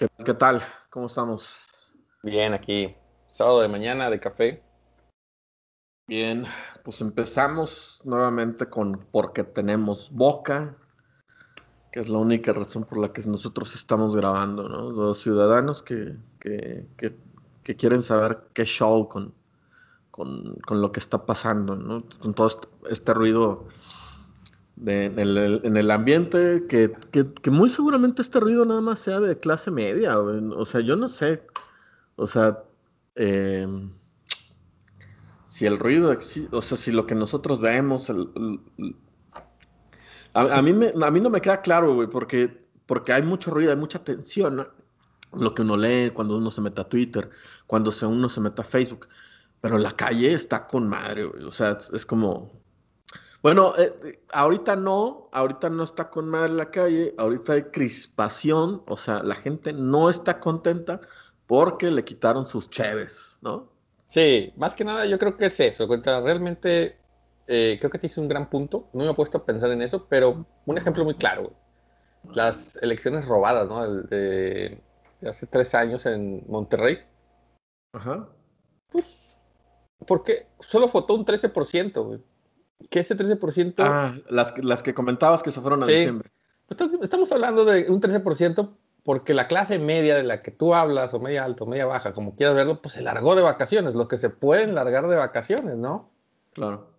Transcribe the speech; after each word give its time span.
¿Qué, 0.00 0.08
¿Qué, 0.24 0.32
tal? 0.32 0.62
¿Cómo 0.88 1.08
estamos? 1.08 1.68
Bien, 2.22 2.54
aquí. 2.54 2.96
Sábado 3.26 3.60
de 3.60 3.68
mañana 3.68 4.08
de 4.08 4.18
café. 4.18 4.62
Bien, 6.06 6.46
pues 6.82 7.02
empezamos 7.02 8.00
nuevamente 8.02 8.64
con 8.64 9.06
porque 9.12 9.44
tenemos 9.44 10.10
boca, 10.10 10.74
que 11.92 12.00
es 12.00 12.08
la 12.08 12.16
única 12.16 12.54
razón 12.54 12.84
por 12.84 12.96
la 12.96 13.12
que 13.12 13.20
nosotros 13.26 13.74
estamos 13.74 14.16
grabando, 14.16 14.70
¿no? 14.70 14.90
Los 14.90 15.18
ciudadanos 15.18 15.82
que, 15.82 16.16
que, 16.40 16.88
que, 16.96 17.18
que 17.62 17.76
quieren 17.76 18.02
saber 18.02 18.48
qué 18.54 18.64
show 18.64 19.06
con, 19.06 19.34
con, 20.10 20.54
con, 20.66 20.80
lo 20.80 20.92
que 20.92 21.00
está 21.00 21.26
pasando, 21.26 21.76
¿no? 21.76 22.04
Con 22.20 22.32
todo 22.32 22.46
este, 22.46 22.68
este 22.88 23.12
ruido 23.12 23.68
en, 24.86 25.18
el, 25.18 25.60
en, 25.64 25.76
el, 25.76 25.90
ambiente, 25.90 26.64
que, 26.68 26.92
que, 27.10 27.50
muy 27.50 27.68
seguramente 27.68 28.22
este 28.22 28.40
ruido 28.40 28.64
nada 28.64 28.80
más 28.80 29.00
sea 29.00 29.20
de 29.20 29.38
clase 29.38 29.70
media, 29.70 30.18
o, 30.18 30.64
sea, 30.64 30.80
yo 30.80 30.96
no 30.96 31.08
sé, 31.08 31.42
o 32.16 32.26
sea, 32.26 32.62
eh, 33.16 33.66
si 35.44 35.66
el 35.66 35.78
ruido 35.78 36.12
existe, 36.12 36.54
o 36.54 36.62
sea, 36.62 36.76
si 36.76 36.92
lo 36.92 37.06
que 37.06 37.14
nosotros 37.14 37.60
vemos, 37.60 38.10
a, 38.10 38.14
a, 40.40 40.62
mí 40.62 40.72
me, 40.72 40.92
a 41.02 41.10
mí 41.10 41.20
no 41.20 41.30
me 41.30 41.40
queda 41.40 41.60
claro, 41.60 41.94
güey, 41.94 42.08
porque, 42.08 42.64
porque 42.86 43.12
hay 43.12 43.22
mucho 43.22 43.50
ruido, 43.50 43.72
hay 43.72 43.78
mucha 43.78 44.02
tensión, 44.02 44.66
lo 45.32 45.54
que 45.54 45.62
uno 45.62 45.76
lee 45.76 46.10
cuando 46.10 46.36
uno 46.36 46.50
se 46.50 46.60
mete 46.60 46.80
a 46.80 46.88
Twitter, 46.88 47.30
cuando 47.66 47.92
uno 48.02 48.28
se 48.28 48.40
mete 48.40 48.62
a 48.62 48.64
Facebook, 48.64 49.08
pero 49.60 49.78
la 49.78 49.92
calle 49.92 50.32
está 50.32 50.66
con 50.66 50.88
madre, 50.88 51.26
güey. 51.26 51.44
o 51.44 51.52
sea, 51.52 51.78
es 51.92 52.06
como, 52.06 52.59
bueno, 53.42 53.74
eh, 53.78 54.20
ahorita 54.32 54.76
no, 54.76 55.28
ahorita 55.32 55.70
no 55.70 55.82
está 55.84 56.10
con 56.10 56.28
madre 56.28 56.50
la 56.50 56.70
calle, 56.70 57.14
ahorita 57.16 57.54
hay 57.54 57.62
crispación, 57.64 58.82
o 58.86 58.96
sea, 58.96 59.22
la 59.22 59.34
gente 59.34 59.72
no 59.72 60.10
está 60.10 60.40
contenta 60.40 61.00
porque 61.46 61.90
le 61.90 62.04
quitaron 62.04 62.44
sus 62.44 62.68
cheves, 62.70 63.38
¿no? 63.40 63.70
Sí, 64.06 64.52
más 64.56 64.74
que 64.74 64.84
nada 64.84 65.06
yo 65.06 65.18
creo 65.18 65.36
que 65.36 65.46
es 65.46 65.58
eso, 65.60 65.88
cuenta, 65.88 66.20
realmente 66.20 66.98
eh, 67.46 67.76
creo 67.80 67.90
que 67.90 67.98
te 67.98 68.06
hice 68.08 68.20
un 68.20 68.28
gran 68.28 68.50
punto, 68.50 68.88
no 68.92 69.04
me 69.04 69.10
he 69.10 69.14
puesto 69.14 69.38
a 69.38 69.46
pensar 69.46 69.70
en 69.70 69.82
eso, 69.82 70.06
pero 70.08 70.44
un 70.66 70.78
ejemplo 70.78 71.04
muy 71.04 71.14
claro, 71.14 71.52
las 72.34 72.76
elecciones 72.76 73.26
robadas, 73.26 73.68
¿no? 73.68 73.90
De, 74.04 74.80
de 75.20 75.28
hace 75.28 75.46
tres 75.46 75.74
años 75.74 76.06
en 76.06 76.44
Monterrey. 76.46 76.98
Ajá. 77.92 78.28
Pues, 78.90 79.04
porque 80.06 80.46
solo 80.60 80.88
votó 80.88 81.14
un 81.14 81.24
13%, 81.24 82.04
güey. 82.04 82.20
Que 82.88 83.00
ese 83.00 83.16
13%. 83.16 83.74
Ah, 83.78 84.16
las, 84.28 84.56
las 84.64 84.82
que 84.82 84.94
comentabas 84.94 85.42
que 85.42 85.50
se 85.50 85.60
fueron 85.60 85.82
a 85.82 85.86
sí. 85.86 85.92
diciembre. 85.92 86.30
Estamos 87.02 87.30
hablando 87.32 87.64
de 87.64 87.90
un 87.90 88.00
13% 88.00 88.70
porque 89.02 89.34
la 89.34 89.48
clase 89.48 89.78
media 89.78 90.14
de 90.14 90.22
la 90.22 90.42
que 90.42 90.50
tú 90.50 90.74
hablas, 90.74 91.14
o 91.14 91.20
media 91.20 91.44
alta, 91.44 91.64
o 91.64 91.66
media 91.66 91.86
baja, 91.86 92.12
como 92.12 92.36
quieras 92.36 92.54
verlo, 92.54 92.82
pues 92.82 92.94
se 92.94 93.02
largó 93.02 93.34
de 93.34 93.42
vacaciones, 93.42 93.94
lo 93.94 94.08
que 94.08 94.18
se 94.18 94.30
pueden 94.30 94.74
largar 94.74 95.08
de 95.08 95.16
vacaciones, 95.16 95.76
¿no? 95.76 96.10
Claro. 96.52 96.90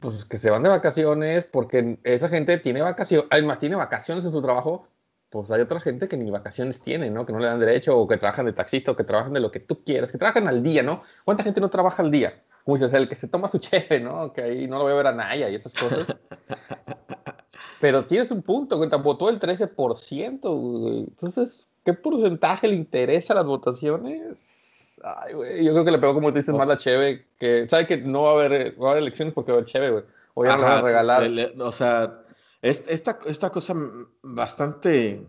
Pues 0.00 0.24
que 0.24 0.36
se 0.36 0.50
van 0.50 0.62
de 0.62 0.68
vacaciones 0.68 1.44
porque 1.44 1.98
esa 2.02 2.28
gente 2.28 2.58
tiene 2.58 2.82
vacaciones, 2.82 3.26
además 3.30 3.58
tiene 3.60 3.76
vacaciones 3.76 4.24
en 4.24 4.32
su 4.32 4.42
trabajo, 4.42 4.88
pues 5.30 5.50
hay 5.50 5.62
otra 5.62 5.80
gente 5.80 6.08
que 6.08 6.16
ni 6.16 6.30
vacaciones 6.30 6.80
tiene, 6.80 7.10
¿no? 7.10 7.24
Que 7.24 7.32
no 7.32 7.38
le 7.38 7.46
dan 7.46 7.60
derecho, 7.60 7.96
o 7.98 8.06
que 8.06 8.16
trabajan 8.16 8.46
de 8.46 8.52
taxista, 8.52 8.90
o 8.90 8.96
que 8.96 9.04
trabajan 9.04 9.32
de 9.32 9.40
lo 9.40 9.50
que 9.50 9.60
tú 9.60 9.84
quieras, 9.84 10.12
que 10.12 10.18
trabajan 10.18 10.48
al 10.48 10.62
día, 10.62 10.82
¿no? 10.82 11.02
¿Cuánta 11.24 11.42
gente 11.44 11.60
no 11.60 11.70
trabaja 11.70 12.02
al 12.02 12.10
día? 12.10 12.42
Como 12.64 12.76
dices, 12.76 12.92
el 12.94 13.08
que 13.08 13.14
se 13.16 13.28
toma 13.28 13.48
su 13.50 13.58
chefe, 13.60 14.00
¿no? 14.00 14.32
Que 14.32 14.42
ahí 14.42 14.66
no 14.66 14.78
lo 14.78 14.84
voy 14.84 14.92
a 14.92 14.96
ver 14.96 15.06
a 15.08 15.12
Naya 15.12 15.48
y 15.50 15.54
esas 15.54 15.74
cosas. 15.74 16.06
Pero 17.80 18.06
tienes 18.06 18.30
un 18.30 18.42
punto, 18.42 18.78
güey, 18.78 18.88
votó 19.02 19.28
el 19.28 19.38
13%, 19.38 20.40
güey. 20.40 21.00
Entonces, 21.00 21.66
¿qué 21.84 21.92
porcentaje 21.92 22.66
le 22.68 22.76
interesa 22.76 23.34
las 23.34 23.44
votaciones? 23.44 24.98
Ay, 25.02 25.34
güey, 25.34 25.64
yo 25.64 25.72
creo 25.72 25.84
que 25.84 25.90
le 25.90 25.98
pegó, 25.98 26.14
como 26.14 26.32
te 26.32 26.38
dices, 26.38 26.54
más 26.54 26.66
la 26.66 26.78
cheve, 26.78 27.26
que 27.38 27.68
sabe 27.68 27.86
que 27.86 27.98
no 27.98 28.22
va 28.22 28.30
a 28.30 28.32
haber, 28.34 28.80
va 28.80 28.88
a 28.88 28.90
haber 28.92 29.02
elecciones 29.02 29.34
porque 29.34 29.52
va 29.52 29.56
a 29.56 29.60
haber 29.60 29.70
cheve, 29.70 29.90
güey. 29.90 30.04
O 30.32 30.44
ya 30.44 30.52
Ajá, 30.54 30.58
lo 30.60 30.64
van 30.68 30.78
a 30.78 30.82
regalar. 30.82 31.22
le- 31.22 31.28
le- 31.54 31.62
o 31.62 31.72
sea, 31.72 32.22
es- 32.62 32.84
esta, 32.88 33.18
esta 33.26 33.50
cosa 33.50 33.74
bastante, 34.22 35.26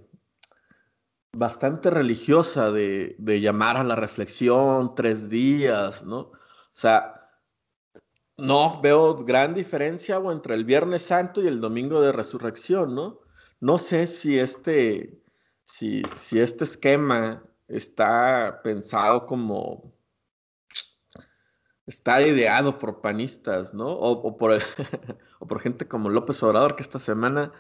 bastante 1.33 1.89
religiosa 1.89 2.71
de, 2.71 3.15
de 3.17 3.41
llamar 3.41 3.75
a 3.77 3.83
la 3.83 3.95
reflexión 3.97 4.95
tres 4.95 5.29
días, 5.29 6.03
¿no? 6.05 6.19
O 6.19 6.31
sea, 6.71 7.14
no 8.37 8.81
veo 8.81 9.15
gran 9.23 9.53
diferencia 9.53 10.17
entre 10.31 10.55
el 10.55 10.65
Viernes 10.65 11.03
Santo 11.03 11.41
y 11.41 11.47
el 11.47 11.61
Domingo 11.61 12.01
de 12.01 12.11
Resurrección, 12.11 12.95
¿no? 12.95 13.21
No 13.59 13.77
sé 13.77 14.07
si 14.07 14.37
este, 14.39 15.21
si, 15.65 16.01
si 16.15 16.39
este 16.39 16.65
esquema 16.65 17.43
está 17.67 18.61
pensado 18.63 19.25
como, 19.25 19.93
está 21.87 22.21
ideado 22.21 22.77
por 22.79 23.01
panistas, 23.01 23.73
¿no? 23.73 23.87
O, 23.87 24.11
o 24.11 24.37
por, 24.37 24.53
o 25.39 25.47
por 25.47 25.61
gente 25.61 25.87
como 25.87 26.09
López 26.09 26.41
Obrador, 26.43 26.75
que 26.75 26.83
esta 26.83 26.99
semana 26.99 27.53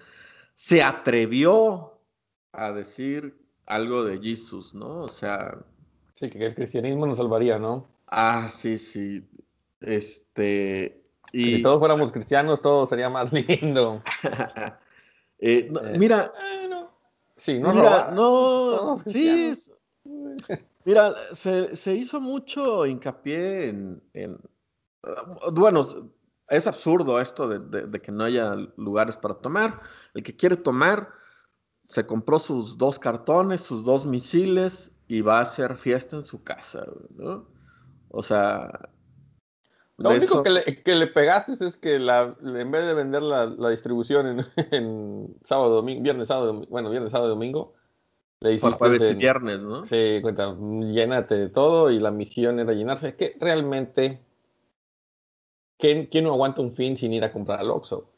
se 0.53 0.83
atrevió 0.83 2.01
a 2.51 2.71
decir 2.71 3.37
algo 3.65 4.03
de 4.03 4.19
Jesús, 4.21 4.73
¿no? 4.73 5.01
O 5.03 5.09
sea, 5.09 5.65
Sí, 6.15 6.29
que 6.29 6.45
el 6.45 6.55
cristianismo 6.55 7.05
nos 7.05 7.17
salvaría, 7.17 7.59
¿no? 7.59 7.87
ah, 8.07 8.47
sí, 8.49 8.77
sí. 8.77 9.27
Este. 9.85 11.01
Y. 11.31 11.55
Si 11.57 11.61
todos 11.63 11.79
fuéramos 11.79 12.11
cristianos, 12.11 12.61
todo 12.61 12.87
sería 12.87 13.09
más 13.09 13.31
lindo. 13.33 14.01
Eh, 15.37 15.67
no, 15.69 15.81
Eh, 15.81 15.97
mira, 15.97 16.31
sí, 17.35 17.59
no 17.59 17.73
mira, 17.73 18.09
no, 18.11 18.97
sí, 19.05 19.27
es- 19.49 19.73
mira, 20.85 21.13
se, 21.33 21.75
se 21.75 21.93
hizo 21.93 22.21
mucho 22.21 22.85
hincapié 22.85 23.67
en, 23.67 24.01
en- 24.13 24.39
bueno, 25.51 25.85
es 26.47 26.67
absurdo 26.67 27.19
esto 27.19 27.49
de, 27.49 27.59
de- 27.59 27.87
de 27.87 28.01
que 28.01 28.13
no 28.13 28.23
haya 28.23 28.55
lugares 28.77 29.17
para 29.17 29.35
tomar. 29.35 29.81
El 30.13 30.23
que 30.23 30.35
quiere 30.37 30.55
tomar 30.55 31.09
se 31.83 32.05
compró 32.05 32.39
sus 32.39 32.77
dos 32.77 32.97
cartones, 32.97 33.59
sus 33.61 33.83
dos 33.83 34.05
misiles 34.05 34.93
y 35.09 35.19
va 35.19 35.39
a 35.39 35.41
hacer 35.41 35.75
fiesta 35.75 36.15
en 36.15 36.23
su 36.23 36.43
casa, 36.45 36.85
¿no? 37.15 37.45
O 38.09 38.23
sea, 38.23 38.89
Lo 39.97 40.09
único 40.09 40.25
eso- 40.25 40.43
que 40.43 40.49
le, 40.49 40.63
que 40.83 40.95
le 40.95 41.07
pegaste 41.07 41.53
es 41.65 41.77
que 41.77 41.99
la, 41.99 42.35
en 42.43 42.71
vez 42.71 42.85
de 42.85 42.93
vender 42.93 43.21
la, 43.23 43.45
la 43.45 43.69
distribución 43.69 44.27
en, 44.27 44.45
en 44.71 45.35
sábado, 45.43 45.75
domingo, 45.75 46.01
viernes, 46.03 46.27
sábado, 46.27 46.47
domingo, 46.47 46.67
bueno, 46.69 46.89
viernes, 46.89 47.11
sábado, 47.11 47.29
domingo, 47.29 47.73
le 48.41 48.53
hiciste 48.53 48.75
jueves 48.77 49.11
y 49.11 49.15
viernes, 49.15 49.63
¿no? 49.63 49.85
Sí, 49.85 50.19
cuenta, 50.21 50.55
llénate 50.59 51.35
de 51.35 51.49
todo 51.49 51.89
y 51.91 51.99
la 51.99 52.11
misión 52.11 52.59
era 52.59 52.73
llenarse. 52.73 53.07
Es 53.09 53.15
que 53.15 53.37
realmente, 53.39 54.21
¿quién, 55.77 56.07
quién 56.07 56.25
no 56.25 56.33
aguanta 56.33 56.61
un 56.61 56.75
fin 56.75 56.97
sin 56.97 57.13
ir 57.13 57.23
a 57.23 57.31
comprar 57.31 57.59
al 57.61 57.71
Oxxo? 57.71 58.09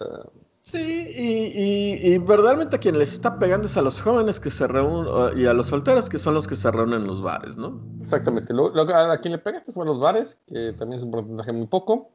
Uh, 0.00 0.28
Sí, 0.66 1.12
y, 1.14 1.60
y- 2.08 2.14
y 2.14 2.18
verdaderamente 2.18 2.76
a 2.76 2.78
quien 2.78 2.98
les 2.98 3.12
está 3.12 3.38
pegando 3.38 3.66
es 3.66 3.76
a 3.76 3.82
los 3.82 4.00
jóvenes 4.00 4.40
que 4.40 4.48
se 4.48 4.66
reúnen 4.66 5.38
y 5.38 5.44
a 5.44 5.52
los 5.52 5.66
solteros 5.66 6.08
que 6.08 6.18
son 6.18 6.32
los 6.32 6.48
que 6.48 6.56
se 6.56 6.70
reúnen 6.70 7.02
en 7.02 7.06
los 7.06 7.20
bares, 7.20 7.58
¿no? 7.58 7.82
exactamente. 8.00 8.54
Lo, 8.54 8.70
lo- 8.70 8.82
a 8.96 9.18
quien 9.18 9.32
le 9.32 9.38
pegaste 9.38 9.72
fue 9.74 9.82
a 9.84 9.86
los 9.86 10.00
bares, 10.00 10.38
que 10.48 10.72
también 10.72 11.00
es 11.00 11.04
un 11.04 11.10
porcentaje 11.10 11.52
muy 11.52 11.66
poco. 11.66 12.12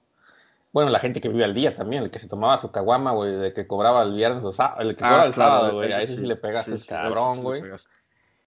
Bueno, 0.74 0.90
la 0.90 0.98
gente 0.98 1.22
que 1.22 1.30
vive 1.30 1.44
al 1.44 1.54
día 1.54 1.76
también, 1.76 2.02
el 2.02 2.10
que 2.10 2.18
se 2.18 2.28
tomaba 2.28 2.58
su 2.58 2.72
caguama, 2.72 3.12
güey, 3.12 3.36
de 3.36 3.54
que 3.54 3.68
cobraba 3.68 4.02
el 4.02 4.14
viernes 4.14 4.44
o 4.44 4.50
el 4.80 4.96
que 4.96 5.04
cobraba 5.04 5.26
el 5.26 5.34
sábado, 5.36 5.74
güey, 5.76 5.92
a 5.94 6.02
ese 6.02 6.16
sí, 6.16 6.22
le 6.26 6.36
pegaste, 6.36 6.76
sí, 6.80 6.88
cabrón, 6.88 7.44
güey. 7.44 7.62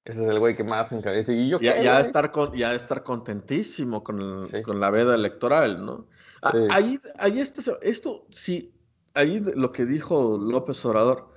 Ese 0.05 0.21
es 0.25 0.29
el 0.29 0.39
güey 0.41 0.57
que 0.57 0.65
más 0.65 0.91
encarece. 0.91 1.33
Y 1.33 1.49
yo 1.49 1.61
Ya, 1.61 1.77
qué, 1.77 1.85
ya, 1.85 2.01
estar 2.01 2.33
con, 2.33 2.53
ya 2.55 2.75
estar 2.75 3.05
contentísimo 3.05 4.03
con, 4.03 4.21
el- 4.21 4.63
con 4.65 4.81
la 4.81 4.91
veda 4.91 5.15
electoral, 5.15 5.87
¿no? 5.87 6.07
A- 6.43 6.51
Sí. 6.51 6.59
Ahí, 6.71 6.99
ahí 7.21 7.41
este, 7.41 7.63
esto 7.83 8.27
sí, 8.31 8.73
ahí 9.15 9.41
lo 9.41 9.73
que 9.73 9.85
dijo 9.85 10.39
López 10.39 10.85
Obrador, 10.85 11.29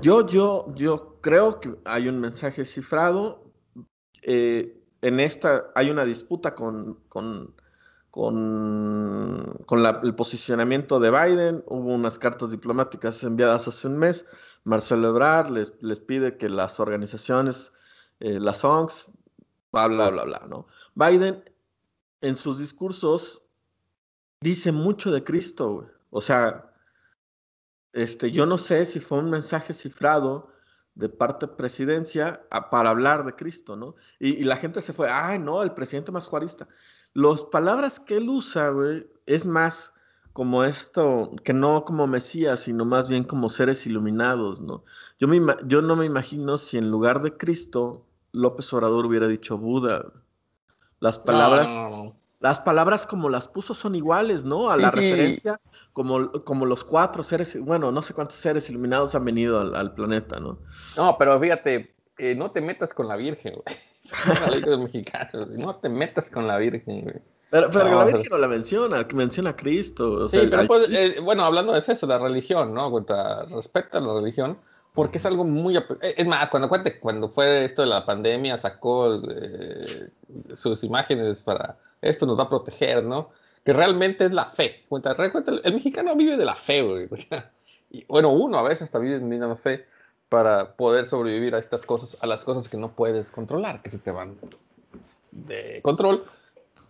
yo, 0.00 0.26
yo, 0.26 0.72
yo 0.74 1.18
creo 1.20 1.60
que 1.60 1.74
hay 1.84 2.08
un 2.08 2.20
mensaje 2.20 2.64
cifrado. 2.64 3.44
eh, 4.22 4.78
en 5.02 5.18
esta 5.18 5.72
hay 5.74 5.90
una 5.90 6.04
disputa 6.04 6.54
con, 6.54 6.94
con, 7.08 7.54
con, 8.10 9.60
el 10.02 10.14
posicionamiento 10.14 11.00
de 11.00 11.10
Biden. 11.10 11.64
Hubo 11.66 11.92
unas 11.92 12.18
cartas 12.18 12.50
diplomáticas 12.50 13.22
enviadas 13.24 13.66
hace 13.68 13.88
un 13.88 13.98
mes. 13.98 14.26
Marcelo 14.64 15.08
Ebrard 15.08 15.50
les, 15.50 15.72
les 15.82 15.98
pide 15.98 16.36
que 16.36 16.48
las 16.48 16.78
organizaciones, 16.78 17.72
eh, 18.20 18.38
las 18.38 18.64
ONGs, 18.64 19.10
bla, 19.72 19.88
bla, 19.88 20.10
bla, 20.10 20.24
bla, 20.24 20.46
¿no? 20.48 20.66
Biden 20.94 21.42
en 22.20 22.36
sus 22.36 22.58
discursos 22.58 23.42
dice 24.40 24.70
mucho 24.70 25.10
de 25.10 25.24
Cristo, 25.24 25.72
güey. 25.74 25.88
O 26.12 26.20
sea, 26.20 26.70
este, 27.92 28.30
yo 28.32 28.46
no 28.46 28.58
sé 28.58 28.86
si 28.86 29.00
fue 29.00 29.18
un 29.18 29.30
mensaje 29.30 29.74
cifrado 29.74 30.48
de 30.94 31.08
parte 31.08 31.46
de 31.46 31.52
presidencia 31.54 32.46
a- 32.50 32.70
para 32.70 32.90
hablar 32.90 33.24
de 33.24 33.34
Cristo, 33.34 33.76
¿no? 33.76 33.94
Y, 34.18 34.30
y 34.30 34.44
la 34.44 34.56
gente 34.56 34.82
se 34.82 34.92
fue, 34.92 35.08
ay, 35.10 35.38
no, 35.38 35.62
el 35.62 35.72
presidente 35.72 36.12
más 36.12 36.26
juarista. 36.26 36.68
Las 37.14 37.42
palabras 37.42 38.00
que 38.00 38.16
él 38.16 38.28
usa, 38.28 38.70
güey, 38.70 39.06
es 39.26 39.46
más 39.46 39.92
como 40.32 40.64
esto, 40.64 41.32
que 41.44 41.52
no 41.52 41.84
como 41.84 42.06
Mesías, 42.06 42.60
sino 42.60 42.84
más 42.86 43.08
bien 43.08 43.24
como 43.24 43.50
seres 43.50 43.86
iluminados, 43.86 44.60
¿no? 44.62 44.84
Yo, 45.18 45.28
me, 45.28 45.40
yo 45.66 45.82
no 45.82 45.96
me 45.96 46.06
imagino 46.06 46.56
si 46.58 46.78
en 46.78 46.90
lugar 46.90 47.20
de 47.22 47.36
Cristo 47.36 48.06
López 48.32 48.72
Obrador 48.72 49.04
hubiera 49.06 49.28
dicho 49.28 49.58
Buda. 49.58 50.12
Las 51.00 51.18
palabras, 51.18 51.76
las 52.40 52.60
palabras 52.60 53.06
como 53.06 53.28
las 53.30 53.48
puso 53.48 53.74
son 53.74 53.94
iguales, 53.96 54.44
¿no? 54.44 54.70
A 54.70 54.76
la 54.78 54.90
referencia, 54.90 55.60
como, 55.92 56.32
como 56.44 56.66
los 56.66 56.84
cuatro 56.84 57.22
seres, 57.22 57.58
bueno, 57.60 57.92
no 57.92 58.02
sé 58.02 58.14
cuántos 58.14 58.36
seres 58.36 58.68
iluminados 58.70 59.14
han 59.14 59.24
venido 59.24 59.60
al, 59.60 59.94
planeta, 59.94 60.40
¿no? 60.40 60.58
No, 60.96 61.16
pero 61.18 61.38
fíjate, 61.38 61.94
eh, 62.18 62.34
no 62.34 62.50
te 62.50 62.60
metas 62.60 62.94
con 62.94 63.08
la 63.08 63.16
Virgen, 63.16 63.54
güey. 63.54 63.76
no 65.56 65.76
te 65.76 65.88
metas 65.88 66.30
con 66.30 66.46
la 66.46 66.58
Virgen, 66.58 67.02
güey. 67.02 67.16
Pero, 67.50 67.68
pero 67.70 67.94
la 67.94 68.04
Virgen 68.06 68.28
no 68.30 68.38
la 68.38 68.48
menciona, 68.48 69.06
menciona 69.12 69.50
a 69.50 69.56
Cristo. 69.56 70.26
sí, 70.26 70.38
pero 70.50 70.66
pues, 70.66 70.88
eh, 70.90 71.20
bueno, 71.20 71.44
hablando 71.44 71.74
de 71.74 71.80
eso, 71.80 72.06
la 72.06 72.18
religión, 72.18 72.72
¿no? 72.72 72.90
Respecto 73.50 73.98
a 73.98 74.00
la 74.00 74.14
religión, 74.14 74.56
porque 74.94 75.18
es 75.18 75.26
algo 75.26 75.44
muy... 75.44 75.76
Eh, 75.76 76.14
es 76.16 76.26
más, 76.26 76.48
cuando, 76.48 76.70
cuando 77.00 77.28
fue 77.28 77.66
esto 77.66 77.82
de 77.82 77.88
la 77.88 78.06
pandemia, 78.06 78.56
sacó 78.56 79.20
eh, 79.28 79.82
sus 80.54 80.82
imágenes 80.82 81.42
para... 81.42 81.76
Esto 82.00 82.24
nos 82.24 82.38
va 82.38 82.44
a 82.44 82.48
proteger, 82.48 83.04
¿no? 83.04 83.28
Que 83.64 83.72
realmente 83.72 84.24
es 84.24 84.32
la 84.32 84.46
fe. 84.46 84.84
Cuenta, 84.88 85.14
el 85.64 85.74
mexicano 85.74 86.16
vive 86.16 86.36
de 86.36 86.44
la 86.44 86.56
fe, 86.56 86.82
güey. 86.82 87.08
Y, 87.94 88.06
bueno, 88.06 88.32
uno 88.32 88.58
a 88.58 88.62
veces 88.62 88.84
está 88.84 88.98
viviendo 88.98 89.46
la 89.46 89.54
fe 89.54 89.84
para 90.30 90.76
poder 90.76 91.04
sobrevivir 91.04 91.54
a 91.54 91.58
estas 91.58 91.84
cosas, 91.84 92.16
a 92.22 92.26
las 92.26 92.42
cosas 92.42 92.70
que 92.70 92.78
no 92.78 92.92
puedes 92.92 93.30
controlar, 93.30 93.82
que 93.82 93.90
se 93.90 93.98
te 93.98 94.10
van 94.10 94.38
de 95.30 95.80
control 95.82 96.24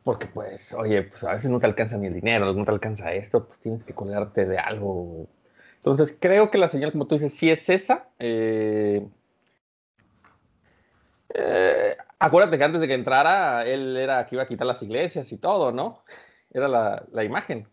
porque 0.05 0.27
pues, 0.27 0.75
oye, 0.75 1.03
pues 1.03 1.23
a 1.25 1.33
veces 1.33 1.51
no 1.51 1.61
te 1.61 1.67
alcanza 1.67 1.97
ni 1.97 2.09
el 2.09 2.15
dinero, 2.15 2.53
no 2.53 2.65
te 2.65 2.71
alcanza 2.71 3.13
esto, 3.13 3.47
pues 3.47 3.59
tienes 3.61 3.85
que 3.85 3.95
colgarte 3.95 4.47
de 4.47 4.59
algo. 4.59 5.29
Entonces, 5.77 6.17
creo 6.19 6.51
que 6.51 6.59
la 6.59 6.69
señal, 6.69 6.93
como 6.93 7.07
tú 7.07 7.15
dices, 7.17 7.35
sí 7.35 7.51
es 7.51 7.69
esa. 7.69 8.09
Eh, 8.19 9.07
eh, 11.35 11.97
acuérdate 12.19 12.59
que 12.59 12.65
antes 12.65 12.81
de 12.81 12.89
que 12.89 12.95
entrara, 12.95 13.65
él 13.65 13.97
era 13.97 14.27
que 14.27 14.35
iba 14.35 14.43
a 14.43 14.47
quitar 14.47 14.67
las 14.67 14.83
iglesias 14.83 15.31
y 15.33 15.39
todo, 15.39 15.73
¿no? 15.73 16.03
Era 16.53 16.69
la, 16.69 17.05
la 17.13 17.25
imagen. 17.25 17.67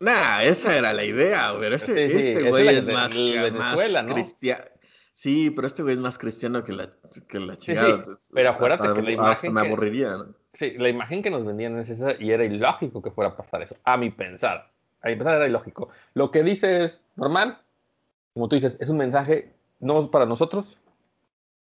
Nah, 0.00 0.42
esa 0.42 0.76
era 0.76 0.92
la 0.92 1.04
idea, 1.04 1.54
pero 1.58 1.76
ese, 1.76 2.06
este 2.06 2.50
güey 2.50 2.68
es, 2.68 2.86
más, 2.86 3.14
Venezuela, 3.14 4.02
¿no? 4.02 4.14
cristiano. 4.14 4.64
Sí, 5.12 5.50
pero 5.50 5.66
este 5.66 5.82
güey 5.82 5.94
es 5.94 6.00
más 6.00 6.18
cristiano 6.18 6.64
que 6.64 6.72
la, 6.72 6.90
que 7.28 7.38
la 7.38 7.56
chingada. 7.56 8.02
Pero 8.32 8.50
acuérdate 8.50 8.92
que 8.92 9.02
la 9.02 9.10
imagen. 9.12 9.52
me 9.52 9.60
aburriría, 9.60 10.16
¿no? 10.16 10.34
Sí, 10.52 10.72
la 10.76 10.88
imagen 10.88 11.22
que 11.22 11.30
nos 11.30 11.44
vendían 11.44 11.78
es 11.78 11.88
esa 11.88 12.20
y 12.20 12.32
era 12.32 12.44
ilógico 12.44 13.00
que 13.00 13.10
fuera 13.10 13.30
a 13.30 13.36
pasar 13.36 13.62
eso, 13.62 13.76
a 13.84 13.96
mi 13.96 14.10
pensar. 14.10 14.70
A 15.02 15.08
mi 15.08 15.16
pensar 15.16 15.36
era 15.36 15.46
ilógico. 15.46 15.90
Lo 16.14 16.30
que 16.30 16.42
dice 16.42 16.84
es 16.84 17.00
normal, 17.16 17.58
como 18.34 18.48
tú 18.48 18.56
dices, 18.56 18.76
es 18.80 18.88
un 18.88 18.96
mensaje 18.96 19.52
no 19.78 20.10
para 20.10 20.26
nosotros, 20.26 20.78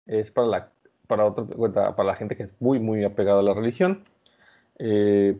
es 0.06 0.31
para 0.31 0.46
la, 0.46 0.72
para 1.06 1.25
otra, 1.26 1.96
para 1.96 2.04
la 2.04 2.16
gente 2.16 2.37
que 2.37 2.44
es 2.44 2.50
muy, 2.60 2.78
muy 2.78 3.04
apegada 3.04 3.40
a 3.40 3.43
la 3.43 3.54
religión. 3.54 4.04
Eh, 4.78 5.37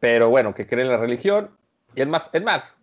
pero 0.00 0.28
bueno, 0.28 0.54
que 0.54 0.66
cree 0.66 0.84
en 0.84 0.90
la 0.90 0.96
religión. 0.96 1.50
Y 1.94 2.02
es 2.02 2.08
más, 2.08 2.28
es 2.32 2.42
más, 2.42 2.76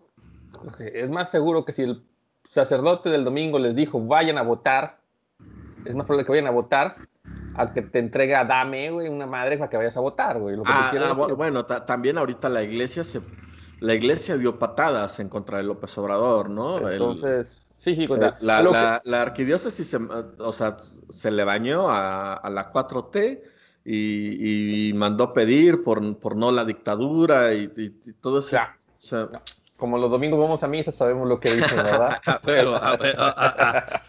es 0.80 1.10
más 1.10 1.32
seguro 1.32 1.66
que 1.66 1.74
si 1.74 1.84
el 1.84 2.04
sacerdote 2.50 3.10
del 3.10 3.24
domingo 3.24 3.60
les 3.60 3.76
dijo 3.76 4.00
vayan 4.06 4.38
a 4.38 4.44
votar, 4.44 4.98
es 5.86 5.96
más 5.96 6.06
probable 6.06 6.26
que 6.26 6.32
vayan 6.32 6.48
a 6.48 6.52
votar 6.52 6.96
a 7.56 7.72
que 7.72 7.82
te 7.82 8.00
entregue 8.00 8.36
a 8.36 8.46
Dame, 8.46 8.92
güey, 8.92 9.08
una 9.10 9.28
madre 9.28 9.58
para 9.58 9.70
que 9.70 9.78
vayas 9.78 9.96
a 9.98 10.00
votar, 10.00 10.40
güey. 10.40 10.58
Ah, 10.66 10.92
ah, 10.94 11.14
bueno, 11.14 11.66
también 11.66 12.18
ahorita 12.18 12.50
la 12.50 12.64
iglesia 12.64 13.04
se, 13.04 13.22
la 13.80 13.94
iglesia 13.94 14.38
dio 14.38 14.58
patadas 14.58 15.20
en 15.20 15.30
contra 15.30 15.58
de 15.58 15.64
López 15.64 15.96
Obrador, 15.98 16.50
¿no? 16.50 16.90
Entonces, 16.90 17.62
sí, 17.78 17.96
sí, 17.96 18.08
cuenta. 18.08 18.38
La, 18.40 19.02
la, 19.04 19.22
arquidiócesis, 19.22 19.88
se, 19.88 19.98
o 19.98 20.54
sea, 20.54 20.78
se 20.80 21.32
le 21.32 21.44
bañó 21.44 21.90
a, 21.90 22.50
la 22.50 22.72
4T 22.72 23.42
y, 23.86 24.92
mandó 24.96 25.34
pedir 25.34 25.84
por, 25.84 26.18
por 26.18 26.36
no 26.36 26.52
la 26.52 26.66
dictadura 26.66 27.54
y, 27.54 27.68
todo 28.22 28.40
eso. 28.40 28.58
como 29.78 29.98
los 29.98 30.10
domingos 30.10 30.40
vamos 30.40 30.64
a 30.64 30.68
misa, 30.68 30.92
sabemos 30.92 31.28
lo 31.28 31.40
que 31.40 31.56
dicen, 31.56 31.78
¿verdad? 31.78 32.22
Pero, 32.46 32.76
a 32.84 32.96
ver, 32.98 33.18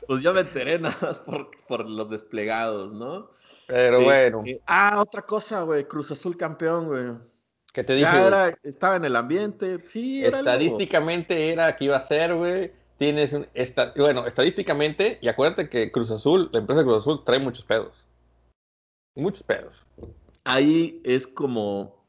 pues 0.07 0.23
yo 0.23 0.33
me 0.33 0.41
enteré 0.41 0.79
nada 0.79 0.97
más 1.01 1.19
por, 1.19 1.51
por 1.67 1.89
los 1.89 2.11
desplegados, 2.11 2.93
¿no? 2.93 3.31
Pero 3.67 4.03
bueno. 4.03 4.45
ah, 4.67 4.97
otra 5.01 5.23
cosa, 5.23 5.63
güey, 5.63 5.85
Cruz 5.85 6.11
Azul 6.11 6.37
campeón, 6.37 6.87
güey. 6.87 7.13
¿Qué 7.73 7.83
te 7.83 7.95
dije? 7.95 8.09
estaba 8.63 8.97
en 8.97 9.05
el 9.05 9.17
ambiente, 9.17 9.81
sí. 9.85 10.25
Estadísticamente 10.25 11.51
era 11.53 11.77
que 11.77 11.87
iba 11.87 11.97
a 11.97 12.01
ser, 12.01 12.35
güey. 12.35 12.73
Tienes 12.99 13.33
un. 13.33 13.49
bueno, 13.97 14.27
estadísticamente, 14.27 15.19
y 15.21 15.27
acuérdate 15.27 15.69
que 15.69 15.91
Cruz 15.91 16.13
Azul, 16.13 16.49
la 16.53 16.61
empresa 16.61 16.85
Cruz 16.85 17.01
Azul, 17.01 17.25
trae 17.25 17.41
muchos 17.41 17.65
pedos. 17.65 18.07
Muchos 19.15 19.43
pedos. 19.43 19.85
Ahí 20.45 21.01
es 21.05 21.27
como. 21.27 22.05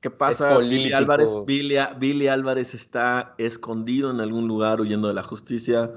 ¿Qué 0.00 0.10
pasa? 0.10 0.58
Billy 0.58 0.92
Álvarez, 0.92 1.30
Billy 1.46 2.28
Álvarez 2.28 2.74
está 2.74 3.34
escondido 3.38 4.10
en 4.10 4.20
algún 4.20 4.46
lugar 4.46 4.80
huyendo 4.80 5.08
de 5.08 5.14
la 5.14 5.22
justicia 5.22 5.90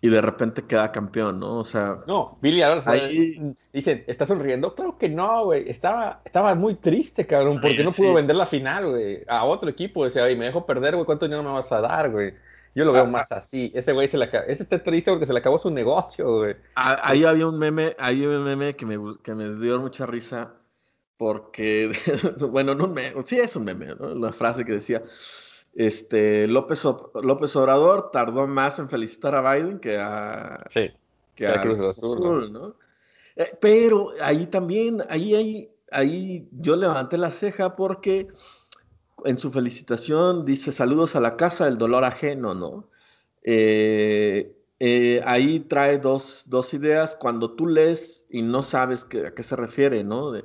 y 0.00 0.08
de 0.08 0.20
repente 0.20 0.62
queda 0.62 0.90
campeón, 0.90 1.38
¿no? 1.38 1.58
O 1.58 1.64
sea. 1.64 1.98
No, 2.06 2.38
Billy 2.42 2.62
Álvarez 2.62 2.86
ahí... 2.88 3.54
dice, 3.72 4.04
¿está 4.08 4.26
sonriendo? 4.26 4.74
Claro 4.74 4.98
que 4.98 5.08
no, 5.08 5.44
güey. 5.44 5.68
Estaba, 5.68 6.20
estaba 6.24 6.54
muy 6.54 6.74
triste, 6.74 7.26
cabrón, 7.26 7.60
porque 7.60 7.84
no 7.84 7.92
pudo 7.92 8.14
vender 8.14 8.36
la 8.36 8.46
final, 8.46 8.90
güey. 8.90 9.22
A 9.28 9.44
otro 9.44 9.70
equipo, 9.70 10.04
decía, 10.04 10.24
ay, 10.24 10.36
me 10.36 10.46
dejo 10.46 10.66
perder, 10.66 10.94
güey, 10.94 11.06
¿cuánto 11.06 11.26
dinero 11.26 11.44
me 11.44 11.52
vas 11.52 11.70
a 11.70 11.80
dar, 11.80 12.10
güey? 12.10 12.34
Yo 12.76 12.84
lo 12.84 12.92
veo 12.92 13.04
ah, 13.04 13.08
más 13.08 13.32
así. 13.32 13.72
Ese 13.74 13.94
güey 13.94 14.06
se 14.06 14.18
le 14.18 14.28
ese 14.48 14.64
está 14.64 14.82
triste 14.82 15.10
porque 15.10 15.24
se 15.24 15.32
le 15.32 15.38
acabó 15.38 15.58
su 15.58 15.70
negocio, 15.70 16.40
güey. 16.40 16.56
Ah, 16.74 17.00
ahí 17.02 17.24
había 17.24 17.46
un 17.46 17.58
meme, 17.58 17.96
ahí 17.98 18.22
había 18.22 18.36
un 18.36 18.44
meme 18.44 18.76
que 18.76 18.84
me, 18.84 18.98
que 19.22 19.34
me 19.34 19.54
dio 19.54 19.80
mucha 19.80 20.04
risa 20.04 20.52
porque, 21.16 21.90
bueno, 22.50 22.74
no 22.74 22.86
me, 22.86 23.14
sí 23.24 23.40
es 23.40 23.56
un 23.56 23.64
meme, 23.64 23.94
¿no? 23.98 24.14
La 24.14 24.30
frase 24.30 24.66
que 24.66 24.72
decía, 24.72 25.02
este, 25.74 26.46
López, 26.46 26.84
López 27.14 27.56
Obrador 27.56 28.10
tardó 28.10 28.46
más 28.46 28.78
en 28.78 28.90
felicitar 28.90 29.34
a 29.34 29.54
Biden 29.54 29.78
que 29.78 29.96
a, 29.96 30.62
sí, 30.68 30.90
que 31.34 31.48
a 31.48 31.62
Cruz 31.62 31.80
Azul, 31.80 32.52
¿no? 32.52 32.74
Eh, 33.36 33.56
pero 33.58 34.10
ahí 34.20 34.48
también, 34.48 35.02
ahí, 35.08 35.34
ahí, 35.34 35.70
ahí 35.90 36.46
yo 36.52 36.76
levanté 36.76 37.16
la 37.16 37.30
ceja 37.30 37.74
porque 37.74 38.28
en 39.26 39.38
su 39.38 39.50
felicitación 39.50 40.44
dice 40.44 40.72
saludos 40.72 41.16
a 41.16 41.20
la 41.20 41.36
casa 41.36 41.66
del 41.66 41.78
dolor 41.78 42.04
ajeno, 42.04 42.54
¿no? 42.54 42.88
Eh, 43.42 44.56
eh, 44.80 45.22
ahí 45.24 45.60
trae 45.60 45.98
dos, 45.98 46.44
dos, 46.46 46.74
ideas. 46.74 47.16
Cuando 47.16 47.52
tú 47.52 47.66
lees 47.66 48.26
y 48.30 48.42
no 48.42 48.62
sabes 48.62 49.06
a 49.26 49.34
qué 49.34 49.42
se 49.42 49.56
refiere, 49.56 50.04
¿no? 50.04 50.32
De, 50.32 50.44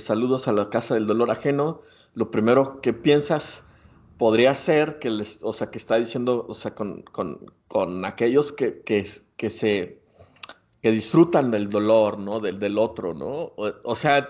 saludos 0.00 0.48
a 0.48 0.52
la 0.52 0.70
casa 0.70 0.94
del 0.94 1.06
dolor 1.06 1.30
ajeno, 1.30 1.82
lo 2.14 2.30
primero 2.30 2.80
que 2.80 2.92
piensas 2.92 3.64
podría 4.18 4.54
ser 4.54 4.98
que 4.98 5.10
les, 5.10 5.42
o 5.42 5.52
sea, 5.52 5.70
que 5.70 5.78
está 5.78 5.98
diciendo, 5.98 6.46
o 6.48 6.54
sea, 6.54 6.74
con, 6.74 7.04
aquellos 8.04 8.52
que, 8.52 8.82
que, 8.82 9.06
que, 9.36 9.50
se 9.50 10.00
que 10.80 10.90
disfrutan 10.90 11.50
del 11.50 11.68
dolor, 11.70 12.18
¿no? 12.18 12.40
Del, 12.40 12.58
del 12.58 12.78
otro, 12.78 13.14
¿no? 13.14 13.52
O, 13.56 13.96
sea, 13.96 14.28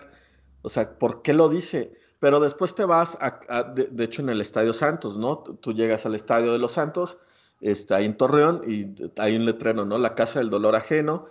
o 0.63 0.69
sea, 0.69 0.99
¿por 0.99 1.23
qué 1.23 1.33
lo 1.33 1.49
dice? 1.49 1.93
Pero 2.23 2.39
después 2.39 2.73
te 2.77 2.85
vas, 2.85 3.19
a, 3.21 3.65
de, 3.65 4.05
hecho, 4.05 4.23
en 4.23 4.29
el 4.29 4.41
Estadio 4.41 4.73
Santos, 4.73 5.17
¿no? 5.17 5.39
Tú, 5.39 5.73
llegas 5.73 6.07
al 6.07 6.15
Estadio 6.15 6.53
de 6.53 6.59
los 6.61 6.71
Santos, 6.71 7.19
está 7.61 7.97
ahí 7.97 8.05
en 8.05 8.17
Torreón 8.17 8.63
y 8.65 8.95
hay 9.21 9.35
un 9.35 9.45
letrero, 9.45 9.85
¿no? 9.85 9.99
La 9.99 10.15
Casa 10.15 10.39
del 10.39 10.49
Dolor 10.49 10.77
Ajeno. 10.77 11.27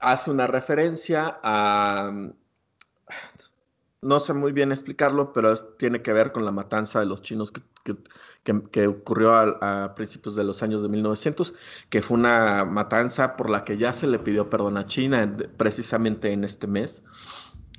Hace 0.00 0.32
una 0.32 0.48
referencia 0.48 1.38
a 1.44 2.12
no 4.02 4.18
sé 4.18 4.32
muy 4.32 4.50
bien 4.50 4.72
explicarlo, 4.72 5.32
pero 5.32 5.56
tiene 5.78 6.02
que 6.02 6.12
ver 6.12 6.32
con 6.32 6.44
la 6.44 6.50
matanza 6.50 6.98
de 6.98 7.06
los 7.06 7.22
chinos 7.22 7.52
que, 7.52 8.86
ocurrió 8.88 9.32
a, 9.32 9.94
principios 9.94 10.34
de 10.34 10.42
los 10.42 10.60
años 10.64 10.82
de 10.82 10.88
1900, 10.88 11.54
que 11.88 12.02
fue 12.02 12.18
una 12.18 12.64
matanza 12.64 13.36
por 13.36 13.48
la 13.48 13.62
que 13.62 13.76
ya 13.76 13.92
se 13.92 14.08
le 14.08 14.18
pidió 14.18 14.50
perdón 14.50 14.76
a 14.76 14.86
China 14.86 15.36
precisamente 15.56 16.32
en 16.32 16.42
este 16.42 16.66
mes 16.66 17.04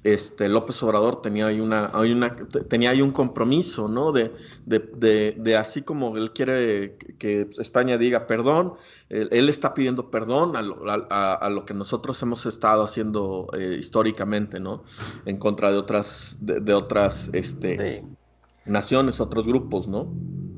este, 0.03 0.47
López 0.47 0.81
Obrador 0.83 1.21
tenía 1.21 1.47
ahí, 1.47 1.59
una, 1.59 1.91
una, 1.97 2.35
tenía 2.69 2.91
ahí 2.91 3.01
un 3.01 3.11
compromiso, 3.11 3.87
¿no? 3.87 4.11
De, 4.11 4.31
de, 4.65 5.57
así 5.57 5.81
como 5.81 6.17
él 6.17 6.31
quiere 6.31 6.97
que 7.17 7.49
España 7.57 7.97
diga 7.97 8.27
perdón, 8.27 8.75
él, 9.09 9.49
está 9.49 9.73
pidiendo 9.73 10.11
perdón 10.11 10.55
a 10.55 11.49
lo, 11.49 11.65
que 11.65 11.73
nosotros 11.73 12.21
hemos 12.21 12.45
estado 12.45 12.83
haciendo 12.83 13.47
eh, 13.57 13.77
históricamente, 13.79 14.59
¿no? 14.59 14.83
En 15.25 15.37
contra 15.37 15.71
de 15.71 15.77
otras, 15.77 16.37
de, 16.39 16.73
otras 16.73 17.29
este, 17.33 18.03
naciones, 18.65 19.19
otros 19.19 19.47
grupos, 19.47 19.87
¿no? 19.87 20.13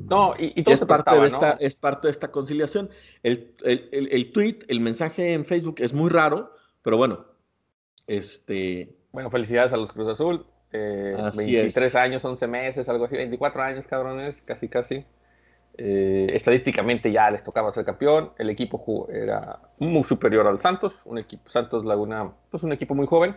No, 0.09 0.33
y, 0.39 0.63
todo 0.63 0.73
es, 0.73 0.85
parte 0.85 1.19
de 1.19 1.27
esta, 1.27 1.51
es 1.51 1.75
parte 1.75 2.07
de 2.07 2.11
esta 2.11 2.31
conciliación. 2.31 2.89
El, 3.21 3.53
el, 3.63 4.09
el 4.11 4.31
tweet, 4.31 4.59
el 4.67 4.79
mensaje 4.79 5.33
en 5.33 5.45
Facebook 5.45 5.75
es 5.79 5.93
muy 5.93 6.09
raro, 6.09 6.51
pero 6.81 6.97
bueno, 6.97 7.25
este 8.07 8.98
bueno, 9.11 9.29
felicidades 9.29 9.73
a 9.73 9.77
los 9.77 9.91
Cruz 9.91 10.07
Azul. 10.09 10.45
23 10.71 11.95
eh, 11.95 11.97
años, 11.97 12.23
11 12.23 12.47
meses, 12.47 12.89
algo 12.89 13.05
así, 13.05 13.15
24 13.15 13.61
años, 13.61 13.87
cabrones, 13.87 14.41
casi, 14.41 14.69
casi. 14.69 15.05
Eh, 15.77 16.27
estadísticamente 16.33 17.11
ya 17.11 17.31
les 17.31 17.43
tocaba 17.43 17.71
ser 17.71 17.85
campeón. 17.85 18.33
El 18.37 18.49
equipo 18.49 19.07
era 19.09 19.59
muy 19.79 20.03
superior 20.03 20.45
al 20.45 20.59
Santos. 20.59 21.01
Un 21.05 21.17
equipo, 21.17 21.49
Santos 21.49 21.85
Laguna, 21.85 22.33
pues 22.51 22.63
un 22.63 22.73
equipo 22.73 22.93
muy 22.93 23.07
joven. 23.07 23.35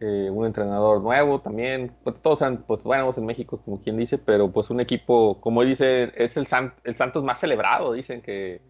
Eh, 0.00 0.28
un 0.30 0.46
entrenador 0.46 1.00
nuevo 1.00 1.40
también. 1.40 1.94
Pues, 2.02 2.20
todos 2.20 2.42
eran 2.42 2.64
pues, 2.64 2.82
buenos 2.82 3.16
en 3.18 3.26
México, 3.26 3.60
como 3.64 3.80
quien 3.80 3.96
dice, 3.96 4.18
pero 4.18 4.50
pues 4.50 4.70
un 4.70 4.80
equipo, 4.80 5.40
como 5.40 5.62
dice, 5.62 6.12
es 6.16 6.36
el, 6.36 6.46
el 6.84 6.96
Santos 6.96 7.22
más 7.22 7.38
celebrado. 7.38 7.92
Dicen 7.92 8.22
que, 8.22 8.60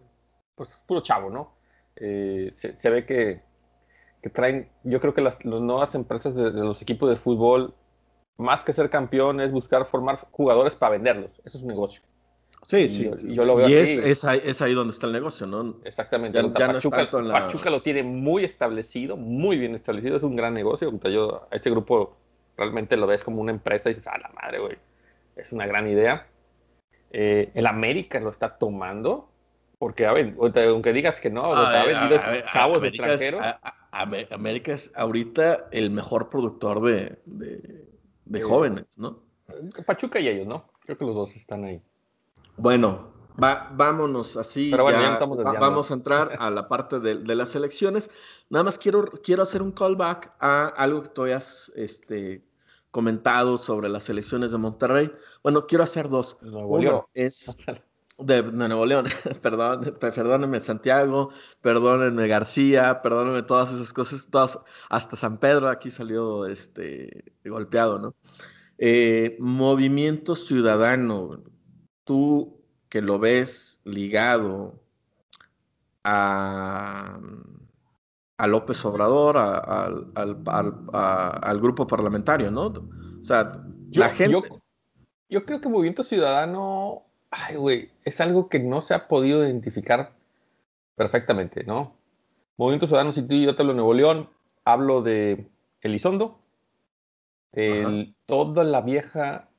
pues 0.55 0.79
puro 0.85 1.01
chavo, 1.01 1.29
¿no? 1.29 1.57
Eh, 1.95 2.51
se, 2.55 2.89
ve 2.89 3.05
que, 3.05 3.41
que, 4.27 4.33
traen, 4.33 4.69
yo 4.83 4.99
creo 4.99 5.13
que 5.13 5.21
las, 5.21 5.43
nuevas 5.45 5.95
empresas 5.95 6.35
de, 6.35 6.51
los 6.51 6.81
equipos 6.81 7.09
de 7.09 7.15
fútbol, 7.15 7.73
más 8.37 8.63
que 8.63 8.73
ser 8.73 8.89
campeón, 8.89 9.39
es 9.39 9.51
buscar 9.51 9.85
formar 9.87 10.27
jugadores 10.31 10.75
para 10.75 10.91
venderlos. 10.91 11.31
Eso 11.45 11.57
es 11.57 11.63
un 11.63 11.69
negocio. 11.69 12.01
Sí, 12.65 12.89
sí. 12.89 13.09
Y, 13.23 13.35
yo 13.35 13.45
lo 13.45 13.55
veo 13.55 13.69
y 13.69 13.73
es, 13.73 14.23
es, 14.23 14.25
ahí, 14.61 14.73
donde 14.73 14.91
está 14.91 15.07
el 15.07 15.13
negocio, 15.13 15.47
¿no? 15.47 15.77
Exactamente. 15.85 16.43
Pachuca, 16.43 17.69
lo 17.69 17.81
tiene 17.81 18.03
muy 18.03 18.43
establecido, 18.43 19.15
muy 19.15 19.57
bien 19.57 19.75
establecido. 19.75 20.17
Es 20.17 20.23
un 20.23 20.35
gran 20.35 20.53
negocio. 20.53 20.91
Yo 21.09 21.47
a 21.49 21.55
este 21.55 21.69
grupo 21.69 22.17
realmente 22.57 22.97
lo 22.97 23.07
ves 23.07 23.23
como 23.23 23.41
una 23.41 23.51
empresa 23.51 23.89
y 23.89 23.93
dices, 23.93 24.07
a 24.07 24.17
la 24.17 24.29
madre, 24.29 24.59
güey. 24.59 24.77
Es 25.37 25.53
una 25.53 25.65
gran 25.65 25.87
idea. 25.87 26.27
Eh, 27.11 27.51
el 27.53 27.67
América 27.67 28.19
lo 28.19 28.31
está 28.31 28.57
tomando. 28.57 29.29
Porque, 29.79 30.07
a 30.07 30.13
ver, 30.13 30.35
aunque 30.67 30.91
digas 30.91 31.19
que 31.19 31.29
no, 31.29 31.53
a 31.53 31.85
vendido 31.85 32.19
chavos 32.51 32.83
extranjeros. 32.83 33.45
América 34.01 34.73
es 34.73 34.91
ahorita 34.95 35.69
el 35.71 35.91
mejor 35.91 36.29
productor 36.29 36.81
de, 36.81 37.19
de 38.25 38.41
jóvenes, 38.41 38.85
¿no? 38.97 39.23
Pachuca 39.85 40.19
y 40.19 40.27
ellos, 40.27 40.47
¿no? 40.47 40.65
Creo 40.81 40.97
que 40.97 41.05
los 41.05 41.15
dos 41.15 41.35
están 41.35 41.63
ahí. 41.63 41.81
Bueno, 42.57 43.13
vámonos 43.37 44.37
así. 44.37 44.69
Pero 44.71 44.83
bueno, 44.83 45.01
ya, 45.01 45.59
vamos 45.59 45.91
a 45.91 45.93
entrar 45.93 46.35
a 46.39 46.49
la 46.49 46.67
parte 46.67 46.99
de, 46.99 47.35
las 47.35 47.55
elecciones. 47.55 48.09
Nada 48.49 48.63
más 48.63 48.77
quiero, 48.77 49.05
quiero 49.23 49.43
hacer 49.43 49.61
un 49.61 49.71
callback 49.71 50.33
a 50.39 50.67
algo 50.67 51.03
que 51.03 51.09
tú 51.09 51.23
hayas 51.23 51.71
este, 51.75 52.43
comentado 52.91 53.57
sobre 53.57 53.89
las 53.89 54.09
elecciones 54.09 54.51
de 54.51 54.57
Monterrey. 54.57 55.11
Bueno, 55.43 55.67
quiero 55.67 55.83
hacer 55.83 56.09
dos. 56.09 56.37
León. 56.41 57.03
es 57.13 57.55
de, 58.17 58.43
Nuevo 58.43 58.85
León. 58.85 59.05
Perdón, 59.41 59.95
perdónenme 59.99 60.59
Santiago, 60.59 61.31
perdónenme 61.61 62.27
García, 62.27 63.01
perdónenme 63.01 63.43
todas 63.43 63.71
esas 63.71 63.93
cosas, 63.93 64.27
todas, 64.29 64.59
hasta 64.89 65.15
San 65.15 65.37
Pedro 65.37 65.69
aquí 65.69 65.89
salió 65.91 66.45
este, 66.45 67.33
golpeado, 67.45 67.99
¿no? 67.99 68.15
Eh, 68.79 69.37
movimiento 69.39 70.35
Ciudadano 70.35 71.41
tú 72.03 72.63
que 72.89 73.01
lo 73.01 73.19
ves 73.19 73.81
ligado 73.83 74.79
a, 76.03 77.19
López 78.47 78.83
Obrador, 78.85 79.37
al, 79.37 80.05
grupo 81.59 81.85
parlamentario, 81.85 82.49
¿no? 82.49 82.67
O 82.67 83.25
sea, 83.25 83.63
yo, 83.89 84.01
la 84.01 84.09
gente... 84.09 84.39
Yo, 85.29 85.43
creo 85.45 85.59
que 85.59 85.67
Movimiento 85.67 86.03
Ciudadano, 86.03 87.06
ay, 87.31 87.55
güey, 87.55 87.91
es 88.03 88.21
algo 88.21 88.49
que 88.49 88.59
no 88.59 88.81
se 88.81 88.93
ha 88.93 89.07
podido 89.07 89.45
identificar 89.45 90.13
perfectamente, 90.95 91.63
¿no? 91.63 91.95
Movimiento 92.57 92.87
Ciudadano, 92.87 93.11
si 93.11 93.21
tú 93.21 93.35
y 93.35 93.45
yo 93.45 93.55
te 93.55 93.63
lo 93.63 93.73
Nuevo 93.73 93.93
León, 93.93 94.29
hablo 94.65 95.01
de 95.01 95.47
Elizondo, 95.81 96.39
toda 98.25 98.63
la 98.63 98.81
vieja 98.81 99.49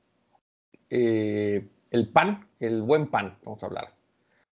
eh, 0.91 1.69
el 1.91 2.09
pan, 2.09 2.49
el 2.61 2.83
buen 2.83 3.09
pan, 3.09 3.39
vamos 3.45 3.63
a 3.63 3.67
hablar. 3.67 3.95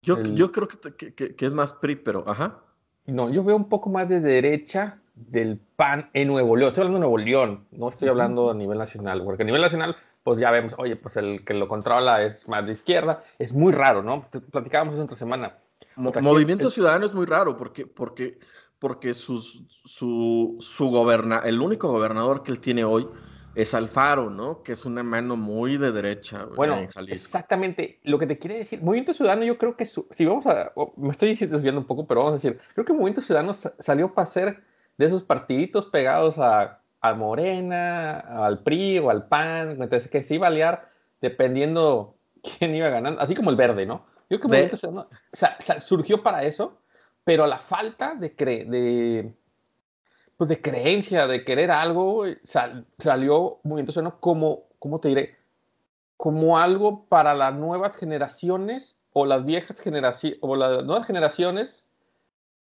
Yo, 0.01 0.21
yo 0.21 0.51
creo 0.51 0.67
que, 0.67 1.13
que, 1.13 1.45
es 1.45 1.53
más 1.53 1.73
PRI, 1.73 1.95
pero 1.95 2.25
ajá. 2.27 2.59
No, 3.05 3.29
yo 3.29 3.43
veo 3.43 3.55
un 3.55 3.69
poco 3.69 3.89
más 3.89 4.09
de 4.09 4.19
derecha 4.19 4.99
del 5.15 5.57
PAN 5.57 6.09
en 6.13 6.27
Nuevo 6.27 6.55
León. 6.55 6.69
Estoy 6.69 6.81
hablando 6.81 6.99
de 6.99 7.07
Nuevo 7.07 7.17
León, 7.17 7.67
no 7.71 7.89
estoy 7.89 8.09
hablando 8.09 8.51
a 8.51 8.53
nivel 8.53 8.77
nacional, 8.77 9.23
porque 9.23 9.43
a 9.43 9.45
nivel 9.45 9.61
nacional, 9.61 9.95
pues 10.23 10.39
ya 10.39 10.51
vemos, 10.51 10.73
oye, 10.77 10.95
pues 10.95 11.17
el 11.17 11.43
que 11.43 11.53
lo 11.53 11.67
controla 11.67 12.23
es 12.23 12.47
más 12.47 12.65
de 12.65 12.71
izquierda. 12.71 13.23
Es 13.39 13.53
muy 13.53 13.73
raro, 13.73 14.01
¿no? 14.01 14.27
Platicábamos 14.51 14.97
esta 14.97 15.15
semana. 15.15 15.57
Movimiento 15.95 16.71
Ciudadano 16.71 17.05
es 17.05 17.13
muy 17.13 17.25
raro 17.25 17.57
porque, 17.57 17.85
porque, 17.85 18.39
porque 18.79 19.13
su, 19.13 19.39
su 19.39 20.89
goberna, 20.89 21.41
el 21.45 21.61
único 21.61 21.89
gobernador 21.89 22.43
que 22.43 22.51
él 22.51 22.59
tiene 22.59 22.83
hoy 22.83 23.07
es 23.55 23.73
Alfaro, 23.73 24.29
¿no? 24.29 24.63
Que 24.63 24.71
es 24.71 24.85
una 24.85 25.03
mano 25.03 25.35
muy 25.35 25.77
de 25.77 25.91
derecha. 25.91 26.45
Bueno, 26.55 26.87
exactamente. 27.07 27.99
Lo 28.03 28.17
que 28.17 28.25
te 28.25 28.39
quiere 28.39 28.57
decir, 28.57 28.81
Movimiento 28.81 29.13
Ciudadano, 29.13 29.43
yo 29.43 29.57
creo 29.57 29.75
que 29.77 29.85
si 29.85 30.25
vamos 30.25 30.47
a, 30.47 30.73
me 30.97 31.11
estoy 31.11 31.35
desviando 31.35 31.81
un 31.81 31.87
poco, 31.87 32.07
pero 32.07 32.21
vamos 32.21 32.33
a 32.33 32.41
decir, 32.41 32.59
creo 32.73 32.85
que 32.85 32.93
Movimiento 32.93 33.21
Ciudadano 33.21 33.53
salió 33.79 34.13
para 34.13 34.25
ser 34.25 34.63
de 34.97 35.05
esos 35.05 35.23
partiditos 35.23 35.85
pegados 35.87 36.37
a, 36.39 36.82
a 37.03 37.13
Morena, 37.13 38.19
al 38.19 38.63
PRI 38.63 38.99
o 38.99 39.09
al 39.09 39.27
PAN, 39.27 39.81
entonces 39.81 40.09
que 40.09 40.23
se 40.23 40.35
iba 40.35 40.47
a 40.47 40.51
liar 40.51 40.89
dependiendo 41.21 42.15
quién 42.57 42.73
iba 42.73 42.89
ganando, 42.89 43.21
así 43.21 43.35
como 43.35 43.51
el 43.51 43.55
verde, 43.55 43.85
¿no? 43.85 44.05
Yo 44.29 44.39
creo 44.39 44.41
que 44.41 44.47
Movimiento 44.47 44.77
Ciudadano 44.77 45.09
surgió 45.81 46.23
para 46.23 46.43
eso, 46.43 46.79
pero 47.23 47.45
la 47.45 47.59
falta 47.59 48.15
de, 48.15 48.35
cre 48.35 48.65
de 48.65 49.33
pues, 50.37 50.49
de 50.49 50.61
creencia, 50.61 51.27
de 51.27 51.43
querer 51.43 51.71
algo, 51.71 52.23
salió 52.43 53.59
Movimiento 53.63 53.91
Ciudadano 53.91 54.19
como, 54.19 54.63
¿cómo 54.79 54.99
te 54.99 55.09
diré? 55.09 55.37
Como 56.15 56.57
algo 56.57 57.05
para 57.05 57.33
las 57.33 57.53
nuevas 57.53 57.95
generaciones 57.97 58.95
o 59.11 59.25
las 59.25 59.45
viejas 59.45 59.79
generaciones, 59.79 60.39
o 60.41 60.55
las 60.55 60.83
nuevas 60.85 61.05
generaciones, 61.05 61.85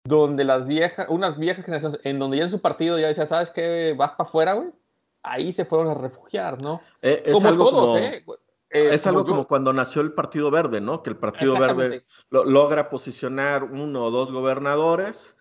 donde 0.03 0.43
las 0.43 0.65
viejas, 0.65 1.07
unas 1.09 1.37
viejas 1.37 1.65
generaciones, 1.65 1.99
en 2.03 2.19
donde 2.19 2.37
ya 2.37 2.43
en 2.43 2.49
su 2.49 2.61
partido 2.61 2.97
ya 2.99 3.07
decía, 3.07 3.27
¿sabes 3.27 3.51
qué? 3.51 3.93
Vas 3.97 4.11
para 4.11 4.27
afuera, 4.27 4.53
güey. 4.53 4.69
Ahí 5.23 5.51
se 5.51 5.65
fueron 5.65 5.89
a 5.89 5.93
refugiar, 5.93 6.61
¿no? 6.61 6.81
Eh, 7.01 7.23
es 7.25 7.33
como 7.33 7.47
algo 7.47 7.69
todos, 7.69 7.99
¿eh? 7.99 8.25
Eh, 8.71 8.89
es 8.93 9.05
algo 9.05 9.25
como 9.25 9.45
cuando 9.45 9.73
nació 9.73 10.01
el 10.01 10.13
Partido 10.13 10.49
Verde, 10.49 10.79
¿no? 10.81 11.03
Que 11.03 11.09
el 11.09 11.17
Partido 11.17 11.59
Verde 11.59 12.05
logra 12.29 12.89
posicionar 12.89 13.65
uno 13.65 14.05
o 14.05 14.11
dos 14.11 14.31
gobernadores 14.31 15.35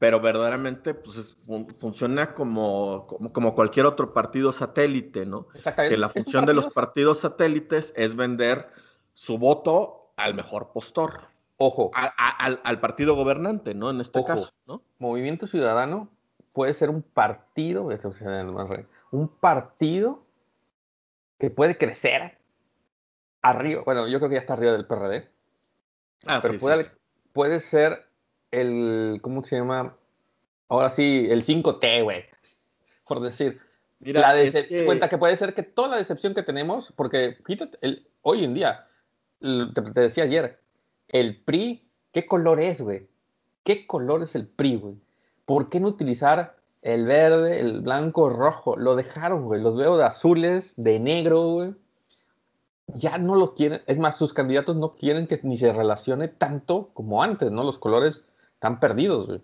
pero 0.00 0.18
verdaderamente 0.18 0.94
pues, 0.94 1.36
funciona 1.78 2.32
como, 2.32 3.06
como, 3.34 3.54
cualquier 3.54 3.84
otro 3.84 4.14
partido 4.14 4.50
satélite, 4.50 5.26
¿no? 5.26 5.48
Que 5.76 5.98
la 5.98 6.08
función 6.08 6.46
de 6.46 6.54
los 6.54 6.72
partidos 6.72 7.18
satélites 7.18 7.92
es 7.94 8.16
vender 8.16 8.70
su 9.12 9.36
voto 9.36 10.14
al 10.16 10.34
mejor 10.34 10.72
postor. 10.72 11.20
Ojo. 11.62 11.90
al, 11.94 12.80
partido 12.80 13.14
gobernante, 13.14 13.74
¿no? 13.74 13.90
En 13.90 14.00
este 14.00 14.24
caso, 14.24 14.50
¿no? 14.66 14.82
Movimiento 14.98 15.46
Ciudadano 15.46 16.08
puede 16.54 16.72
ser 16.72 16.88
un 16.88 17.02
partido, 17.02 17.86
un 19.10 19.28
partido 19.28 20.24
que 21.38 21.50
puede 21.50 21.76
crecer 21.76 22.38
arriba, 23.42 23.82
bueno, 23.84 24.08
yo 24.08 24.18
creo 24.18 24.30
que 24.30 24.36
ya 24.36 24.40
está 24.40 24.54
arriba 24.54 24.72
del 24.72 24.86
PRD, 24.86 25.28
ah, 26.26 26.38
pero 26.40 26.58
puede, 26.58 26.90
puede 27.34 27.60
ser 27.60 28.06
el, 28.50 29.20
¿cómo 29.22 29.44
se 29.44 29.56
llama? 29.56 29.96
Ahora 30.68 30.88
sí, 30.88 31.26
el 31.28 31.44
5T, 31.44 32.02
güey. 32.02 32.24
Por 33.06 33.20
decir. 33.20 33.60
Mira, 33.98 34.34
la 34.34 34.50
que... 34.50 34.84
cuenta 34.86 35.10
que 35.10 35.18
puede 35.18 35.36
ser 35.36 35.52
que 35.52 35.62
toda 35.62 35.88
la 35.88 35.96
decepción 35.98 36.32
que 36.32 36.42
tenemos, 36.42 36.92
porque 36.96 37.36
quítate, 37.46 37.76
el, 37.82 38.08
hoy 38.22 38.44
en 38.44 38.54
día, 38.54 38.86
te, 39.40 40.00
decía 40.00 40.24
ayer, 40.24 40.58
el 41.10 41.42
PRI, 41.42 41.88
¿qué 42.12 42.26
color 42.26 42.60
es, 42.60 42.80
güey? 42.80 43.08
¿Qué 43.64 43.86
color 43.86 44.22
es 44.22 44.34
el 44.34 44.46
PRI, 44.46 44.76
güey? 44.76 44.94
¿Por 45.44 45.66
qué 45.68 45.80
no 45.80 45.88
utilizar 45.88 46.56
el 46.82 47.06
verde, 47.06 47.60
el 47.60 47.80
blanco, 47.80 48.30
rojo? 48.30 48.76
Lo 48.76 48.96
dejaron, 48.96 49.44
güey. 49.44 49.60
Los 49.60 49.76
veo 49.76 49.96
de 49.96 50.04
azules, 50.04 50.74
de 50.76 50.98
negro, 51.00 51.42
güey. 51.42 51.74
Ya 52.86 53.18
no 53.18 53.34
lo 53.34 53.54
quieren. 53.54 53.82
Es 53.86 53.98
más, 53.98 54.16
sus 54.16 54.32
candidatos 54.32 54.76
no 54.76 54.94
quieren 54.94 55.26
que 55.26 55.40
ni 55.42 55.58
se 55.58 55.72
relacione 55.72 56.28
tanto 56.28 56.90
como 56.94 57.22
antes, 57.22 57.50
¿no? 57.50 57.64
Los 57.64 57.78
colores 57.78 58.22
están 58.54 58.80
perdidos, 58.80 59.26
güey. 59.26 59.40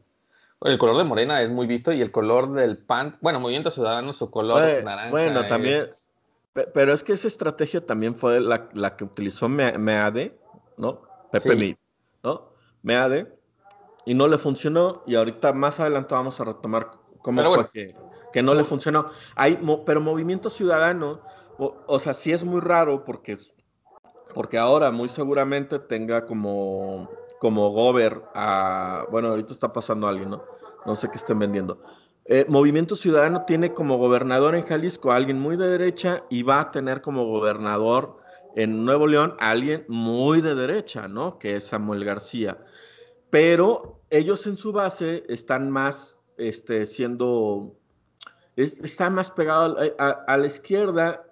El 0.62 0.78
color 0.78 0.96
de 0.96 1.04
morena 1.04 1.42
es 1.42 1.50
muy 1.50 1.66
visto 1.66 1.92
y 1.92 2.00
el 2.00 2.10
color 2.10 2.52
del 2.52 2.78
pan, 2.78 3.18
bueno, 3.20 3.40
Movimiento 3.40 3.70
Ciudadano, 3.70 4.14
su 4.14 4.30
color 4.30 4.82
naranja. 4.82 5.10
Bueno, 5.10 5.46
también, 5.46 5.84
pero 6.72 6.94
es 6.94 7.04
que 7.04 7.12
esa 7.12 7.28
estrategia 7.28 7.84
también 7.84 8.16
fue 8.16 8.40
la, 8.40 8.96
que 8.96 9.04
utilizó 9.04 9.48
MEADE, 9.48 10.34
¿no? 10.78 11.02
Pepe 11.30 11.58
sí. 11.58 11.78
¿no? 12.22 12.50
MEADE, 12.82 13.32
y 14.04 14.14
no 14.14 14.28
le 14.28 14.38
funcionó, 14.38 15.02
y 15.06 15.14
ahorita 15.14 15.52
más 15.52 15.80
adelante 15.80 16.14
vamos 16.14 16.40
a 16.40 16.44
retomar 16.44 16.92
cómo 17.22 17.42
fue 17.42 17.70
que, 18.32 18.42
no 18.42 18.54
le 18.54 18.64
funcionó. 18.64 19.10
Hay, 19.34 19.58
pero 19.86 20.00
Movimiento 20.00 20.50
Ciudadano, 20.50 21.20
o, 21.58 21.76
o, 21.86 21.98
sea, 21.98 22.12
sí 22.14 22.32
es 22.32 22.44
muy 22.44 22.60
raro 22.60 23.04
porque, 23.04 23.36
porque 24.34 24.58
ahora 24.58 24.90
muy 24.90 25.08
seguramente 25.08 25.78
tenga 25.78 26.26
como 26.26 27.08
como 27.38 27.70
Gober 27.70 28.22
a. 28.34 29.06
Bueno, 29.10 29.28
ahorita 29.28 29.52
está 29.52 29.72
pasando 29.72 30.08
alguien, 30.08 30.30
¿no? 30.30 30.44
No 30.84 30.96
sé 30.96 31.08
qué 31.10 31.16
estén 31.16 31.38
vendiendo. 31.38 31.80
Eh, 32.24 32.44
Movimiento 32.48 32.96
Ciudadano 32.96 33.44
tiene 33.44 33.72
como 33.72 33.98
gobernador 33.98 34.56
en 34.56 34.62
Jalisco 34.62 35.12
a 35.12 35.16
alguien 35.16 35.38
muy 35.38 35.56
de 35.56 35.68
derecha 35.68 36.24
y 36.28 36.42
va 36.42 36.60
a 36.60 36.70
tener 36.70 37.00
como 37.00 37.24
gobernador 37.24 38.18
en 38.56 38.84
Nuevo 38.84 39.06
León 39.06 39.36
alguien 39.38 39.84
muy 39.86 40.40
de 40.40 40.54
derecha, 40.54 41.06
¿no? 41.08 41.38
Que 41.38 41.56
es 41.56 41.64
Samuel 41.64 42.04
García. 42.04 42.58
Pero 43.30 44.00
ellos 44.10 44.46
en 44.46 44.56
su 44.56 44.72
base 44.72 45.24
están 45.28 45.70
más 45.70 46.18
este, 46.38 46.86
siendo, 46.86 47.76
están 48.56 49.14
más 49.14 49.30
pegados 49.30 49.76
a, 49.98 50.36
la 50.36 50.46
izquierda. 50.46 51.22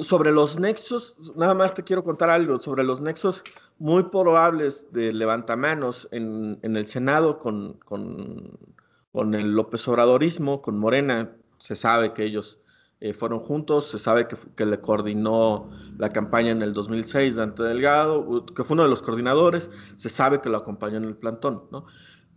Sobre 0.00 0.30
los 0.30 0.58
nexos, 0.58 1.32
nada 1.36 1.54
más 1.54 1.72
te 1.72 1.84
quiero 1.84 2.04
contar 2.04 2.28
algo, 2.28 2.60
sobre 2.60 2.84
los 2.84 3.00
nexos 3.00 3.42
muy 3.78 4.02
probables 4.02 4.86
de 4.92 5.10
levantamanos 5.12 6.06
en, 6.10 6.58
en 6.62 6.76
el 6.76 6.86
Senado 6.86 7.38
con, 7.38 7.74
con 7.84 9.34
el 9.34 9.52
López 9.52 9.86
Obradorismo, 9.88 10.60
con 10.60 10.78
Morena, 10.78 11.32
se 11.58 11.76
sabe 11.76 12.12
que 12.12 12.24
ellos 12.24 12.58
eh, 13.00 13.14
fueron 13.14 13.40
juntos, 13.40 13.88
se 13.88 13.98
sabe 13.98 14.28
que, 14.28 14.36
que, 14.56 14.66
le 14.66 14.80
coordinó 14.80 15.70
la 15.98 16.08
campaña 16.10 16.50
en 16.50 16.62
el 16.62 16.72
2006 16.72 17.36
Dante 17.36 17.62
Delgado, 17.62 18.44
que 18.46 18.64
fue 18.64 18.74
uno 18.74 18.82
de 18.82 18.90
los 18.90 19.02
coordinadores, 19.02 19.70
se 19.96 20.10
sabe 20.10 20.40
que 20.40 20.50
lo 20.50 20.58
acompañó 20.58 20.98
en 20.98 21.04
el 21.04 21.16
plantón, 21.16 21.64
¿no? 21.70 21.86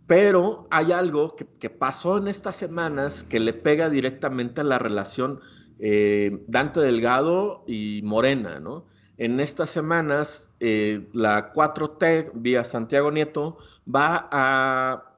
Pero 0.06 0.66
hay 0.70 0.92
algo 0.92 1.36
que, 1.36 1.46
que 1.58 1.70
pasó 1.70 2.18
en 2.18 2.28
estas 2.28 2.56
semanas 2.56 3.24
que 3.24 3.40
le 3.40 3.52
pega 3.52 3.88
directamente 3.88 4.60
a 4.60 4.64
la 4.64 4.78
relación 4.78 5.40
eh, 5.78 6.44
Dante 6.46 6.80
Delgado 6.80 7.64
y 7.66 8.00
Morena, 8.02 8.60
¿no? 8.60 8.86
En 9.16 9.40
estas 9.40 9.70
semanas, 9.70 10.50
eh, 10.60 11.08
la 11.12 11.52
4T, 11.52 12.32
vía 12.34 12.64
Santiago 12.64 13.10
Nieto, 13.10 13.58
va 13.92 14.28
a 14.30 15.10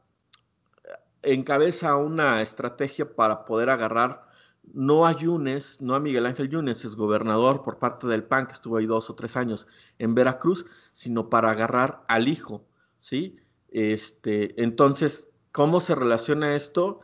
encabeza 1.22 1.96
una 1.96 2.40
estrategia 2.42 3.14
para 3.14 3.44
poder 3.44 3.70
agarrar 3.70 4.25
no 4.76 5.06
a 5.06 5.12
Yunes, 5.12 5.80
no 5.80 5.94
a 5.94 6.00
Miguel 6.00 6.26
Ángel 6.26 6.50
Yunes, 6.50 6.84
es 6.84 6.96
gobernador 6.96 7.62
por 7.62 7.78
parte 7.78 8.06
del 8.06 8.24
PAN, 8.24 8.46
que 8.46 8.52
estuvo 8.52 8.76
ahí 8.76 8.84
dos 8.84 9.08
o 9.08 9.14
tres 9.14 9.36
años 9.36 9.66
en 9.98 10.14
Veracruz, 10.14 10.66
sino 10.92 11.30
para 11.30 11.50
agarrar 11.50 12.04
al 12.08 12.28
hijo, 12.28 12.66
¿sí? 13.00 13.38
Este, 13.70 14.62
entonces, 14.62 15.30
¿cómo 15.50 15.80
se 15.80 15.94
relaciona 15.94 16.54
esto? 16.54 17.00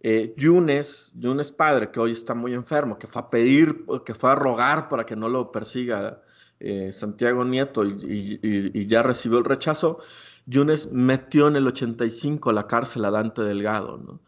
Eh, 0.00 0.34
Yunes, 0.38 1.12
Yunes 1.14 1.52
padre, 1.52 1.90
que 1.90 2.00
hoy 2.00 2.12
está 2.12 2.34
muy 2.34 2.54
enfermo, 2.54 2.98
que 2.98 3.06
fue 3.06 3.20
a 3.20 3.30
pedir, 3.30 3.84
que 4.06 4.14
fue 4.14 4.30
a 4.30 4.34
rogar 4.34 4.88
para 4.88 5.04
que 5.04 5.14
no 5.14 5.28
lo 5.28 5.52
persiga 5.52 6.22
eh, 6.60 6.92
Santiago 6.94 7.44
Nieto 7.44 7.84
y, 7.84 8.86
ya 8.86 9.02
recibió 9.02 9.38
el 9.38 9.44
rechazo, 9.44 9.98
Yunes 10.46 10.90
metió 10.92 11.48
en 11.48 11.56
el 11.56 11.66
85 11.66 12.48
a 12.48 12.52
la 12.54 12.66
cárcel 12.66 13.04
a 13.04 13.10
Dante 13.10 13.42
Delgado, 13.42 13.98
¿no? 13.98 14.20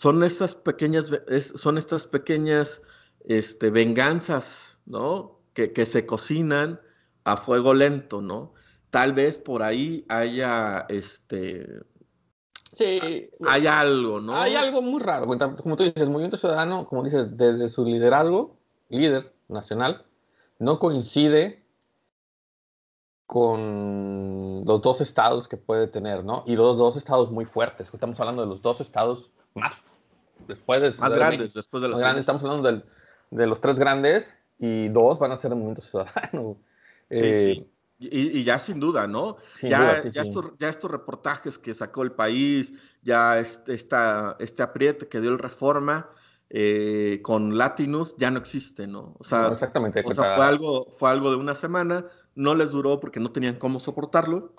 Son 0.00 0.22
estas 0.22 0.54
pequeñas, 0.54 1.10
son 1.54 1.76
estas 1.76 2.06
pequeñas 2.06 2.80
este, 3.26 3.70
venganzas, 3.70 4.78
¿no? 4.86 5.40
Que, 5.52 5.84
se 5.84 6.06
cocinan 6.06 6.80
a 7.24 7.36
fuego 7.36 7.74
lento, 7.74 8.22
¿no? 8.22 8.54
Tal 8.88 9.12
vez 9.12 9.36
por 9.36 9.62
ahí 9.62 10.06
haya, 10.08 10.86
este... 10.88 11.82
Sí. 12.72 13.28
Hay 13.46 13.66
algo, 13.66 14.22
¿no? 14.22 14.34
Hay 14.36 14.54
algo 14.54 14.80
muy 14.80 15.02
raro. 15.02 15.26
Como 15.26 15.76
tú 15.76 15.84
dices, 15.84 16.02
el 16.02 16.08
Movimiento 16.08 16.38
Ciudadano, 16.38 16.86
como 16.86 17.04
dices, 17.04 17.36
desde 17.36 17.68
su 17.68 17.84
liderazgo, 17.84 18.56
líder 18.88 19.34
nacional, 19.48 20.06
no 20.58 20.78
coincide 20.78 21.62
con 23.26 24.64
los 24.64 24.80
dos 24.80 25.02
estados 25.02 25.46
que 25.46 25.58
puede 25.58 25.88
tener, 25.88 26.24
¿no? 26.24 26.42
Y 26.46 26.56
los 26.56 26.78
dos 26.78 26.96
estados 26.96 27.30
muy 27.30 27.44
fuertes. 27.44 27.92
Estamos 27.92 28.18
hablando 28.18 28.40
de 28.40 28.48
los 28.48 28.62
dos 28.62 28.80
estados 28.80 29.30
más 29.54 29.74
después 30.46 30.80
de 30.80 30.92
más 30.92 31.14
grandes, 31.14 31.54
después 31.54 31.82
de 31.82 31.88
los 31.88 31.98
grandes. 31.98 32.20
Estamos 32.20 32.42
hablando 32.44 32.84
de 33.30 33.46
los 33.46 33.60
tres 33.60 33.78
grandes 33.78 34.36
y 34.58 34.88
dos 34.88 35.18
van 35.18 35.32
a 35.32 35.36
ser 35.36 35.52
el 35.52 35.56
movimiento 35.56 35.82
ciudadano. 35.82 36.58
Sí, 37.10 37.18
eh, 37.24 37.54
sí. 37.54 37.70
Y, 38.02 38.44
ya 38.44 38.58
sin 38.58 38.80
duda, 38.80 39.06
¿no? 39.06 39.36
ya, 39.60 40.00
ya, 40.08 40.22
Estos, 40.22 40.52
ya, 40.58 40.70
Estos, 40.70 40.90
reportajes 40.90 41.58
que 41.58 41.74
sacó 41.74 42.02
el 42.02 42.12
país, 42.12 42.72
ya 43.02 43.38
este, 43.38 43.74
este 43.74 44.62
apriete 44.62 45.08
que 45.08 45.20
dio 45.20 45.30
el 45.30 45.38
Reforma 45.38 46.08
eh, 46.48 47.20
con 47.22 47.58
Latinus, 47.58 48.16
ya 48.16 48.30
no 48.30 48.38
existe, 48.38 48.86
¿no? 48.86 49.16
O 49.18 49.24
sea, 49.24 49.48
exactamente. 49.48 50.02
O 50.06 50.12
sea, 50.12 50.34
fue 50.34 50.46
algo, 50.46 50.86
fue 50.90 51.10
algo 51.10 51.30
de 51.30 51.36
una 51.36 51.54
semana, 51.54 52.06
no 52.34 52.54
les 52.54 52.72
duró 52.72 53.00
porque 53.00 53.20
no 53.20 53.32
tenían 53.32 53.56
cómo 53.56 53.80
soportarlo 53.80 54.54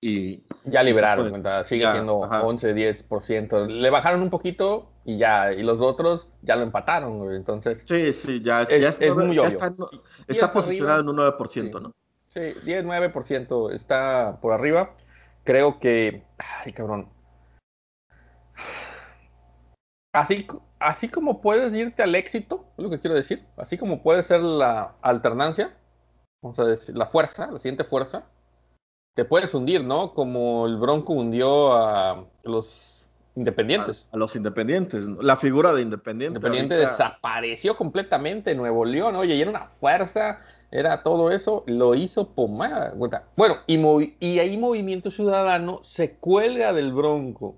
y 0.00 0.44
ya 0.64 0.82
liberaron, 0.82 1.42
sigue 1.64 1.90
siendo 1.90 2.16
11, 2.18 2.74
10%. 2.74 3.66
Le 3.66 3.90
bajaron 3.90 4.22
un 4.22 4.30
poquito 4.30 4.92
y 5.04 5.18
ya, 5.18 5.52
y 5.52 5.62
los 5.62 5.80
otros 5.80 6.28
ya 6.42 6.56
lo 6.56 6.62
empataron, 6.62 7.32
entonces. 7.34 7.82
Sí, 7.86 8.12
sí, 8.12 8.42
ya, 8.42 8.62
es, 8.62 8.68
ya, 8.80 8.88
está, 8.88 9.74
está 10.26 10.52
posicionado 10.52 11.00
en 11.00 11.08
un 11.08 11.16
9%, 11.16 11.80
¿no? 11.80 11.92
Sí, 12.28 12.40
10, 12.64 12.84
9% 12.84 13.72
está 13.72 14.38
por 14.40 14.52
arriba. 14.52 14.94
Creo 15.44 15.78
que, 15.78 16.24
ay, 16.38 16.72
cabrón. 16.72 17.08
Así, 20.12 20.46
así 20.78 21.08
como 21.08 21.40
puedes 21.40 21.74
irte 21.74 22.02
al 22.02 22.14
éxito, 22.14 22.66
es 22.76 22.84
lo 22.84 22.90
que 22.90 23.00
quiero 23.00 23.14
decir, 23.14 23.46
así 23.56 23.78
como 23.78 24.02
puede 24.02 24.22
ser 24.22 24.42
la 24.42 24.96
alternancia, 25.02 25.76
vamos 26.42 26.58
a 26.58 26.64
decir, 26.64 26.96
la 26.96 27.06
fuerza, 27.06 27.50
la 27.50 27.58
siguiente 27.58 27.84
fuerza, 27.84 28.26
te 29.16 29.24
puedes 29.24 29.52
hundir, 29.54 29.82
¿no? 29.82 30.12
Como 30.12 30.66
el 30.66 30.76
Bronco 30.76 31.14
hundió 31.14 31.72
a 31.72 32.26
los 32.44 33.08
independientes. 33.34 34.06
A, 34.12 34.18
los 34.18 34.36
independientes, 34.36 35.06
la 35.06 35.38
figura 35.38 35.72
de 35.72 35.80
independiente. 35.80 36.36
Independiente 36.36 36.76
desapareció 36.76 37.78
completamente 37.78 38.50
en 38.50 38.58
Nuevo 38.58 38.84
León, 38.84 39.16
oye, 39.16 39.34
y 39.34 39.40
era 39.40 39.50
una 39.50 39.68
fuerza, 39.80 40.40
era 40.70 41.02
todo 41.02 41.30
eso, 41.30 41.64
lo 41.66 41.94
hizo 41.94 42.34
pomada. 42.34 42.92
Bueno, 43.36 43.56
y, 43.66 43.78
y 44.20 44.38
ahí 44.38 44.58
Movimiento 44.58 45.10
Ciudadano 45.10 45.80
se 45.82 46.16
cuelga 46.16 46.74
del 46.74 46.92
Bronco, 46.92 47.56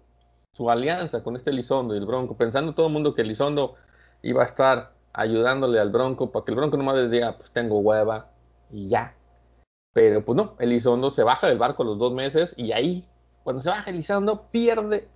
su 0.52 0.70
alianza 0.70 1.24
con 1.24 1.34
este 1.34 1.52
Lizondo 1.52 1.96
y 1.96 1.98
el 1.98 2.06
Bronco, 2.06 2.36
pensando 2.36 2.72
todo 2.72 2.86
el 2.86 2.92
mundo 2.92 3.16
que 3.16 3.24
Lizondo 3.24 3.74
iba 4.22 4.42
a 4.42 4.46
estar 4.46 4.92
ayudándole 5.12 5.80
al 5.80 5.90
Bronco 5.90 6.30
para 6.30 6.44
que 6.44 6.52
el 6.52 6.56
Bronco 6.56 6.76
nomás 6.76 6.94
le 6.94 7.08
diga, 7.08 7.36
pues 7.36 7.50
tengo 7.50 7.80
hueva 7.80 8.30
y 8.70 8.86
ya. 8.86 9.17
Pero 9.98 10.24
pues 10.24 10.36
no, 10.36 10.54
Elizondo 10.60 11.10
se 11.10 11.24
baja 11.24 11.48
del 11.48 11.58
barco 11.58 11.82
los 11.82 11.98
dos 11.98 12.12
meses 12.12 12.54
y 12.56 12.70
ahí, 12.70 13.04
cuando 13.42 13.60
se 13.60 13.68
baja 13.68 13.90
Elizondo, 13.90 14.46
pierde 14.52 15.08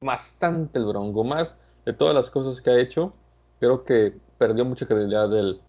bastante 0.00 0.80
el 0.80 0.86
bronco. 0.86 1.22
Más 1.22 1.56
de 1.86 1.92
todas 1.92 2.16
las 2.16 2.30
cosas 2.30 2.60
que 2.60 2.68
ha 2.68 2.80
hecho, 2.80 3.12
creo 3.60 3.84
que 3.84 4.18
perdió 4.36 4.64
mucha 4.64 4.86
credibilidad 4.86 5.28
del, 5.28 5.60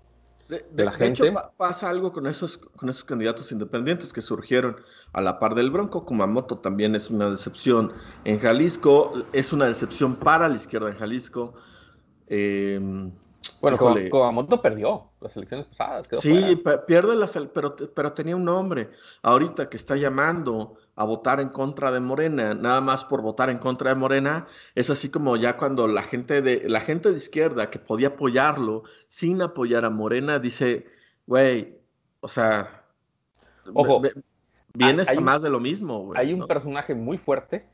de, 0.50 0.84
la 0.84 0.92
gente. 0.94 1.22
De 1.22 1.30
hecho, 1.30 1.52
pasa 1.58 1.92
algo 1.92 2.12
con 2.12 2.26
esos, 2.26 2.58
con 2.58 2.90
esos 2.90 3.04
candidatos 3.04 3.52
independientes 3.52 4.12
que 4.12 4.22
surgieron 4.24 4.78
a 5.14 5.22
la 5.22 5.38
par 5.38 5.54
del 5.54 5.70
Bronco. 5.70 6.04
Kumamoto 6.04 6.58
también 6.58 6.96
es 6.96 7.12
una 7.12 7.30
decepción 7.30 7.94
en 8.24 8.40
Jalisco, 8.40 9.14
es 9.32 9.54
una 9.54 9.66
decepción 9.66 10.16
para 10.16 10.50
la 10.50 10.56
izquierda 10.56 10.90
en 10.90 10.96
Jalisco. 10.96 11.54
Eh, 12.26 13.12
bueno, 13.62 13.78
Kumamoto 14.10 14.62
perdió 14.62 15.10
las 15.22 15.36
elecciones 15.36 15.68
pasadas. 15.68 16.08
sí, 16.14 16.62
pierde 16.88 17.16
las, 17.16 17.38
pero, 17.54 17.76
pero 17.76 18.14
tenía 18.14 18.36
un 18.36 18.46
nombre. 18.46 18.92
Ahorita 19.22 19.70
que 19.70 19.78
está 19.78 19.96
llamando 19.96 20.78
a 20.96 21.04
votar 21.06 21.40
en 21.40 21.50
contra 21.50 21.92
de 21.92 22.00
Morena, 22.00 22.54
nada 22.54 22.82
más 22.82 23.04
por 23.04 23.22
votar 23.22 23.50
en 23.50 23.58
contra 23.58 23.90
de 23.90 23.96
Morena, 23.96 24.48
es 24.76 24.90
así 24.90 25.10
como 25.10 25.36
ya 25.36 25.58
cuando 25.58 25.88
la 25.88 26.04
gente 26.04 26.42
de, 26.42 26.70
la 26.70 26.82
gente 26.82 27.12
de 27.12 27.18
izquierda 27.18 27.70
que 27.70 27.80
podía 27.80 28.10
apoyarlo 28.10 28.84
sin 29.08 29.42
apoyar 29.42 29.86
a 29.86 29.90
Morena, 29.90 30.40
dice, 30.40 30.86
güey, 31.26 31.80
o 32.22 32.28
sea, 32.28 32.86
Ojo, 33.74 34.02
vienes 34.74 35.10
a 35.10 35.20
más 35.22 35.42
de 35.42 35.50
lo 35.50 35.60
mismo. 35.60 36.12
hay 36.16 36.34
un 36.34 36.48
personaje 36.48 36.94
muy 36.94 37.18
fuerte 37.18 37.66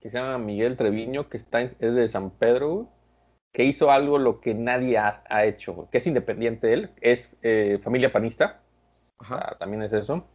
que 0.00 0.10
se 0.10 0.18
llama 0.18 0.38
Miguel 0.38 0.76
Treviño, 0.76 1.28
que 1.30 1.38
está 1.38 1.62
es 1.62 1.78
de 1.78 2.08
San 2.08 2.30
Pedro, 2.30 2.90
que 3.54 3.64
hizo 3.64 3.90
algo 3.92 4.18
lo 4.18 4.40
que 4.40 4.52
nadie 4.52 4.98
ha, 4.98 5.44
hecho, 5.44 5.88
que 5.90 5.98
es 5.98 6.06
independiente 6.08 6.66
de 6.66 6.74
él, 6.74 6.90
es 7.00 7.34
eh, 7.42 7.78
familia 7.82 8.12
panista, 8.12 8.60
también 9.60 9.82
es 9.84 9.92
eso. 9.92 10.26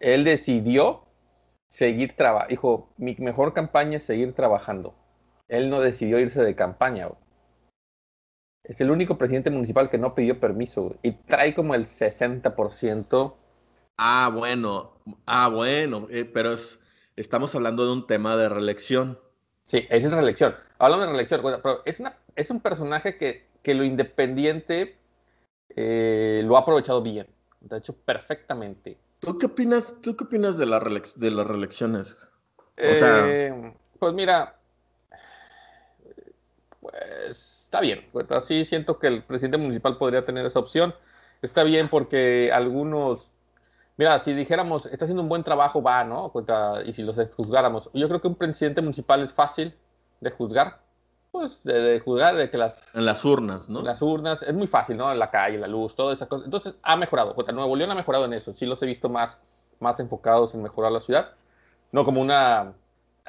Él 0.00 0.24
decidió 0.24 1.04
seguir 1.68 2.16
trabajando, 2.16 2.50
dijo, 2.50 2.92
mi 2.98 3.14
mejor 3.20 3.54
campaña 3.54 3.98
es 3.98 4.02
seguir 4.02 4.34
trabajando. 4.34 4.96
Él 5.48 5.70
no 5.70 5.80
decidió 5.80 6.18
irse 6.18 6.42
de 6.42 6.56
campaña. 6.56 7.08
Es 8.64 8.80
el 8.80 8.90
único 8.90 9.16
presidente 9.16 9.50
municipal 9.50 9.88
que 9.88 9.98
no 9.98 10.16
pidió 10.16 10.40
permiso 10.40 10.96
y 11.02 11.12
trae 11.12 11.54
como 11.54 11.76
el 11.76 11.86
60%. 11.86 13.34
Ah, 13.96 14.28
bueno, 14.34 14.94
ah, 15.26 15.48
bueno, 15.48 16.08
eh, 16.10 16.24
pero 16.24 16.54
estamos 17.14 17.54
hablando 17.54 17.86
de 17.86 17.92
un 17.92 18.08
tema 18.08 18.36
de 18.36 18.48
reelección. 18.48 19.20
Sí, 19.66 19.86
esa 19.88 20.08
es 20.08 20.14
reelección. 20.14 20.54
Hablando 20.82 21.06
de 21.06 21.12
reelección, 21.12 21.40
pero 21.62 21.80
es, 21.84 22.00
una, 22.00 22.16
es 22.34 22.50
un 22.50 22.58
personaje 22.58 23.16
que, 23.16 23.46
que 23.62 23.72
lo 23.72 23.84
independiente 23.84 24.96
eh, 25.76 26.42
lo 26.44 26.56
ha 26.56 26.60
aprovechado 26.62 27.00
bien. 27.00 27.28
De 27.60 27.78
hecho, 27.78 27.94
perfectamente. 27.94 28.98
¿Tú 29.20 29.38
qué 29.38 29.46
opinas, 29.46 29.94
tú 30.02 30.16
qué 30.16 30.24
opinas 30.24 30.58
de, 30.58 30.66
la 30.66 30.80
de 30.80 31.30
las 31.30 31.46
reelecciones? 31.46 32.18
O 32.76 32.94
sea... 32.96 33.24
Eh, 33.28 33.72
pues 34.00 34.12
mira, 34.12 34.56
pues 36.80 37.60
está 37.62 37.80
bien. 37.80 38.04
Pues 38.10 38.28
así 38.32 38.64
siento 38.64 38.98
que 38.98 39.06
el 39.06 39.22
presidente 39.22 39.58
municipal 39.58 39.98
podría 39.98 40.24
tener 40.24 40.44
esa 40.46 40.58
opción. 40.58 40.96
está 41.42 41.62
bien 41.62 41.88
porque 41.88 42.50
algunos, 42.52 43.30
mira, 43.96 44.18
si 44.18 44.34
dijéramos, 44.34 44.86
está 44.86 45.04
haciendo 45.04 45.22
un 45.22 45.28
buen 45.28 45.44
trabajo, 45.44 45.80
va, 45.80 46.02
¿no? 46.02 46.32
Y 46.84 46.92
si 46.92 47.04
los 47.04 47.20
juzgáramos, 47.36 47.88
yo 47.94 48.08
creo 48.08 48.20
que 48.20 48.26
un 48.26 48.34
presidente 48.34 48.82
municipal 48.82 49.22
es 49.22 49.32
fácil 49.32 49.76
de 50.22 50.30
juzgar, 50.30 50.78
pues 51.30 51.62
de, 51.64 52.00
juzgar, 52.00 52.36
de 52.36 52.48
que 52.48 52.56
las... 52.56 52.94
En 52.94 53.04
las 53.04 53.24
urnas, 53.24 53.68
¿no? 53.68 53.82
Las 53.82 54.00
urnas, 54.00 54.42
es 54.42 54.54
muy 54.54 54.66
fácil, 54.66 54.96
¿no? 54.96 55.10
En 55.12 55.18
la 55.18 55.30
calle, 55.30 55.58
la 55.58 55.66
luz, 55.66 55.94
todas 55.94 56.16
esas 56.16 56.28
cosas. 56.28 56.46
Entonces, 56.46 56.74
ha 56.82 56.96
mejorado. 56.96 57.34
Nuevo 57.52 57.76
León 57.76 57.90
ha 57.90 57.94
mejorado 57.94 58.24
en 58.24 58.32
eso. 58.32 58.54
Sí 58.54 58.64
los 58.64 58.82
he 58.82 58.86
visto 58.86 59.08
más, 59.08 59.36
más 59.80 59.98
enfocados 60.00 60.54
en 60.54 60.62
mejorar 60.62 60.92
la 60.92 61.00
ciudad. 61.00 61.32
No 61.90 62.04
como 62.04 62.20
una 62.20 62.74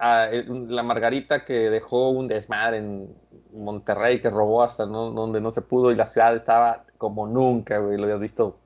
eh, 0.01 0.45
la 0.47 0.83
Margarita 0.83 1.45
que 1.45 1.69
dejó 1.69 2.09
un 2.09 2.27
desmadre 2.27 2.77
en 2.77 3.15
Monterrey, 3.53 4.19
que 4.19 4.29
robó 4.29 4.63
hasta 4.63 4.85
donde 4.85 5.39
no 5.39 5.51
se 5.51 5.61
pudo 5.61 5.91
y 5.91 5.95
la 5.95 6.05
ciudad 6.05 6.35
estaba 6.35 6.85
como 6.97 7.27
nunca, 7.27 7.77
güey, 7.77 7.97
lo 7.97 8.03
habías 8.03 8.19
visto 8.19 8.57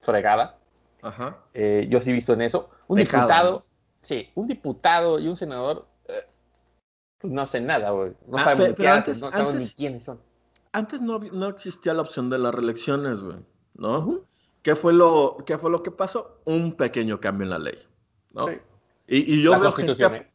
fregada. 0.00 0.56
Ajá. 1.02 1.36
Eh, 1.52 1.86
yo 1.90 2.00
sí 2.00 2.10
he 2.10 2.14
visto 2.14 2.32
en 2.32 2.42
eso. 2.42 2.70
Un 2.88 2.98
diputado, 2.98 3.64
sí, 4.00 4.30
un 4.34 4.46
diputado 4.46 5.18
y 5.18 5.28
un 5.28 5.36
senador, 5.36 5.86
pues 7.24 7.32
no 7.32 7.40
hacen 7.40 7.64
nada, 7.66 7.90
güey. 7.90 8.12
No 8.26 8.36
ah, 8.36 8.44
saben 8.44 8.74
qué 8.74 8.86
hacen, 8.86 9.18
no 9.18 9.30
saben 9.30 9.56
ni 9.56 9.66
quiénes 9.70 10.04
son. 10.04 10.20
Antes 10.72 11.00
no, 11.00 11.18
no 11.18 11.48
existía 11.48 11.94
la 11.94 12.02
opción 12.02 12.28
de 12.28 12.38
las 12.38 12.54
reelecciones, 12.54 13.22
güey, 13.22 13.38
¿no? 13.76 14.20
¿Qué, 14.62 14.76
fue 14.76 14.92
lo, 14.92 15.38
¿Qué 15.46 15.56
fue 15.56 15.70
lo 15.70 15.82
que 15.82 15.90
pasó? 15.90 16.42
Un 16.44 16.74
pequeño 16.74 17.20
cambio 17.20 17.44
en 17.44 17.50
la 17.50 17.58
ley, 17.58 17.78
¿no? 18.32 18.48
Sí. 18.48 18.58
Y, 19.06 19.36
y, 19.36 19.42
yo 19.42 19.58
veo 19.58 19.72
gente, 19.72 20.28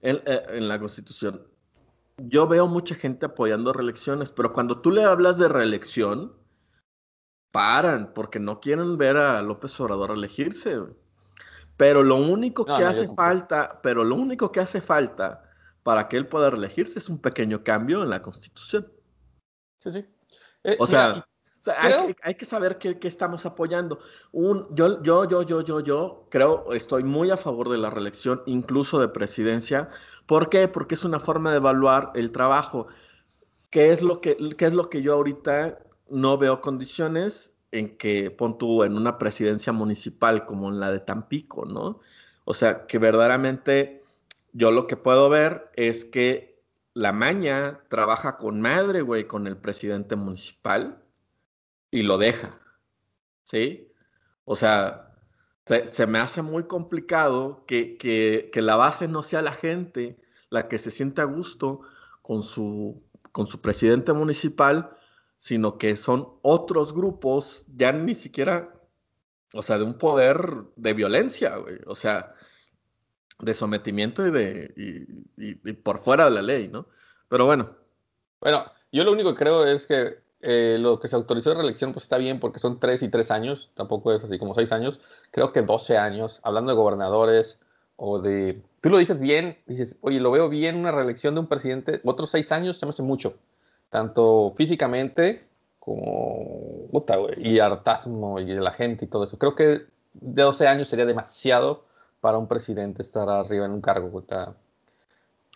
eh, 0.00 0.20
en, 0.48 0.68
la 0.68 0.80
Constitución. 0.80 1.46
Yo 2.16 2.48
veo 2.48 2.66
mucha 2.66 2.96
gente 2.96 3.26
apoyando 3.26 3.72
reelecciones, 3.72 4.32
pero 4.32 4.52
cuando 4.52 4.80
tú 4.80 4.90
le 4.90 5.04
hablas 5.04 5.38
de 5.38 5.46
reelección, 5.46 6.32
paran 7.52 8.14
porque 8.16 8.40
no 8.40 8.58
quieren 8.58 8.98
ver 8.98 9.16
a 9.16 9.40
López 9.42 9.78
Obrador 9.78 10.10
elegirse. 10.10 10.76
Pero 11.76 12.02
lo 12.02 12.16
único 12.16 12.64
que 12.64 12.82
hace 12.82 13.06
falta, 13.14 13.78
pero 13.80 14.02
lo 14.02 14.16
único 14.16 14.50
que 14.50 14.58
hace 14.58 14.80
falta 14.80 15.48
para 15.82 16.08
que 16.08 16.16
él 16.16 16.26
pueda 16.26 16.50
reelegirse 16.50 16.98
es 16.98 17.08
un 17.08 17.18
pequeño 17.18 17.64
cambio 17.64 18.02
en 18.02 18.10
la 18.10 18.22
Constitución. 18.22 18.90
Sí, 19.80 19.92
sí. 19.92 20.04
Eh, 20.64 20.76
o 20.78 20.86
sea, 20.86 21.26
hay, 22.22 22.34
que 22.34 22.44
saber 22.44 22.78
qué, 22.78 22.98
estamos 23.02 23.46
apoyando. 23.46 24.00
Un, 24.32 24.66
yo, 24.74 25.02
yo, 25.02 25.28
yo, 25.28 25.42
yo, 25.42 25.62
yo, 25.62 25.80
yo 25.80 26.26
creo, 26.30 26.72
estoy 26.72 27.04
muy 27.04 27.30
a 27.30 27.36
favor 27.36 27.68
de 27.68 27.78
la 27.78 27.90
reelección, 27.90 28.42
incluso 28.46 29.00
de 29.00 29.08
presidencia. 29.08 29.88
¿Por 30.26 30.48
qué? 30.48 30.68
Porque 30.68 30.94
es 30.94 31.04
una 31.04 31.20
forma 31.20 31.50
de 31.50 31.56
evaluar 31.56 32.12
el 32.14 32.32
trabajo. 32.32 32.86
¿Qué 33.70 33.92
es 33.92 34.02
lo 34.02 34.20
que, 34.20 34.36
qué 34.56 34.66
es 34.66 34.72
lo 34.72 34.88
que 34.88 35.02
yo 35.02 35.14
ahorita 35.14 35.78
no 36.10 36.38
veo 36.38 36.60
condiciones 36.60 37.56
en 37.70 37.96
que 37.96 38.30
pon 38.30 38.58
tú 38.58 38.84
en 38.84 38.96
una 38.96 39.18
presidencia 39.18 39.72
municipal 39.72 40.44
como 40.44 40.68
en 40.68 40.78
la 40.78 40.92
de 40.92 41.00
Tampico, 41.00 41.64
¿no? 41.64 42.00
O 42.44 42.54
sea, 42.54 42.86
que 42.86 42.98
verdaderamente 42.98 44.01
yo 44.52 44.70
lo 44.70 44.86
que 44.86 44.96
puedo 44.96 45.28
ver 45.28 45.70
es 45.74 46.04
que 46.04 46.62
la 46.94 47.12
maña 47.12 47.80
trabaja 47.88 48.36
con 48.36 48.60
madre, 48.60 49.02
güey, 49.02 49.26
con 49.26 49.46
el 49.46 49.56
presidente 49.56 50.16
municipal 50.16 51.02
y 51.90 52.02
lo 52.02 52.18
deja. 52.18 52.58
¿Sí? 53.44 53.92
O 54.44 54.56
sea, 54.56 55.12
se, 55.64 56.06
me 56.06 56.18
hace 56.18 56.42
muy 56.42 56.64
complicado 56.64 57.64
que, 57.66 57.96
que, 57.96 58.62
la 58.62 58.76
base 58.76 59.08
no 59.08 59.22
sea 59.22 59.42
la 59.42 59.52
gente 59.52 60.18
la 60.50 60.68
que 60.68 60.78
se 60.78 60.90
siente 60.90 61.22
a 61.22 61.24
gusto 61.24 61.80
con 62.20 62.42
su, 62.42 63.02
con 63.32 63.46
su 63.46 63.60
presidente 63.60 64.12
municipal, 64.12 64.96
sino 65.38 65.78
que 65.78 65.96
son 65.96 66.28
otros 66.42 66.92
grupos, 66.92 67.64
ya 67.74 67.92
ni 67.92 68.14
siquiera, 68.14 68.74
o 69.54 69.62
sea, 69.62 69.78
de 69.78 69.84
un 69.84 69.98
poder 69.98 70.64
de 70.76 70.92
violencia, 70.92 71.56
güey. 71.56 71.78
O 71.86 71.94
sea, 71.94 72.34
de 73.42 73.54
sometimiento 73.54 74.26
y 74.26 74.30
de 74.30 74.72
y, 75.36 75.72
por 75.74 75.98
fuera 75.98 76.26
de 76.26 76.30
la 76.30 76.42
ley, 76.42 76.68
¿no? 76.68 76.86
Pero 77.28 77.44
bueno. 77.44 77.70
Bueno, 78.40 78.64
yo 78.92 79.04
lo 79.04 79.12
único 79.12 79.34
que 79.34 79.38
creo 79.38 79.66
es 79.66 79.86
que 79.86 80.18
eh, 80.40 80.76
lo 80.80 80.98
que 81.00 81.08
se 81.08 81.16
autorizó 81.16 81.50
de 81.50 81.56
reelección 81.56 81.92
pues 81.92 82.04
está 82.04 82.18
bien 82.18 82.40
porque 82.40 82.60
son 82.60 82.80
tres 82.80 83.02
y 83.02 83.08
tres 83.08 83.30
años, 83.30 83.70
tampoco 83.74 84.12
es 84.12 84.24
así 84.24 84.38
como 84.38 84.54
seis 84.54 84.72
años, 84.72 85.00
creo 85.30 85.52
que 85.52 85.62
12 85.62 85.98
años, 85.98 86.40
hablando 86.42 86.72
de 86.72 86.76
gobernadores 86.76 87.58
o 87.96 88.20
de... 88.20 88.62
Tú 88.80 88.90
lo 88.90 88.98
dices 88.98 89.18
bien, 89.20 89.58
dices, 89.66 89.96
oye, 90.00 90.18
lo 90.18 90.30
veo 90.30 90.48
bien 90.48 90.76
una 90.76 90.90
reelección 90.90 91.34
de 91.34 91.40
un 91.40 91.46
presidente, 91.46 92.00
otros 92.04 92.30
seis 92.30 92.50
años 92.52 92.78
se 92.78 92.86
me 92.86 92.90
hace 92.90 93.02
mucho, 93.02 93.38
tanto 93.90 94.54
físicamente 94.56 95.46
como... 95.78 96.88
Puta, 96.90 97.16
y 97.38 97.58
hartazgo 97.58 98.40
y 98.40 98.46
la 98.46 98.72
gente 98.72 99.06
y 99.06 99.08
todo 99.08 99.24
eso. 99.24 99.38
Creo 99.38 99.54
que 99.54 99.86
de 100.14 100.42
12 100.42 100.68
años 100.68 100.88
sería 100.88 101.06
demasiado 101.06 101.84
para 102.22 102.38
un 102.38 102.46
presidente 102.46 103.02
estar 103.02 103.28
arriba 103.28 103.66
en 103.66 103.72
un 103.72 103.80
cargo. 103.80 104.24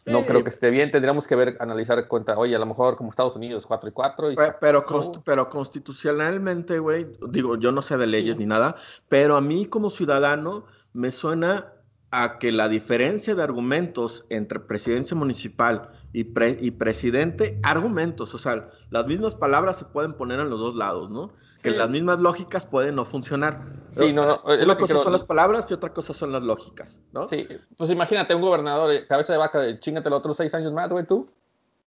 No 0.05 0.27
creo 0.27 0.43
que 0.43 0.51
esté 0.51 0.71
bien. 0.71 0.91
Tendríamos 0.91 1.25
que 1.25 1.37
ver, 1.37 1.57
analizar 1.61 2.09
cuenta, 2.09 2.37
oye, 2.37 2.57
a 2.57 2.59
lo 2.59 2.67
mejor 2.67 2.97
como 2.97 3.09
Estados 3.09 3.37
Unidos, 3.37 3.65
4 3.67 3.89
y 3.89 3.93
4. 3.93 4.29
pero, 4.61 4.85
pero, 5.25 5.49
constitucionalmente, 5.49 6.81
güey, 6.81 7.07
digo, 7.29 7.57
yo 7.57 7.71
no 7.71 7.83
sé 7.83 7.97
de 7.97 8.09
leyes 8.09 8.37
ni 8.37 8.47
nada, 8.47 8.75
pero 9.09 9.37
a 9.37 9.41
mí 9.41 9.67
como 9.67 9.91
ciudadano 9.91 10.67
me 10.93 11.13
suena 11.13 11.73
a 12.11 12.39
que 12.41 12.51
la 12.51 12.69
diferencia 12.69 13.37
de 13.37 13.45
argumentos 13.45 14.27
entre 14.29 14.59
presidencia 14.59 15.17
municipal 15.17 15.93
y, 16.13 16.27
y 16.67 16.71
presidente, 16.73 17.61
argumentos, 17.63 18.35
o 18.35 18.39
sea, 18.39 18.71
las 18.91 19.07
mismas 19.07 19.37
palabras 19.37 19.79
se 19.79 19.85
pueden 19.85 20.15
poner 20.15 20.41
en 20.41 20.51
los 20.51 20.59
dos 20.59 20.75
lados, 20.75 21.11
¿no? 21.11 21.33
Que 21.73 21.79
las 21.79 21.91
mismas 21.91 22.21
lógicas 22.21 22.65
pueden 22.65 22.95
no 22.95 23.05
funcionar. 23.05 23.61
Sí, 23.89 24.13
no, 24.13 24.27
no. 24.27 24.43
Una 24.45 24.77
cosa 24.77 24.99
son 24.99 25.13
las 25.13 25.23
palabras 25.23 25.71
y 25.71 25.75
otra 25.75 25.93
cosa 25.93 26.15
son 26.15 26.33
las 26.33 26.43
lógicas, 26.43 27.03
¿no? 27.13 27.27
Sí, 27.27 27.47
pues 27.77 27.91
imagínate 27.91 28.35
un 28.35 28.43
gobernador 28.43 28.91
de 28.91 29.07
cabeza 29.07 29.33
de 29.33 29.39
vaca, 29.39 29.61
de 29.61 29.81
chingate 29.81 30.11
los 30.11 30.21
otros 30.21 30.37
seis 30.37 30.55
años 30.55 30.73
más, 30.73 30.89
güey, 30.89 31.07
tú. 31.07 31.29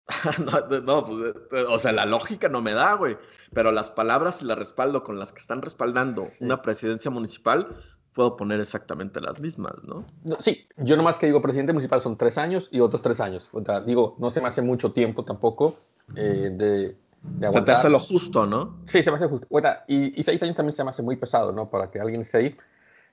no, 0.39 0.81
no, 0.81 1.07
pues, 1.07 1.65
o 1.69 1.79
sea, 1.79 1.93
la 1.93 2.05
lógica 2.05 2.49
no 2.49 2.61
me 2.63 2.75
da, 2.75 2.95
güey. 2.95 3.17
Pero 3.53 3.71
las 3.71 3.91
palabras 3.91 4.43
y 4.43 4.45
la 4.45 4.57
respaldo 4.57 5.03
con 5.03 5.19
las 5.19 5.33
que 5.33 5.41
están 5.41 5.63
respaldando 5.63 6.25
una 6.41 6.63
presidencia 6.63 7.11
municipal, 7.11 7.77
puedo 8.13 8.37
poner 8.37 8.61
exactamente 8.61 9.21
las 9.21 9.39
mismas, 9.39 9.75
¿no? 9.85 10.05
Sí, 10.41 10.67
yo 10.79 10.97
nomás 10.97 11.17
que 11.17 11.27
digo 11.27 11.41
presidente 11.41 11.73
municipal 11.73 12.03
son 12.03 12.17
tres 12.17 12.39
años 12.39 12.69
y 12.73 12.81
otros 12.81 13.03
tres 13.03 13.21
años. 13.21 13.49
O 13.53 13.65
sea, 13.65 13.81
digo, 13.81 14.17
no 14.19 14.31
se 14.31 14.41
me 14.41 14.49
hace 14.49 14.63
mucho 14.63 14.93
tiempo 14.93 15.25
tampoco 15.25 15.79
eh, 16.17 16.51
de 16.53 16.97
se 17.53 17.63
te 17.63 17.73
hace 17.73 17.89
lo 17.89 17.99
justo, 17.99 18.47
¿no? 18.47 18.79
Sí, 18.89 19.03
se 19.03 19.11
me 19.11 19.17
hace 19.17 19.27
justo. 19.27 19.47
y, 19.89 20.23
seis 20.23 20.43
años 20.43 20.57
también 20.57 20.75
se 20.75 20.85
me 20.85 20.91
hace 20.91 21.03
muy 21.03 21.17
pesado, 21.17 21.53
¿no? 21.53 21.69
Para 21.69 21.91
que 21.91 22.01
alguien 22.01 22.23
esté 22.23 22.39
ahí. 22.39 22.57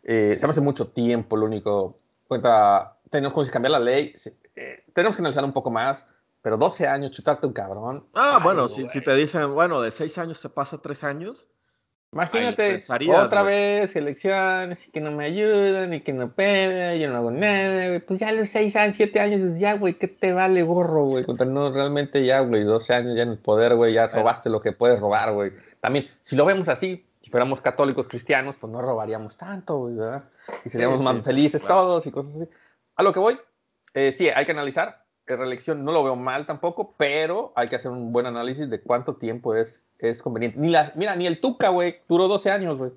Eh, 0.04 0.36
se 0.38 0.48
me 0.48 0.52
hace 0.52 0.62
mucho 0.62 0.88
tiempo, 0.88 1.36
lo 1.36 1.46
único. 1.46 2.00
Cuenta, 2.28 2.98
tenemos 3.10 3.46
que 3.46 3.52
cambiar 3.52 3.72
la 3.72 3.80
ley. 3.80 4.14
Eh, 4.56 4.86
tenemos 4.94 5.16
que 5.16 5.22
analizar 5.22 5.44
un 5.44 5.54
poco 5.54 5.72
más. 5.72 6.06
Pero 6.42 6.56
12 6.56 6.88
años, 6.88 7.12
chutarte 7.12 7.46
un 7.46 7.52
cabrón. 7.52 8.06
Ah, 8.14 8.40
bueno, 8.42 8.70
si, 8.70 8.88
si, 8.88 9.04
te 9.04 9.14
dicen, 9.16 9.54
bueno, 9.54 9.82
de 9.82 9.92
seis 9.92 10.18
años 10.18 10.38
se 10.38 10.48
pasa 10.48 10.78
tres 10.78 11.04
años, 11.04 11.50
Imagínate, 12.18 12.80
otra 13.12 13.44
vez 13.44 13.96
elecciones 13.96 14.88
y 14.88 14.92
que 14.92 15.02
no 15.02 15.12
me 15.12 15.26
ayudan 15.26 15.94
y 15.94 16.02
que 16.02 16.14
no 16.14 16.32
pega, 16.32 16.96
yo 16.96 17.12
no 17.12 17.18
hago 17.18 17.30
nada, 17.30 17.90
güey. 17.90 18.00
Pues 18.00 18.20
ya 18.20 18.30
a 18.30 18.32
los 18.32 18.50
6 18.50 18.76
años, 18.76 18.96
7 18.96 19.20
años, 19.20 19.42
pues 19.42 19.60
ya, 19.60 19.76
güey, 19.76 19.94
¿qué 19.94 20.08
te 20.08 20.34
vale 20.34 20.64
gorro, 20.64 21.06
güey? 21.06 21.26
No, 21.46 21.72
realmente 21.72 22.26
ya, 22.26 22.40
güey, 22.40 22.64
12 22.64 22.94
años 22.96 23.16
ya 23.16 23.22
en 23.22 23.30
el 23.30 23.38
poder, 23.38 23.76
güey, 23.76 23.94
ya 23.94 24.08
robaste 24.08 24.50
lo 24.50 24.62
que 24.62 24.72
puedes 24.72 25.00
robar, 25.00 25.32
güey. 25.34 25.52
También, 25.80 26.08
si 26.24 26.36
lo 26.36 26.44
vemos 26.44 26.70
así, 26.70 27.06
si 27.22 27.30
fuéramos 27.30 27.62
católicos 27.62 28.08
cristianos, 28.08 28.56
pues 28.60 28.74
no 28.74 28.82
robaríamos 28.82 29.38
tanto, 29.38 29.78
güey, 29.78 29.96
¿verdad? 29.96 30.24
Y 30.66 30.72
seríamos 30.72 31.04
más 31.04 31.24
felices 31.24 31.62
todos 31.62 32.08
y 32.08 32.12
cosas 32.12 32.36
así. 32.36 32.50
A 32.96 33.04
lo 33.04 33.14
que 33.14 33.20
voy, 33.20 33.38
eh, 33.94 34.12
sí, 34.12 34.28
hay 34.30 34.44
que 34.44 34.54
analizar. 34.54 35.06
Reelección 35.36 35.84
no 35.84 35.92
lo 35.92 36.04
veo 36.04 36.16
mal 36.16 36.46
tampoco, 36.46 36.96
pero 36.98 37.52
hay 37.56 37.68
que 37.68 37.76
hacer 37.76 37.92
un 37.92 38.12
buen 38.12 38.26
análisis 38.26 38.70
de 38.70 38.82
cuánto 38.82 39.16
tiempo 39.16 39.56
es 39.56 39.84
es 40.00 40.22
conveniente. 40.22 40.60
Ni 40.60 40.70
la, 40.70 40.92
mira, 40.96 41.16
ni 41.16 41.28
el 41.28 41.40
Tuca, 41.40 41.70
güey, 41.70 42.02
duró 42.08 42.28
12 42.28 42.52
años, 42.52 42.78
güey. 42.78 42.92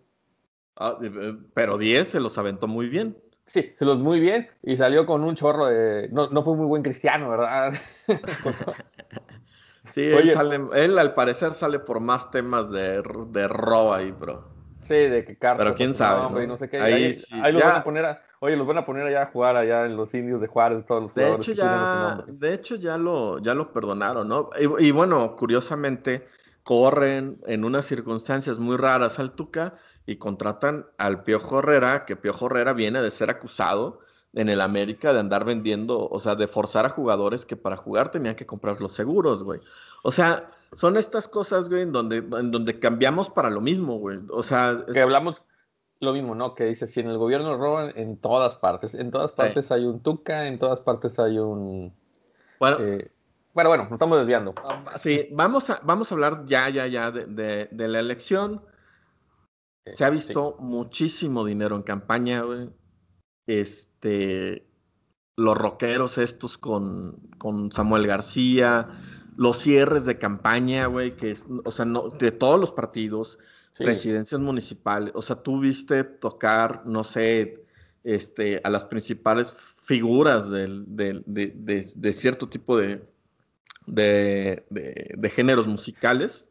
Ah, 0.76 0.98
eh, 1.02 1.36
pero 1.54 1.78
10 1.78 2.08
se 2.08 2.20
los 2.20 2.36
aventó 2.38 2.66
muy 2.66 2.88
bien. 2.88 3.16
Sí, 3.46 3.72
se 3.76 3.84
los 3.84 3.98
muy 3.98 4.20
bien 4.20 4.48
y 4.62 4.76
salió 4.76 5.06
con 5.06 5.24
un 5.24 5.34
chorro 5.34 5.66
de... 5.66 6.08
No, 6.12 6.28
no 6.30 6.44
fue 6.44 6.54
muy 6.54 6.66
buen 6.66 6.82
cristiano, 6.82 7.30
¿verdad? 7.30 7.74
sí, 9.84 10.02
él, 10.02 10.30
sale, 10.30 10.60
él, 10.74 10.96
al 10.98 11.14
parecer 11.14 11.52
sale 11.52 11.80
por 11.80 11.98
más 11.98 12.30
temas 12.30 12.70
de, 12.70 13.02
de 13.30 13.48
robo 13.48 13.92
ahí, 13.92 14.12
bro. 14.12 14.48
Sí, 14.82 14.94
de 14.94 15.24
que 15.24 15.36
cartas. 15.36 15.64
Pero 15.64 15.76
quién 15.76 15.94
sabe. 15.94 16.46
¿no? 16.46 16.56
sé 16.56 16.68
qué. 16.68 16.78
Ahí, 16.78 17.12
ahí, 17.42 17.52
los 17.52 17.62
van 17.62 17.76
a 17.76 17.84
poner 17.84 18.04
a, 18.04 18.22
Oye, 18.40 18.56
los 18.56 18.66
van 18.66 18.78
a 18.78 18.86
poner 18.86 19.06
allá 19.06 19.22
a 19.22 19.26
jugar 19.26 19.56
allá 19.56 19.84
en 19.84 19.96
los 19.96 20.12
indios 20.14 20.40
de 20.40 20.46
Juárez, 20.46 20.84
todos 20.86 21.02
los 21.02 21.14
de 21.14 21.34
hecho, 21.34 21.52
ya, 21.52 22.24
de 22.26 22.54
hecho, 22.54 22.74
ya 22.76 22.96
lo, 22.96 23.38
ya 23.38 23.54
lo 23.54 23.72
perdonaron, 23.72 24.28
¿no? 24.28 24.50
y 24.58 24.90
bueno, 24.90 25.36
curiosamente, 25.36 26.26
corren 26.62 27.38
en 27.46 27.64
unas 27.64 27.86
circunstancias 27.86 28.58
muy 28.58 28.76
raras 28.76 29.18
al 29.18 29.32
Tuca 29.32 29.74
y 30.06 30.16
contratan 30.16 30.86
al 30.98 31.22
Piojo 31.22 31.58
Herrera, 31.58 32.04
que 32.04 32.16
Piojo 32.16 32.46
Herrera 32.46 32.72
viene 32.72 33.02
de 33.02 33.10
ser 33.10 33.30
acusado 33.30 34.00
en 34.32 34.48
el 34.48 34.60
América 34.60 35.12
de 35.12 35.20
andar 35.20 35.44
vendiendo, 35.44 36.08
o 36.08 36.18
sea, 36.18 36.36
de 36.36 36.46
forzar 36.46 36.86
a 36.86 36.90
jugadores 36.90 37.44
que 37.44 37.56
para 37.56 37.76
jugar 37.76 38.10
tenían 38.10 38.36
que 38.36 38.46
comprar 38.46 38.80
los 38.80 38.92
seguros, 38.92 39.42
güey. 39.42 39.60
O 40.02 40.12
sea, 40.12 40.50
son 40.72 40.96
estas 40.96 41.26
cosas, 41.28 41.68
güey, 41.68 41.82
en 41.82 41.92
donde, 41.92 42.18
en 42.18 42.50
donde 42.50 42.78
cambiamos 42.78 43.28
para 43.28 43.50
lo 43.50 43.60
mismo, 43.60 43.98
güey. 43.98 44.20
O 44.30 44.42
sea, 44.42 44.84
que 44.92 45.00
hablamos 45.00 45.42
lo 46.00 46.12
mismo, 46.12 46.34
¿no? 46.34 46.54
Que 46.54 46.64
dice, 46.64 46.86
si 46.86 47.00
en 47.00 47.08
el 47.08 47.18
gobierno 47.18 47.56
roban, 47.56 47.92
en 47.96 48.16
todas 48.16 48.56
partes. 48.56 48.94
En 48.94 49.10
todas 49.10 49.32
partes 49.32 49.70
hay 49.70 49.84
un 49.84 50.02
tuca, 50.02 50.46
en 50.46 50.58
todas 50.58 50.80
partes 50.80 51.18
hay 51.18 51.38
un... 51.38 51.94
Bueno, 52.58 52.78
eh, 52.80 53.10
bueno, 53.52 53.70
bueno, 53.70 53.84
nos 53.84 53.92
estamos 53.92 54.18
desviando. 54.18 54.54
Ah, 54.64 54.96
sí, 54.96 55.28
vamos 55.32 55.70
a, 55.70 55.80
vamos 55.82 56.10
a 56.10 56.14
hablar 56.14 56.44
ya, 56.46 56.68
ya, 56.70 56.86
ya 56.86 57.10
de, 57.10 57.68
de, 57.70 57.88
la 57.88 57.98
elección. 57.98 58.62
Se 59.84 60.04
ha 60.04 60.10
visto 60.10 60.56
muchísimo 60.58 61.44
dinero 61.44 61.76
en 61.76 61.82
campaña, 61.82 62.42
güey. 62.42 62.70
Este, 63.46 64.66
los 65.36 65.58
rockeros 65.58 66.18
estos 66.18 66.58
con, 66.58 67.18
con 67.38 67.72
Samuel 67.72 68.06
García, 68.06 68.88
los 69.36 69.58
cierres 69.58 70.04
de 70.04 70.18
campaña, 70.18 70.86
güey, 70.86 71.16
que 71.16 71.32
es, 71.32 71.46
o 71.64 71.72
sea, 71.72 71.84
no, 71.84 72.08
de 72.10 72.30
todos 72.30 72.60
los 72.60 72.72
partidos, 72.72 73.38
residencias 73.78 74.40
municipales, 74.40 75.12
o 75.14 75.22
sea, 75.22 75.36
tú 75.36 75.60
viste 75.60 76.04
tocar, 76.04 76.82
no 76.86 77.04
sé, 77.04 77.64
este, 78.04 78.60
a 78.64 78.70
las 78.70 78.84
principales 78.84 79.52
figuras 79.52 80.50
del, 80.50 80.84
de, 80.86 81.22
de, 81.26 82.12
cierto 82.12 82.48
tipo 82.48 82.76
de, 82.76 83.02
de, 83.86 85.30
géneros 85.34 85.66
musicales. 85.66 86.48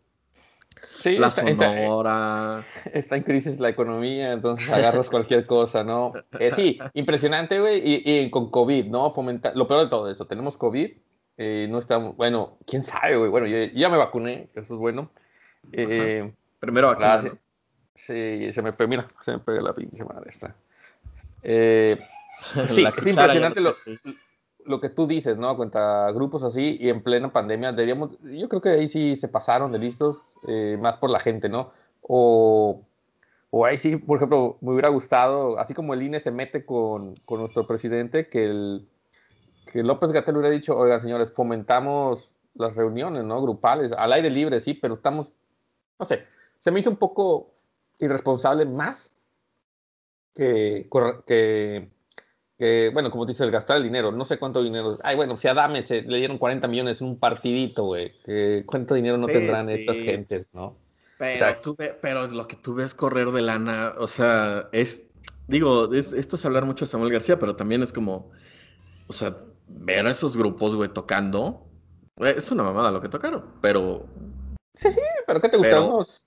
Sí, 1.00 1.18
la 1.18 1.28
está, 1.28 1.48
sonora. 1.48 2.66
Está, 2.94 3.16
en 3.16 3.24
crisis 3.24 3.60
la 3.60 3.70
economía, 3.70 4.34
entonces 4.34 4.70
agarras 4.74 5.10
cualquier 5.10 5.46
cosa, 5.46 5.84
¿no? 5.84 6.14
Eh, 6.40 6.52
sí, 6.54 6.78
impresionante, 6.94 7.60
güey, 7.60 7.82
y, 7.86 8.30
con 8.30 8.50
COVID, 8.50 8.86
¿no? 8.88 9.14
lo 9.56 9.68
peor 9.68 9.82
de 9.82 9.90
todo 9.90 10.12
esto, 10.12 10.28
tenemos 10.28 10.58
COVID, 10.58 10.92
eh, 11.38 11.68
no 11.70 11.80
estamos, 11.80 12.18
bueno, 12.18 12.58
quién 12.66 12.84
sabe, 12.84 13.16
güey, 13.16 13.30
bueno, 13.30 13.48
yo, 13.48 13.58
ya 13.74 13.90
me 13.90 13.98
vacuné, 13.98 14.50
eso 14.56 14.74
es 14.74 14.80
bueno. 14.80 15.10
Eh, 15.72 16.34
Primero 16.60 16.90
acá. 16.90 17.22
Sí, 17.94 18.52
se 18.52 18.62
me, 18.62 18.74
mira, 18.88 19.08
se 19.22 19.32
me 19.32 19.40
pega 19.40 19.62
la 19.62 19.74
pinche 19.74 20.04
madre 20.06 20.30
esta. 20.30 20.56
Eh, 21.44 22.00
sí, 22.70 22.86
es 22.86 23.08
impresionante 23.08 23.60
lo, 23.60 23.74
lo, 24.66 24.80
que 24.80 24.90
tú 24.90 25.06
dices, 25.06 25.38
¿no? 25.38 25.56
Cuenta 25.58 26.10
grupos 26.12 26.44
así 26.44 26.78
y 26.80 26.90
en 26.90 27.04
plena 27.04 27.32
pandemia 27.32 27.74
deberíamos, 27.74 28.18
yo 28.22 28.48
creo 28.48 28.62
que 28.62 28.70
ahí 28.70 28.88
sí 28.88 29.16
se 29.18 29.28
pasaron 29.28 29.72
de 29.72 29.80
listos, 29.80 30.18
eh, 30.48 30.78
más 30.80 30.96
por 30.98 31.10
la 31.10 31.20
gente, 31.20 31.50
¿no? 31.50 31.72
O, 32.02 32.86
o 33.50 33.66
ahí 33.66 33.78
sí, 33.78 33.98
por 33.98 34.18
ejemplo, 34.18 34.58
me 34.62 34.72
hubiera 34.72 34.90
gustado, 34.90 35.60
así 35.60 35.74
como 35.74 35.94
el 35.94 36.04
INE 36.04 36.20
se 36.22 36.32
mete 36.32 36.64
con, 36.64 37.16
con 37.26 37.40
nuestro 37.42 37.68
presidente, 37.68 38.30
que, 38.30 38.46
el, 38.46 38.88
que 39.72 39.84
López 39.84 40.12
Gatel 40.12 40.38
hubiera 40.38 40.54
dicho, 40.54 40.78
oigan, 40.78 41.02
señores, 41.02 41.34
fomentamos 41.34 42.32
las 42.54 42.76
reuniones, 42.76 43.26
¿no? 43.26 43.42
Grupales, 43.42 43.92
al 43.92 44.14
aire 44.14 44.30
libre, 44.30 44.60
sí, 44.62 44.74
pero 44.74 44.96
estamos, 44.96 45.34
no 46.00 46.06
sé, 46.06 46.26
se 46.60 46.72
me 46.72 46.80
hizo 46.80 46.90
un 46.90 46.98
poco 46.98 47.56
irresponsable 47.98 48.66
más 48.66 49.16
que, 50.36 50.88
que, 52.58 52.90
bueno, 52.94 53.10
como 53.12 53.26
dice, 53.26 53.44
el 53.44 53.52
gastar 53.52 53.78
el 53.78 53.84
dinero. 53.84 54.12
No 54.12 54.26
sé 54.26 54.38
cuánto 54.38 54.62
dinero. 54.62 55.00
Ay, 55.04 55.16
bueno, 55.16 55.38
si 55.38 55.48
a 55.48 55.54
Dame 55.54 55.82
se 55.82 56.04
le 56.04 56.18
dieron 56.18 56.38
40 56.38 56.68
millones 56.68 57.02
en 57.02 57.08
un 57.08 57.20
partidito, 57.20 57.84
güey. 57.86 58.14
¿Cuánto 58.66 58.94
dinero 58.94 59.18
no 59.18 59.28
tendrán 59.28 59.70
estas 59.70 59.98
gentes, 59.98 60.50
no? 60.54 60.78
Pero, 61.18 61.76
pero 62.02 62.28
lo 62.28 62.48
que 62.48 62.56
tú 62.56 62.76
ves 62.76 62.94
correr 62.94 63.32
de 63.32 63.42
lana, 63.42 63.94
o 63.98 64.08
sea, 64.08 64.70
es, 64.72 65.06
digo, 65.48 65.94
esto 65.94 66.36
es 66.38 66.46
hablar 66.46 66.66
mucho 66.66 66.86
de 66.86 66.92
Samuel 66.92 67.12
García, 67.12 67.38
pero 67.38 67.58
también 67.58 67.84
es 67.84 67.92
como, 67.92 68.32
o 69.08 69.12
sea, 69.12 69.36
ver 69.68 70.08
a 70.08 70.12
esos 70.12 70.38
grupos, 70.38 70.78
güey, 70.78 70.88
tocando, 70.94 71.68
es 72.16 72.50
una 72.54 72.64
mamada 72.64 72.90
lo 72.90 73.02
que 73.02 73.10
tocaron, 73.10 73.44
pero... 73.60 74.06
Sí, 74.76 74.94
sí, 74.94 75.02
pero 75.28 75.42
¿qué 75.42 75.50
te 75.50 75.58
gustamos? 75.58 76.26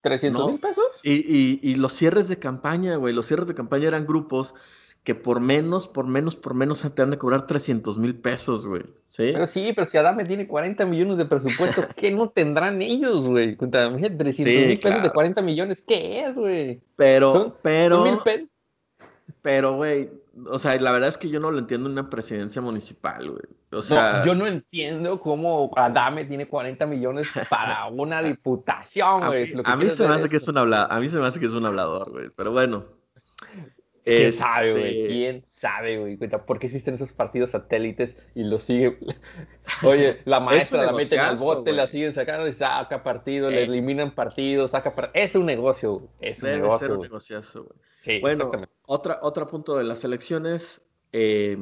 300 0.00 0.46
mil 0.46 0.60
pesos. 0.60 0.84
Y, 1.02 1.74
los 1.76 1.92
cierres 1.92 2.28
de 2.28 2.38
campaña, 2.38 2.96
güey, 2.96 3.14
los 3.14 3.26
cierres 3.26 3.46
de 3.46 3.54
campaña 3.54 3.88
eran 3.88 4.06
grupos 4.06 4.54
que 5.04 5.14
por 5.14 5.38
menos, 5.38 5.86
por 5.86 6.06
menos, 6.06 6.34
por 6.34 6.54
menos 6.54 6.84
te 6.92 7.00
han 7.00 7.10
de 7.10 7.18
cobrar 7.18 7.46
300 7.46 7.96
mil 7.98 8.16
pesos, 8.16 8.66
güey. 8.66 8.82
¿Sí? 9.06 9.30
Pero 9.32 9.46
sí, 9.46 9.72
pero 9.72 9.86
si 9.86 9.96
Adame 9.96 10.24
tiene 10.24 10.48
40 10.48 10.84
millones 10.84 11.16
de 11.16 11.26
presupuesto, 11.26 11.86
¿qué 11.96 12.10
no 12.10 12.28
tendrán 12.30 12.82
ellos, 12.82 13.24
güey? 13.24 13.56
300 13.56 14.36
mil 14.66 14.80
pesos 14.80 15.02
de 15.04 15.10
40 15.10 15.42
millones, 15.42 15.82
¿qué 15.86 16.24
es, 16.24 16.34
güey? 16.34 16.80
Pero, 16.96 17.56
pero. 17.62 18.04
mil 18.04 18.18
pesos. 18.18 18.48
Pero, 19.42 19.76
güey, 19.76 20.10
o 20.44 20.58
sea, 20.58 20.78
la 20.80 20.92
verdad 20.92 21.08
es 21.08 21.16
que 21.16 21.30
yo 21.30 21.40
no 21.40 21.50
lo 21.50 21.58
entiendo 21.58 21.88
en 21.88 21.92
una 21.92 22.10
presidencia 22.10 22.60
municipal, 22.60 23.30
güey. 23.30 23.42
O 23.72 23.82
sea, 23.82 24.24
yo 24.24 24.34
no 24.34 24.46
entiendo 24.46 25.20
cómo 25.20 25.72
Adame 25.76 26.24
tiene 26.24 26.46
40 26.46 26.86
millones 26.86 27.28
para 27.48 27.86
una 27.90 28.22
diputación, 28.22 29.26
güey. 29.26 29.52
A, 29.64 29.76
mí, 29.76 29.88
se 29.88 30.06
me 30.06 30.14
hace 30.14 30.28
que 30.28 30.36
es 30.36 30.48
un 30.48 30.58
hablador, 30.58 30.92
a 30.92 31.00
mí 31.00 31.08
se 31.08 31.18
me 31.18 31.26
hace 31.26 31.40
que 31.40 31.46
es 31.46 31.52
un 31.52 31.64
hablador, 31.64 32.10
güey. 32.10 32.30
Pero 32.36 32.52
bueno. 32.52 32.84
¿Quién 34.04 34.32
sabe, 34.32 34.72
güey? 34.72 35.00
Este 35.00 35.08
¿Quién 35.08 35.44
sabe, 35.48 35.98
güey? 35.98 36.16
¿Por 36.16 36.60
qué 36.60 36.66
existen 36.66 36.94
esos 36.94 37.12
partidos 37.12 37.50
satélites 37.50 38.16
y 38.36 38.44
los 38.44 38.62
sigue? 38.62 39.00
Oye, 39.82 40.18
la 40.26 40.38
maestra 40.40 40.84
la 40.84 40.92
meten 40.92 41.18
al 41.18 41.36
bote, 41.36 41.72
la 41.72 41.88
siguen 41.88 42.12
sacando 42.12 42.46
y 42.46 42.52
saca 42.52 43.02
partido, 43.02 43.50
le 43.50 43.62
eh. 43.62 43.64
eliminan 43.64 44.14
partidos, 44.14 44.70
saca 44.70 44.94
partido. 44.94 45.24
Es 45.24 45.34
un 45.34 45.46
negocio, 45.46 46.08
es 46.20 46.42
un 46.42 46.50
negocio. 46.50 46.86
Ser 46.86 46.96
un 46.96 47.02
negociazo, 47.02 47.64
güey. 47.64 47.78
Sí, 48.02 48.20
bueno, 48.20 48.52
otra, 48.86 49.18
otro 49.22 49.46
punto 49.46 49.76
de 49.76 49.84
las 49.84 50.04
elecciones, 50.04 50.82
eh, 51.12 51.58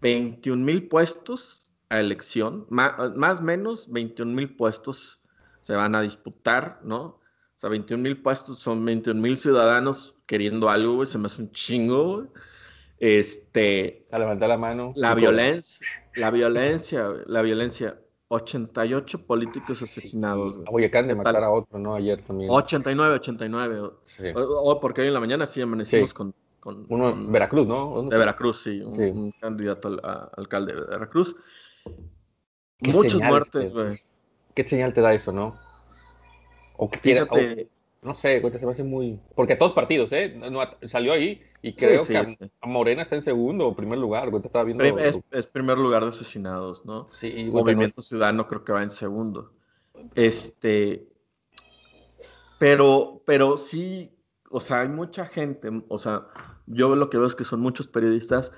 21 0.00 0.64
mil 0.64 0.88
puestos 0.88 1.72
a 1.88 2.00
elección, 2.00 2.66
más 2.70 3.40
o 3.40 3.42
menos 3.42 3.90
21 3.90 4.32
mil 4.32 4.56
puestos 4.56 5.20
se 5.60 5.74
van 5.74 5.94
a 5.94 6.00
disputar, 6.00 6.80
¿no? 6.82 7.00
O 7.02 7.20
sea, 7.56 7.68
21 7.68 8.02
mil 8.02 8.22
puestos 8.22 8.58
son 8.60 8.84
21 8.84 9.20
mil 9.20 9.36
ciudadanos 9.36 10.14
queriendo 10.26 10.70
algo, 10.70 10.94
güey, 10.94 11.06
se 11.06 11.18
me 11.18 11.26
hace 11.26 11.42
un 11.42 11.52
chingo, 11.52 12.28
Este. 12.98 14.06
A 14.10 14.18
levantar 14.18 14.48
la 14.48 14.56
mano. 14.56 14.92
La 14.94 15.14
violencia, 15.14 15.86
la 16.14 16.30
violencia, 16.30 17.08
la 17.26 17.42
violencia. 17.42 17.98
88 18.32 19.26
políticos 19.26 19.82
asesinados. 19.82 20.56
Güey. 20.58 20.68
Oye, 20.70 20.86
acaban 20.86 21.08
de 21.08 21.16
matar 21.16 21.42
a 21.42 21.50
otro, 21.50 21.80
¿no? 21.80 21.96
Ayer 21.96 22.22
también. 22.22 22.48
89, 22.48 23.16
89. 23.16 23.90
Sí. 24.06 24.24
O, 24.36 24.78
porque 24.78 25.00
hoy 25.00 25.08
en 25.08 25.14
la 25.14 25.20
mañana 25.20 25.46
sí 25.46 25.60
amanecimos 25.60 26.14
con, 26.14 26.32
con, 26.60 26.86
Uno 26.88 27.10
en 27.10 27.32
Veracruz, 27.32 27.66
¿no? 27.66 28.04
De 28.04 28.16
Veracruz, 28.16 28.62
sí. 28.62 28.80
Un, 28.80 29.32
candidato 29.32 29.88
al, 29.88 30.00
alcalde 30.36 30.74
de 30.74 30.80
Veracruz. 30.80 31.34
Muchas 32.78 33.20
muertes, 33.20 33.72
güey. 33.72 33.98
¿Qué 34.54 34.62
señal 34.62 34.94
te 34.94 35.00
da 35.00 35.12
eso, 35.12 35.32
no? 35.32 35.58
O 36.76 36.88
que 36.88 37.00
Fíjate, 37.00 37.68
no 38.02 38.14
sé, 38.14 38.40
se 38.40 38.64
me 38.64 38.72
hace 38.72 38.84
muy. 38.84 39.18
Porque 39.34 39.54
a 39.54 39.58
todos 39.58 39.72
partidos, 39.72 40.12
¿eh? 40.12 40.32
No, 40.50 40.60
salió 40.86 41.12
ahí 41.12 41.42
y 41.62 41.74
creo 41.74 42.06
que 42.06 42.16
a, 42.16 42.66
Morena 42.66 43.02
está 43.02 43.16
en 43.16 43.22
segundo 43.22 43.68
o 43.68 43.76
primer 43.76 43.98
lugar. 43.98 44.30
Estaba 44.42 44.64
viendo... 44.64 44.84
Es, 44.84 45.20
es, 45.30 45.46
primer 45.46 45.78
lugar 45.78 46.02
de 46.02 46.10
asesinados, 46.10 46.84
¿no? 46.84 47.08
Sí, 47.12 47.50
Movimiento 47.52 48.02
Ciudadano 48.02 48.46
creo 48.48 48.64
que 48.64 48.72
va 48.72 48.82
en 48.82 48.90
segundo. 48.90 49.52
Este. 50.14 51.06
Pero, 52.58 53.22
pero 53.26 53.56
sí, 53.56 54.10
o 54.50 54.60
sea, 54.60 54.80
hay 54.80 54.88
mucha 54.88 55.26
gente, 55.26 55.70
o 55.88 55.98
sea, 55.98 56.26
yo 56.66 56.94
lo 56.94 57.08
que 57.08 57.18
veo 57.18 57.26
es 57.26 57.34
que 57.34 57.44
son 57.44 57.60
muchos 57.60 57.88
periodistas 57.88 58.52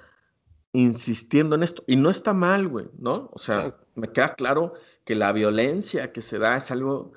insistiendo 0.73 1.55
en 1.55 1.63
esto. 1.63 1.85
Y 1.87 1.97
no 1.97 2.11
está 2.11 2.33
mal, 2.33 2.69
güey, 2.69 2.91
¿no? 2.99 3.31
O 3.33 3.39
sea, 3.39 3.77
me 3.95 4.11
queda 4.11 4.35
claro 4.35 4.75
que 5.05 5.15
la 5.15 5.33
violencia 5.33 6.13
que 6.13 6.23
se 6.23 6.39
da 6.39 6.57
es 6.57 6.71
algo 6.71 7.13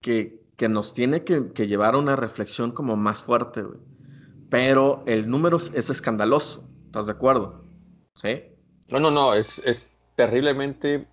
que, 0.00 0.40
que 0.56 0.68
nos 0.68 0.94
tiene 0.94 1.24
que, 1.24 1.50
llevar 1.66 1.94
a 1.94 1.98
una 1.98 2.16
reflexión 2.16 2.72
como 2.72 2.96
más 2.96 3.22
fuerte, 3.22 3.62
güey. 3.62 3.80
Pero 4.52 5.02
el 5.06 5.30
número 5.30 5.56
es 5.56 5.88
escandaloso, 5.88 6.62
¿estás 6.84 7.06
de 7.06 7.12
acuerdo? 7.12 7.64
¿Sí? 8.14 8.42
No, 8.88 9.00
no, 9.00 9.10
no, 9.10 9.32
es, 9.32 9.62
es 9.64 9.86
terriblemente... 10.14 11.06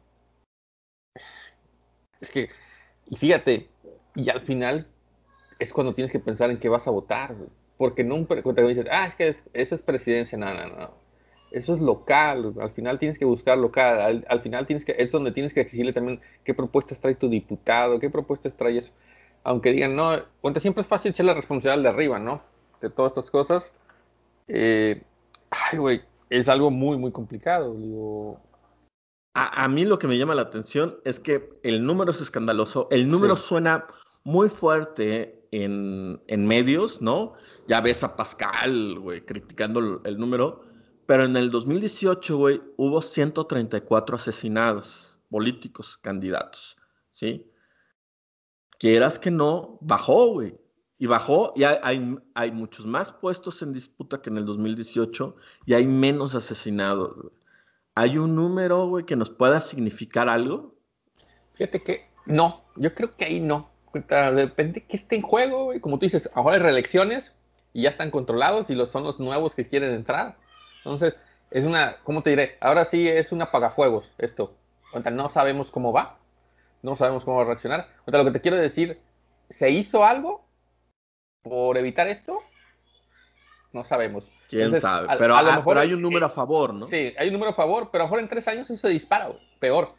Es 2.19 2.31
que, 2.31 2.49
y 3.07 3.15
fíjate, 3.15 3.69
y 4.13 4.29
al 4.29 4.41
final 4.41 4.87
es 5.57 5.71
cuando 5.71 5.93
tienes 5.93 6.11
que 6.11 6.19
pensar 6.19 6.51
en 6.51 6.57
qué 6.57 6.67
vas 6.67 6.85
a 6.85 6.91
votar. 6.91 7.33
Porque 7.77 8.03
no 8.03 8.27
cuando 8.27 8.67
dices, 8.67 8.87
ah, 8.91 9.07
es 9.07 9.15
que 9.15 9.33
eso 9.53 9.75
es 9.75 9.81
presidencia, 9.83 10.37
no, 10.37 10.53
no, 10.53 10.67
no. 10.67 10.93
Eso 11.51 11.75
es 11.75 11.79
local, 11.79 12.53
al 12.59 12.71
final 12.71 12.99
tienes 12.99 13.17
que 13.17 13.23
buscar 13.23 13.57
local, 13.57 14.01
al, 14.01 14.25
al, 14.27 14.41
final 14.41 14.67
tienes 14.67 14.83
que, 14.83 14.95
es 14.99 15.11
donde 15.11 15.31
tienes 15.31 15.53
que 15.53 15.61
exigirle 15.61 15.93
también 15.93 16.19
qué 16.43 16.53
propuestas 16.53 16.99
trae 16.99 17.15
tu 17.15 17.29
diputado, 17.29 17.99
qué 17.99 18.09
propuestas 18.09 18.53
trae 18.57 18.79
eso 18.79 18.91
aunque 19.45 19.71
digan, 19.71 19.95
no, 19.95 20.11
cuenta 20.41 20.59
siempre 20.59 20.81
es 20.81 20.87
fácil 20.87 21.11
echar 21.11 21.25
la 21.25 21.33
responsabilidad 21.33 21.81
de 21.81 21.89
arriba, 21.89 22.19
¿no? 22.19 22.41
De 22.81 22.89
todas 22.89 23.11
estas 23.11 23.29
cosas. 23.31 23.71
Eh, 24.47 25.03
ay, 25.49 25.77
güey, 25.77 26.01
es 26.29 26.49
algo 26.49 26.71
muy, 26.71 26.97
muy 26.97 27.11
complicado. 27.11 27.75
Digo. 27.75 28.41
A, 29.35 29.67
mí 29.69 29.85
lo 29.85 29.99
que 29.99 30.07
me 30.07 30.17
llama 30.17 30.35
la 30.35 30.41
atención 30.41 30.97
es 31.05 31.19
que 31.19 31.49
el 31.63 31.85
número 31.85 32.11
es 32.11 32.19
escandaloso, 32.19 32.87
el 32.91 33.07
número 33.07 33.37
suena 33.37 33.87
muy 34.25 34.49
fuerte 34.49 35.47
en, 35.51 36.21
en, 36.27 36.45
medios, 36.45 37.01
¿no? 37.01 37.35
Ya 37.67 37.79
ves 37.79 38.03
a 38.03 38.17
Pascal, 38.17 38.99
güey, 38.99 39.21
criticando 39.25 39.79
el, 39.79 39.99
el 40.03 40.17
número, 40.17 40.65
pero 41.05 41.23
en 41.23 41.37
el 41.37 41.51
2018, 41.51 42.37
güey, 42.37 42.61
hubo 42.75 43.01
134 43.01 44.17
asesinados, 44.17 45.17
políticos, 45.29 45.97
candidatos, 45.97 46.75
¿sí? 47.09 47.49
Quieras 48.79 49.19
que 49.19 49.31
no, 49.31 49.77
bajó, 49.81 50.33
güey. 50.33 50.57
Y 51.01 51.07
bajó, 51.07 51.53
y 51.55 51.63
hay, 51.63 52.17
hay, 52.35 52.51
muchos 52.51 52.85
más 52.85 53.13
puestos 53.13 53.61
en 53.61 53.71
disputa 53.71 54.21
que 54.21 54.29
en 54.29 54.37
el 54.37 54.45
2018 54.45 55.33
y 55.65 55.73
hay 55.73 55.87
menos 55.87 56.35
asesinados. 56.35 57.31
¿Hay 57.95 58.17
un 58.17 58.35
número, 58.35 58.85
güey, 58.87 59.05
que 59.05 59.15
nos 59.15 59.29
pueda 59.29 59.61
significar 59.61 60.27
algo? 60.27 60.75
Fíjate 61.53 61.81
que 61.81 62.09
no, 62.25 62.63
yo 62.75 62.93
creo 62.93 63.15
que 63.15 63.25
ahí 63.25 63.39
no. 63.39 63.69
Depende 63.93 64.85
que 64.85 64.97
esté 64.97 65.15
en 65.15 65.21
juego, 65.21 65.65
güey. 65.65 65.79
Como 65.79 65.97
tú 65.97 66.05
dices, 66.05 66.29
ahora 66.33 66.57
hay 66.57 66.61
reelecciones 66.61 67.35
y 67.73 67.83
ya 67.83 67.91
están 67.91 68.11
controlados 68.11 68.69
y 68.69 68.75
los, 68.75 68.89
son 68.89 69.03
los 69.03 69.21
nuevos 69.21 69.55
que 69.55 69.67
quieren 69.67 69.93
entrar. 69.93 70.37
Entonces, 70.79 71.19
es 71.51 71.63
una, 71.63 71.97
¿cómo 72.03 72.21
te 72.21 72.31
diré? 72.31 72.57
Ahora 72.59 72.85
sí 72.85 73.07
es 73.07 73.31
un 73.31 73.41
apagafuegos 73.41 74.11
esto. 74.17 74.53
No 75.11 75.29
sabemos 75.29 75.71
cómo 75.71 75.93
va, 75.93 76.17
no 76.81 76.95
sabemos 76.95 77.23
cómo 77.23 77.37
va 77.37 77.43
a 77.43 77.47
reaccionar. 77.47 77.87
Lo 78.05 78.25
que 78.25 78.31
te 78.31 78.41
quiero 78.41 78.57
decir, 78.57 78.99
¿se 79.49 79.71
hizo 79.71 80.03
algo 80.03 80.48
por 81.41 81.77
evitar 81.77 82.07
esto? 82.07 82.39
No 83.71 83.83
sabemos. 83.83 84.25
¿Quién 84.49 84.79
sabe? 84.81 85.07
pero, 85.19 85.35
a, 85.35 85.43
lo 85.43 85.51
mejor, 85.51 85.77
hay 85.77 85.93
un 85.93 86.01
número 86.01 86.25
a 86.25 86.29
favor, 86.29 86.73
¿no? 86.73 86.87
Sí, 86.87 87.13
hay 87.17 87.27
un 87.27 87.33
número 87.33 87.51
a 87.51 87.55
favor, 87.55 87.89
pero 87.91 88.03
a 88.03 88.05
lo 88.05 88.09
mejor 88.09 88.19
en 88.19 88.29
tres 88.29 88.47
años 88.47 88.69
eso 88.69 88.87
se 88.87 88.89
dispara, 88.89 89.29
peor. 89.59 89.93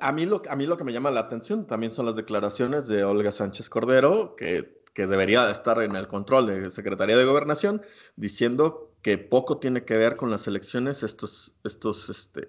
A 0.00 0.12
mí, 0.12 0.24
lo, 0.24 0.40
a 0.48 0.54
mí 0.54 0.66
lo 0.66 0.76
que 0.76 0.84
me 0.84 0.92
llama 0.92 1.10
la 1.10 1.20
atención 1.20 1.66
también 1.66 1.90
son 1.90 2.06
las 2.06 2.14
declaraciones 2.14 2.86
de 2.86 3.02
Olga 3.02 3.32
Sánchez 3.32 3.68
Cordero, 3.68 4.36
que, 4.36 4.82
que 4.94 5.08
debería 5.08 5.50
estar 5.50 5.82
en 5.82 5.96
el 5.96 6.06
control 6.06 6.46
de 6.46 6.70
Secretaría 6.70 7.16
de 7.16 7.24
Gobernación, 7.24 7.82
diciendo 8.14 8.92
que 9.02 9.18
poco 9.18 9.58
tiene 9.58 9.84
que 9.84 9.96
ver 9.96 10.16
con 10.16 10.30
las 10.30 10.46
elecciones 10.46 11.02
estos, 11.02 11.56
estos, 11.64 12.08
este, 12.08 12.48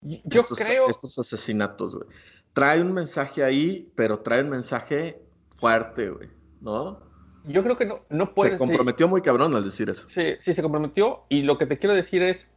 yo 0.00 0.44
creo... 0.44 0.88
estos 0.88 1.18
asesinatos, 1.18 1.94
güey. 1.94 2.08
Trae 2.52 2.80
un 2.80 2.92
mensaje 2.92 3.44
ahí, 3.44 3.92
pero 3.94 4.20
trae 4.20 4.42
un 4.42 4.50
mensaje 4.50 5.22
fuerte, 5.50 6.10
güey, 6.10 6.30
¿no? 6.60 7.05
Yo 7.46 7.62
creo 7.62 7.76
que 7.76 7.86
no, 7.86 8.00
no 8.08 8.34
puede 8.34 8.52
Se 8.52 8.58
comprometió 8.58 9.08
muy 9.08 9.22
cabrón 9.22 9.54
al 9.54 9.64
decir 9.64 9.88
eso. 9.88 10.08
Sí, 10.08 10.36
sí, 10.40 10.52
se 10.52 10.62
comprometió. 10.62 11.22
Y 11.28 11.42
lo 11.42 11.58
que 11.58 11.66
te 11.66 11.78
quiero 11.78 11.94
decir 11.94 12.22
es, 12.22 12.48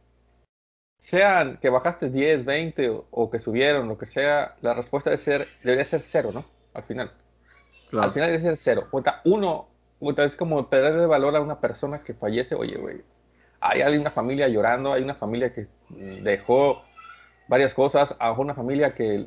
sean 0.98 1.58
que 1.58 1.70
bajaste 1.70 2.10
10, 2.10 2.44
20 2.44 3.02
o, 3.10 3.30
que 3.30 3.38
subieron, 3.38 3.88
lo 3.88 3.96
que 3.96 4.06
sea, 4.06 4.56
la 4.60 4.74
respuesta 4.74 5.10
debe 5.10 5.22
ser, 5.22 5.48
debería 5.62 5.84
ser 5.84 6.00
cero, 6.00 6.30
¿no? 6.34 6.44
Al 6.74 6.82
final. 6.82 7.12
Al 7.92 8.12
final 8.12 8.30
debe 8.30 8.42
ser 8.42 8.56
cero. 8.56 8.88
O 8.90 9.02
uno, 9.24 9.68
es 10.18 10.36
como 10.36 10.68
perder 10.68 10.96
de 10.96 11.06
valor 11.06 11.36
a 11.36 11.40
una 11.40 11.60
persona 11.60 12.02
que 12.02 12.14
fallece. 12.14 12.54
Oye, 12.54 12.76
güey, 12.76 13.02
hay 13.60 13.96
una 13.96 14.10
familia 14.10 14.48
llorando, 14.48 14.92
hay 14.92 15.02
una 15.02 15.14
familia 15.14 15.52
que 15.52 15.68
dejó 15.88 16.82
varias 17.48 17.74
cosas, 17.74 18.14
a 18.18 18.32
una 18.32 18.54
familia 18.54 18.94
que, 18.94 19.26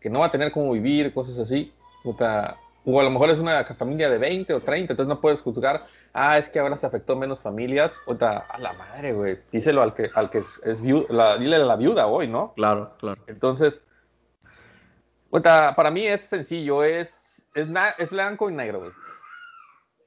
que 0.00 0.10
no 0.10 0.20
va 0.20 0.26
a 0.26 0.30
tener 0.32 0.52
cómo 0.52 0.72
vivir, 0.72 1.12
cosas 1.12 1.38
así. 1.38 1.72
O, 2.04 2.16
o 2.84 3.00
a 3.00 3.04
lo 3.04 3.10
mejor 3.10 3.30
es 3.30 3.38
una 3.38 3.64
familia 3.64 4.08
de 4.10 4.18
20 4.18 4.54
o 4.54 4.60
30, 4.60 4.92
entonces 4.92 5.08
no 5.08 5.20
puedes 5.20 5.42
juzgar, 5.42 5.86
ah, 6.12 6.38
es 6.38 6.48
que 6.48 6.58
ahora 6.58 6.76
se 6.76 6.86
afectó 6.86 7.16
menos 7.16 7.40
familias. 7.40 7.92
O 8.06 8.12
a 8.12 8.58
la 8.58 8.72
madre, 8.72 9.12
güey, 9.12 9.38
díselo 9.50 9.82
al 9.82 9.94
que, 9.94 10.10
al 10.14 10.30
que 10.30 10.38
es, 10.38 10.80
viuda, 10.80 11.36
dile 11.38 11.56
a 11.56 11.60
la 11.60 11.76
viuda 11.76 12.06
hoy, 12.06 12.28
¿no? 12.28 12.52
Claro, 12.54 12.92
claro. 12.98 13.20
Entonces, 13.26 13.80
para 15.30 15.90
mí 15.90 16.06
es 16.06 16.22
sencillo, 16.22 16.82
es, 16.84 17.44
es, 17.54 17.68
es 17.98 18.10
blanco 18.10 18.50
y 18.50 18.54
negro, 18.54 18.80
güey 18.80 18.92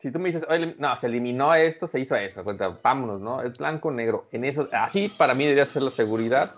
si 0.05 0.11
tú 0.11 0.19
me 0.19 0.27
dices, 0.29 0.45
Oye, 0.49 0.75
no, 0.77 0.95
se 0.95 1.07
eliminó 1.07 1.55
esto, 1.55 1.87
se 1.87 1.99
hizo 1.99 2.15
eso, 2.15 2.43
cuenta, 2.43 2.77
vámonos, 2.83 3.19
¿no? 3.21 3.41
Es 3.41 3.57
blanco, 3.57 3.89
negro. 3.89 4.27
En 4.31 4.45
eso, 4.45 4.69
así 4.71 5.09
para 5.09 5.33
mí 5.33 5.45
debería 5.45 5.65
ser 5.65 5.81
la 5.81 5.89
seguridad. 5.89 6.53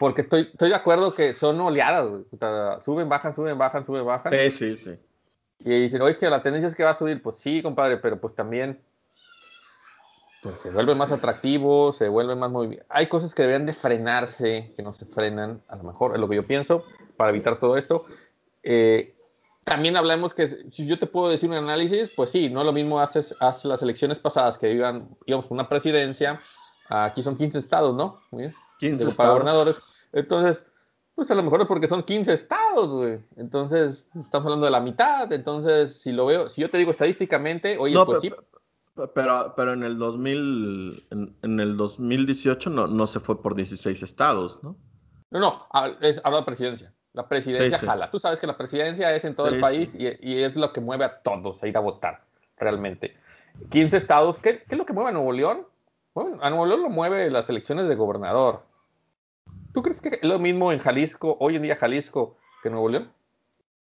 Porque 0.00 0.22
estoy, 0.22 0.48
estoy 0.50 0.70
de 0.70 0.74
acuerdo 0.74 1.12
que 1.12 1.34
son 1.34 1.60
oleadas, 1.60 2.06
suben, 2.82 3.10
bajan, 3.10 3.34
suben, 3.34 3.58
bajan, 3.58 3.84
suben, 3.84 4.06
bajan. 4.06 4.32
Sí, 4.32 4.50
sí, 4.50 4.76
sí. 4.78 4.98
Y 5.58 5.78
dicen, 5.78 6.00
oye, 6.00 6.16
que 6.16 6.30
la 6.30 6.40
tendencia 6.40 6.68
es 6.68 6.74
que 6.74 6.84
va 6.84 6.92
a 6.92 6.94
subir. 6.94 7.20
Pues 7.20 7.36
sí, 7.36 7.60
compadre, 7.60 7.98
pero 7.98 8.18
pues 8.18 8.34
también 8.34 8.80
pues, 10.42 10.58
se 10.60 10.70
vuelve 10.70 10.94
más 10.94 11.12
atractivo, 11.12 11.92
se 11.92 12.08
vuelve 12.08 12.34
más 12.34 12.50
muy... 12.50 12.80
Hay 12.88 13.08
cosas 13.08 13.34
que 13.34 13.42
deberían 13.42 13.66
de 13.66 13.74
frenarse, 13.74 14.72
que 14.74 14.82
no 14.82 14.94
se 14.94 15.04
frenan, 15.04 15.60
a 15.68 15.76
lo 15.76 15.82
mejor 15.82 16.14
es 16.14 16.18
lo 16.18 16.30
que 16.30 16.36
yo 16.36 16.46
pienso, 16.46 16.82
para 17.18 17.28
evitar 17.28 17.58
todo 17.58 17.76
esto. 17.76 18.06
Eh, 18.62 19.14
también 19.64 19.98
hablamos 19.98 20.32
que 20.32 20.48
si 20.70 20.86
yo 20.86 20.98
te 20.98 21.08
puedo 21.08 21.28
decir 21.28 21.50
un 21.50 21.56
análisis, 21.56 22.10
pues 22.16 22.30
sí, 22.30 22.48
no 22.48 22.64
lo 22.64 22.72
mismo 22.72 23.00
haces, 23.00 23.36
hace 23.38 23.68
las 23.68 23.82
elecciones 23.82 24.18
pasadas 24.18 24.56
que 24.56 24.72
iban, 24.72 25.14
íbamos 25.26 25.50
una 25.50 25.68
presidencia, 25.68 26.40
aquí 26.88 27.22
son 27.22 27.36
15 27.36 27.58
estados, 27.58 27.94
¿no? 27.94 28.22
15 28.80 29.08
estados. 29.08 29.32
gobernadores. 29.32 29.76
Entonces, 30.12 30.60
pues 31.14 31.30
a 31.30 31.34
lo 31.34 31.42
mejor 31.42 31.60
es 31.60 31.66
porque 31.66 31.86
son 31.86 32.02
15 32.02 32.32
estados, 32.32 32.88
güey. 32.88 33.20
Entonces, 33.36 34.06
estamos 34.18 34.46
hablando 34.46 34.64
de 34.64 34.72
la 34.72 34.80
mitad. 34.80 35.32
Entonces, 35.32 36.00
si 36.00 36.12
lo 36.12 36.26
veo, 36.26 36.48
si 36.48 36.62
yo 36.62 36.70
te 36.70 36.78
digo 36.78 36.90
estadísticamente, 36.90 37.76
oye, 37.78 37.94
pues 38.04 38.20
sí. 38.20 38.32
Pero, 39.14 39.54
pero 39.56 39.72
en 39.72 39.82
el 39.82 39.98
2000, 39.98 41.06
en, 41.42 41.60
el 41.60 41.76
2018 41.76 42.70
no, 42.70 42.86
no 42.86 43.06
se 43.06 43.20
fue 43.20 43.40
por 43.40 43.54
16 43.54 44.02
estados, 44.02 44.58
¿no? 44.62 44.76
No, 45.30 45.38
no, 45.38 45.66
es, 46.00 46.20
habla 46.24 46.40
de 46.40 46.44
presidencia. 46.44 46.92
La 47.12 47.28
presidencia 47.28 47.78
jala. 47.78 48.10
Tú 48.10 48.18
sabes 48.18 48.40
que 48.40 48.46
la 48.46 48.56
presidencia 48.56 49.14
es 49.14 49.24
en 49.24 49.34
todo 49.34 49.48
el 49.48 49.60
país 49.60 49.94
y, 49.94 50.06
es 50.42 50.56
lo 50.56 50.72
que 50.72 50.80
mueve 50.80 51.04
a 51.04 51.22
todos 51.22 51.62
a 51.62 51.68
ir 51.68 51.76
a 51.76 51.80
votar, 51.80 52.22
realmente. 52.56 53.16
15 53.70 53.96
estados, 53.96 54.38
¿qué, 54.38 54.62
es 54.68 54.78
lo 54.78 54.86
que 54.86 54.92
mueve 54.92 55.10
a 55.10 55.12
Nuevo 55.12 55.32
León? 55.32 55.66
Bueno, 56.14 56.38
a 56.40 56.50
Nuevo 56.50 56.66
León 56.66 56.82
lo 56.82 56.88
mueve 56.88 57.30
las 57.30 57.48
elecciones 57.50 57.88
de 57.88 57.94
gobernador. 57.94 58.62
¿Tú 59.72 59.82
crees 59.82 60.00
que 60.00 60.18
es 60.20 60.28
lo 60.28 60.38
mismo 60.38 60.72
en 60.72 60.78
Jalisco, 60.78 61.36
hoy 61.40 61.56
en 61.56 61.62
día 61.62 61.76
Jalisco, 61.76 62.36
que 62.62 62.70
Nuevo 62.70 62.88
León? 62.88 63.12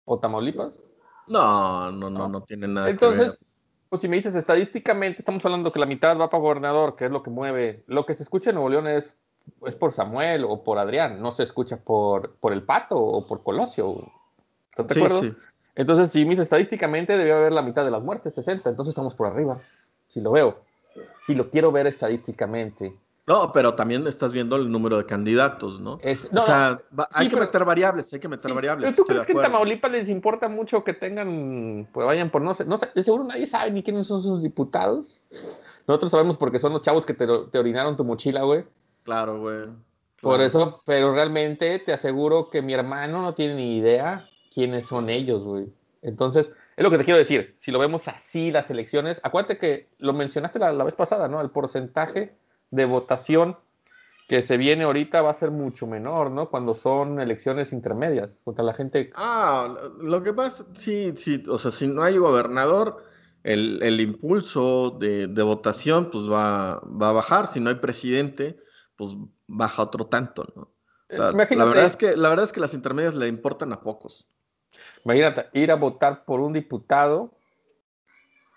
¿O 0.05 0.19
Tamaulipas? 0.19 0.79
No, 1.27 1.91
no, 1.91 2.09
no, 2.09 2.27
no, 2.27 2.41
tiene 2.41 2.67
nada 2.67 2.89
Entonces, 2.89 3.33
que 3.33 3.37
ver. 3.39 3.49
pues 3.89 4.01
si 4.01 4.07
me 4.07 4.17
dices 4.17 4.35
estadísticamente, 4.35 5.19
estamos 5.19 5.43
hablando 5.45 5.71
que 5.71 5.79
la 5.79 5.85
mitad 5.85 6.17
va 6.17 6.29
para 6.29 6.41
gobernador, 6.41 6.95
que 6.95 7.05
es 7.05 7.11
lo 7.11 7.23
que 7.23 7.29
mueve. 7.29 7.83
Lo 7.87 8.05
que 8.05 8.13
se 8.13 8.23
escucha 8.23 8.49
en 8.49 8.55
Nuevo 8.55 8.69
León 8.69 8.87
es 8.87 9.15
es 9.65 9.75
por 9.75 9.91
Samuel 9.91 10.45
o 10.47 10.63
por 10.63 10.77
Adrián, 10.77 11.21
no 11.21 11.31
se 11.31 11.43
escucha 11.43 11.77
por, 11.77 12.35
por 12.35 12.53
el 12.53 12.63
Pato 12.63 12.97
o 12.97 13.27
por 13.27 13.43
Colosio. 13.43 14.11
¿Estás 14.69 14.87
de 14.87 15.03
acuerdo? 15.03 15.35
Entonces, 15.75 16.11
si 16.11 16.25
mis 16.25 16.39
estadísticamente 16.39 17.17
debe 17.17 17.33
haber 17.33 17.51
la 17.51 17.61
mitad 17.61 17.85
de 17.85 17.91
las 17.91 18.01
muertes, 18.01 18.35
60, 18.35 18.69
entonces 18.69 18.91
estamos 18.91 19.15
por 19.15 19.27
arriba. 19.27 19.59
Si 20.09 20.19
lo 20.19 20.31
veo, 20.31 20.59
si 21.25 21.33
lo 21.33 21.49
quiero 21.49 21.71
ver 21.71 21.87
estadísticamente. 21.87 22.93
No, 23.27 23.51
pero 23.51 23.75
también 23.75 24.05
estás 24.07 24.33
viendo 24.33 24.55
el 24.55 24.71
número 24.71 24.97
de 24.97 25.05
candidatos, 25.05 25.79
¿no? 25.79 25.99
o 26.01 26.41
sea, 26.41 26.81
hay 27.13 27.29
que 27.29 27.35
meter 27.35 27.63
variables, 27.63 28.11
hay 28.13 28.19
que 28.19 28.27
meter 28.27 28.53
variables. 28.53 28.91
Pero 28.91 29.03
tú 29.03 29.05
crees 29.05 29.25
que 29.25 29.33
en 29.33 29.41
Tamaulipas 29.41 29.91
les 29.91 30.09
importa 30.09 30.49
mucho 30.49 30.83
que 30.83 30.93
tengan, 30.93 31.87
pues 31.93 32.05
vayan 32.05 32.31
por 32.31 32.41
no 32.41 32.53
sé, 32.53 32.65
no 32.65 32.77
sé, 32.77 32.89
seguro 33.03 33.23
nadie 33.23 33.45
sabe 33.45 33.71
ni 33.71 33.83
quiénes 33.83 34.07
son 34.07 34.23
sus 34.23 34.41
diputados. 34.41 35.19
Nosotros 35.87 36.11
sabemos 36.11 36.37
porque 36.37 36.59
son 36.59 36.73
los 36.73 36.81
chavos 36.81 37.05
que 37.05 37.13
te, 37.13 37.27
te 37.51 37.59
orinaron 37.59 37.95
tu 37.95 38.03
mochila, 38.03 38.41
güey. 38.41 38.65
Claro, 39.03 39.39
güey. 39.39 39.65
Por 40.21 40.39
eso, 40.41 40.81
pero 40.85 41.13
realmente 41.13 41.79
te 41.79 41.93
aseguro 41.93 42.49
que 42.49 42.61
mi 42.61 42.73
hermano 42.73 43.21
no 43.21 43.33
tiene 43.33 43.55
ni 43.55 43.77
idea 43.77 44.27
quiénes 44.53 44.85
son 44.85 45.09
ellos, 45.09 45.43
güey. 45.43 45.67
Entonces, 46.03 46.53
es 46.75 46.83
lo 46.83 46.91
que 46.91 46.97
te 46.97 47.05
quiero 47.05 47.17
decir. 47.17 47.57
Si 47.59 47.71
lo 47.71 47.79
vemos 47.79 48.07
así, 48.07 48.51
las 48.51 48.69
elecciones, 48.69 49.19
acuérdate 49.23 49.57
que 49.57 49.89
lo 49.97 50.13
mencionaste 50.13 50.59
la, 50.59 50.83
vez 50.83 50.95
pasada, 50.95 51.27
¿no? 51.27 51.41
El 51.41 51.49
porcentaje 51.49 52.35
de 52.71 52.85
votación 52.85 53.57
que 54.27 54.43
se 54.43 54.55
viene 54.55 54.85
ahorita 54.85 55.21
va 55.21 55.31
a 55.31 55.33
ser 55.33 55.51
mucho 55.51 55.87
menor, 55.87 56.31
¿no? 56.31 56.49
Cuando 56.49 56.73
son 56.73 57.19
elecciones 57.19 57.73
intermedias, 57.73 58.39
contra 58.45 58.63
la 58.63 58.73
gente. 58.73 59.11
Ah, 59.13 59.75
lo 59.99 60.23
que 60.23 60.31
pasa, 60.31 60.65
sí, 60.73 61.11
sí, 61.17 61.43
o 61.49 61.57
sea, 61.57 61.69
si 61.69 61.87
no 61.87 62.01
hay 62.01 62.17
gobernador, 62.17 63.03
el, 63.43 63.83
el 63.83 63.99
impulso 63.99 64.91
de, 64.91 65.27
de, 65.27 65.43
votación, 65.43 66.09
pues 66.11 66.29
va, 66.29 66.79
va 66.79 67.09
a 67.09 67.11
bajar. 67.11 67.47
Si 67.47 67.59
no 67.59 67.69
hay 67.69 67.75
presidente, 67.75 68.57
pues 68.95 69.15
baja 69.47 69.83
otro 69.83 70.05
tanto, 70.07 70.45
¿no? 70.55 70.71
la, 71.09 71.31
verdad 71.33 71.85
es 71.85 71.97
que, 71.97 72.15
la 72.15 72.29
verdad 72.29 72.45
es 72.45 72.53
que 72.53 72.61
las 72.61 72.73
intermedias 72.73 73.15
le 73.15 73.27
importan 73.27 73.73
a 73.73 73.81
pocos. 73.81 74.29
Imagínate, 75.03 75.47
ir 75.53 75.71
a 75.71 75.75
votar 75.75 76.23
por 76.23 76.39
un 76.39 76.53
diputado 76.53 77.33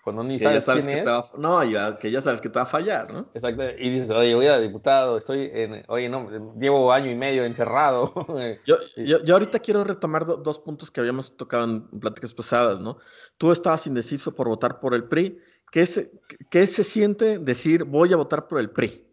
cuando 0.05 0.23
ni 0.23 0.39
sabes, 0.39 0.65
quién 0.65 0.99
es. 0.99 1.05
no, 1.37 1.63
ya, 1.65 1.99
que 1.99 2.09
ya 2.09 2.21
sabes 2.21 2.39
que 2.39 2.47
te 2.47 2.57
va 2.57 2.63
a 2.63 2.67
fallar, 2.67 3.11
¿no? 3.11 3.27
Exacto. 3.33 3.63
Y 3.77 3.89
dices, 3.89 4.09
oye, 4.11 4.33
voy 4.35 4.45
a 4.45 4.57
diputado, 4.59 5.17
estoy 5.17 5.49
en, 5.51 5.83
oye, 5.87 6.07
no, 6.07 6.53
llevo 6.57 6.93
año 6.93 7.11
y 7.11 7.15
medio 7.15 7.43
encerrado. 7.43 8.13
yo, 8.65 8.77
yo, 8.95 9.33
ahorita 9.33 9.59
quiero 9.59 9.83
retomar 9.83 10.25
dos 10.25 10.59
puntos 10.59 10.89
que 10.89 11.01
habíamos 11.01 11.35
tocado 11.35 11.65
en 11.65 11.99
pláticas 11.99 12.33
pasadas, 12.33 12.79
¿no? 12.79 12.99
Tú 13.37 13.51
estabas 13.51 13.85
indeciso 13.87 14.33
por 14.33 14.47
votar 14.47 14.79
por 14.79 14.93
el 14.93 15.03
PRI. 15.05 15.41
¿Qué 15.71 15.85
se, 15.85 16.11
qué 16.49 16.65
se 16.67 16.85
siente 16.85 17.39
decir 17.39 17.83
voy 17.83 18.13
a 18.13 18.15
votar 18.15 18.47
por 18.47 18.61
el 18.61 18.69
PRI? 18.69 19.05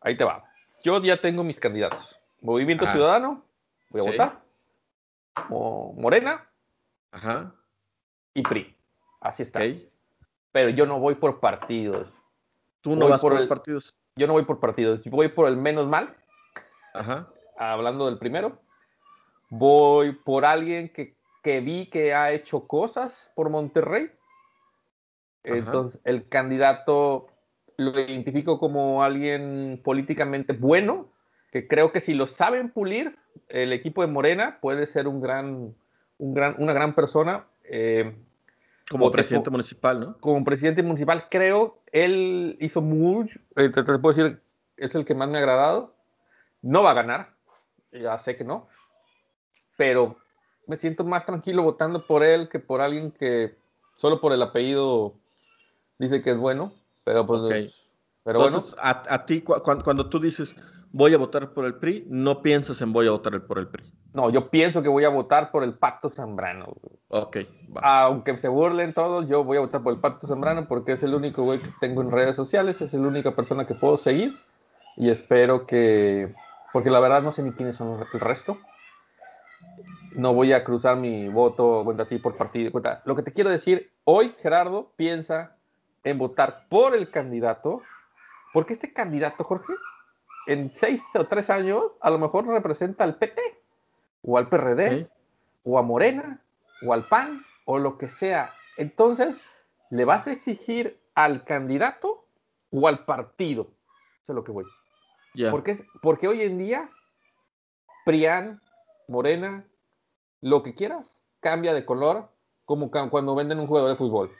Ahí 0.00 0.16
te 0.16 0.24
va 0.24 0.44
yo 0.82 1.00
ya 1.02 1.16
tengo 1.16 1.44
mis 1.44 1.58
candidatos. 1.58 2.04
Movimiento 2.40 2.86
Ciudadano, 2.86 3.44
voy 3.90 4.00
a 4.00 4.10
votar. 4.10 4.42
Morena. 5.48 6.48
Ajá. 7.12 7.54
Y 8.34 8.42
PRI. 8.42 8.76
Así 9.20 9.42
está. 9.42 9.60
Pero 10.52 10.70
yo 10.70 10.86
no 10.86 11.00
voy 11.00 11.14
por 11.14 11.40
partidos. 11.40 12.08
¿Tú 12.82 12.96
no 12.96 13.08
vas 13.08 13.20
por, 13.20 13.48
partidos? 13.48 14.00
Yo 14.16 14.26
no 14.26 14.34
voy 14.34 14.44
por 14.44 14.60
partidos. 14.60 15.02
Yo 15.02 15.10
voy 15.10 15.28
por 15.28 15.48
el 15.48 15.56
menos 15.56 15.88
mal. 15.88 16.14
Ajá. 16.94 17.32
hablando 17.56 18.04
del 18.04 18.18
primero, 18.18 18.60
voy 19.48 20.12
por 20.12 20.44
alguien 20.44 20.90
que, 20.90 21.16
que 21.42 21.60
vi 21.60 21.86
que 21.86 22.12
ha 22.12 22.32
hecho 22.32 22.66
cosas 22.66 23.32
por 23.34 23.48
Monterrey. 23.48 24.10
Entonces, 25.42 26.00
el 26.04 26.28
candidato 26.28 27.28
lo 27.76 27.98
identifico 27.98 28.58
como 28.58 29.02
alguien 29.02 29.80
políticamente 29.82 30.52
bueno, 30.52 31.10
que 31.50 31.66
creo 31.66 31.92
que 31.92 32.00
si 32.00 32.14
lo 32.14 32.26
saben 32.26 32.70
pulir, 32.70 33.18
el 33.48 33.72
equipo 33.72 34.02
de 34.02 34.08
Morena 34.08 34.58
puede 34.60 34.86
ser 34.86 35.08
un 35.08 35.20
gran, 35.20 35.74
un 36.18 36.34
gran, 36.34 36.54
una 36.58 36.72
gran 36.72 36.94
persona. 36.94 37.46
Eh, 37.64 38.14
como 38.92 39.10
presidente 39.10 39.50
municipal, 39.50 40.00
¿no? 40.00 40.18
Como 40.18 40.44
presidente 40.44 40.82
municipal, 40.82 41.26
creo, 41.30 41.82
él 41.90 42.56
hizo 42.60 42.80
mucho, 42.80 43.38
eh, 43.56 43.70
te, 43.70 43.82
puedo 43.82 44.14
decir, 44.14 44.40
es 44.76 44.94
el 44.94 45.04
que 45.04 45.14
más 45.14 45.28
me 45.28 45.38
ha 45.38 45.40
agradado. 45.40 45.94
No 46.60 46.82
va 46.82 46.92
a 46.92 46.94
ganar, 46.94 47.34
ya 47.90 48.16
sé 48.18 48.36
que 48.36 48.44
no, 48.44 48.68
pero 49.76 50.16
me 50.66 50.76
siento 50.76 51.04
más 51.04 51.26
tranquilo 51.26 51.64
votando 51.64 52.06
por 52.06 52.22
él 52.22 52.48
que 52.48 52.60
por 52.60 52.80
alguien 52.80 53.10
que 53.10 53.56
solo 53.96 54.20
por 54.20 54.32
el 54.32 54.42
apellido 54.42 55.14
dice 55.98 56.22
que 56.22 56.30
es 56.30 56.38
bueno, 56.38 56.72
pero 57.04 57.26
pues... 57.26 57.72
Pero 58.24 58.38
bueno. 58.38 58.62
A, 58.78 59.26
ti, 59.26 59.42
cuando, 59.42 60.08
tú 60.08 60.20
dices 60.20 60.54
voy 60.92 61.12
a 61.14 61.18
votar 61.18 61.52
por 61.52 61.64
el 61.64 61.74
PRI, 61.74 62.06
no 62.08 62.40
piensas 62.42 62.80
en 62.80 62.92
voy 62.92 63.08
a 63.08 63.10
votar 63.10 63.44
por 63.46 63.58
el 63.58 63.66
PRI. 63.66 63.82
No, 64.12 64.28
yo 64.28 64.50
pienso 64.50 64.82
que 64.82 64.88
voy 64.88 65.04
a 65.04 65.08
votar 65.08 65.50
por 65.50 65.64
el 65.64 65.74
Pacto 65.74 66.10
Zambrano. 66.10 66.74
Ok. 67.08 67.38
Aunque 67.82 68.36
se 68.36 68.48
burlen 68.48 68.92
todos, 68.92 69.26
yo 69.26 69.44
voy 69.44 69.56
a 69.56 69.60
votar 69.60 69.82
por 69.82 69.94
el 69.94 70.00
Pacto 70.00 70.26
Zambrano 70.26 70.68
porque 70.68 70.92
es 70.92 71.02
el 71.02 71.14
único 71.14 71.42
güey 71.44 71.60
que 71.60 71.70
tengo 71.80 72.02
en 72.02 72.10
redes 72.10 72.36
sociales, 72.36 72.80
es 72.80 72.92
la 72.92 73.08
única 73.08 73.34
persona 73.34 73.66
que 73.66 73.74
puedo 73.74 73.96
seguir 73.96 74.38
y 74.96 75.10
espero 75.10 75.66
que, 75.66 76.34
porque 76.72 76.90
la 76.90 77.00
verdad 77.00 77.22
no 77.22 77.32
sé 77.32 77.42
ni 77.42 77.52
quiénes 77.52 77.76
son 77.76 78.04
el 78.12 78.20
resto. 78.20 78.58
No 80.14 80.34
voy 80.34 80.52
a 80.52 80.62
cruzar 80.62 80.96
mi 80.96 81.28
voto 81.28 81.82
cuenta 81.84 82.02
así 82.02 82.18
por 82.18 82.36
partido. 82.36 82.70
Lo 83.06 83.16
que 83.16 83.22
te 83.22 83.32
quiero 83.32 83.48
decir, 83.48 83.92
hoy 84.04 84.34
Gerardo 84.42 84.92
piensa 84.96 85.56
en 86.04 86.18
votar 86.18 86.66
por 86.68 86.94
el 86.94 87.10
candidato 87.10 87.80
porque 88.52 88.74
este 88.74 88.92
candidato, 88.92 89.44
Jorge, 89.44 89.72
en 90.46 90.70
seis 90.70 91.02
o 91.14 91.24
tres 91.24 91.48
años, 91.48 91.82
a 92.00 92.10
lo 92.10 92.18
mejor 92.18 92.46
representa 92.46 93.04
al 93.04 93.16
PT, 93.16 93.40
o 94.22 94.38
al 94.38 94.48
PRD, 94.48 95.08
o 95.64 95.78
a 95.78 95.82
Morena, 95.82 96.40
o 96.86 96.92
al 96.92 97.08
PAN, 97.08 97.44
o 97.64 97.78
lo 97.78 97.98
que 97.98 98.08
sea. 98.08 98.54
Entonces, 98.76 99.36
¿le 99.90 100.04
vas 100.04 100.26
a 100.26 100.32
exigir 100.32 100.98
al 101.14 101.44
candidato 101.44 102.24
o 102.70 102.88
al 102.88 103.04
partido? 103.04 103.70
Eso 104.22 104.32
es 104.32 104.36
lo 104.36 104.44
que 104.44 104.52
voy. 104.52 104.64
Porque, 105.50 105.76
porque 106.02 106.28
hoy 106.28 106.42
en 106.42 106.58
día, 106.58 106.90
Prián, 108.04 108.60
Morena, 109.08 109.64
lo 110.40 110.62
que 110.62 110.74
quieras, 110.74 111.20
cambia 111.40 111.72
de 111.74 111.84
color 111.84 112.28
como 112.64 112.90
cuando 112.90 113.34
venden 113.34 113.58
un 113.58 113.66
jugador 113.66 113.90
de 113.90 113.96
fútbol. 113.96 114.32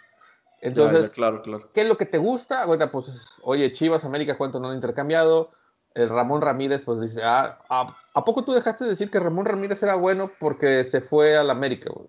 Entonces, 0.60 1.10
claro, 1.10 1.42
claro. 1.42 1.68
¿qué 1.74 1.80
es 1.80 1.88
lo 1.88 1.98
que 1.98 2.06
te 2.06 2.18
gusta? 2.18 2.66
Bueno, 2.66 2.88
pues, 2.90 3.26
oye, 3.42 3.72
Chivas, 3.72 4.04
América, 4.04 4.38
¿cuánto 4.38 4.60
no 4.60 4.68
han 4.68 4.76
intercambiado? 4.76 5.50
El 5.94 6.08
Ramón 6.08 6.40
Ramírez, 6.40 6.82
pues 6.84 7.00
dice, 7.00 7.20
ah, 7.22 7.58
¿a, 7.68 8.24
poco 8.24 8.44
tú 8.44 8.52
dejaste 8.52 8.84
de 8.84 8.90
decir 8.90 9.10
que 9.10 9.20
Ramón 9.20 9.44
Ramírez 9.44 9.82
era 9.82 9.94
bueno 9.94 10.30
porque 10.40 10.84
se 10.84 11.00
fue 11.00 11.36
al 11.36 11.50
América, 11.50 11.90
güey? 11.92 12.08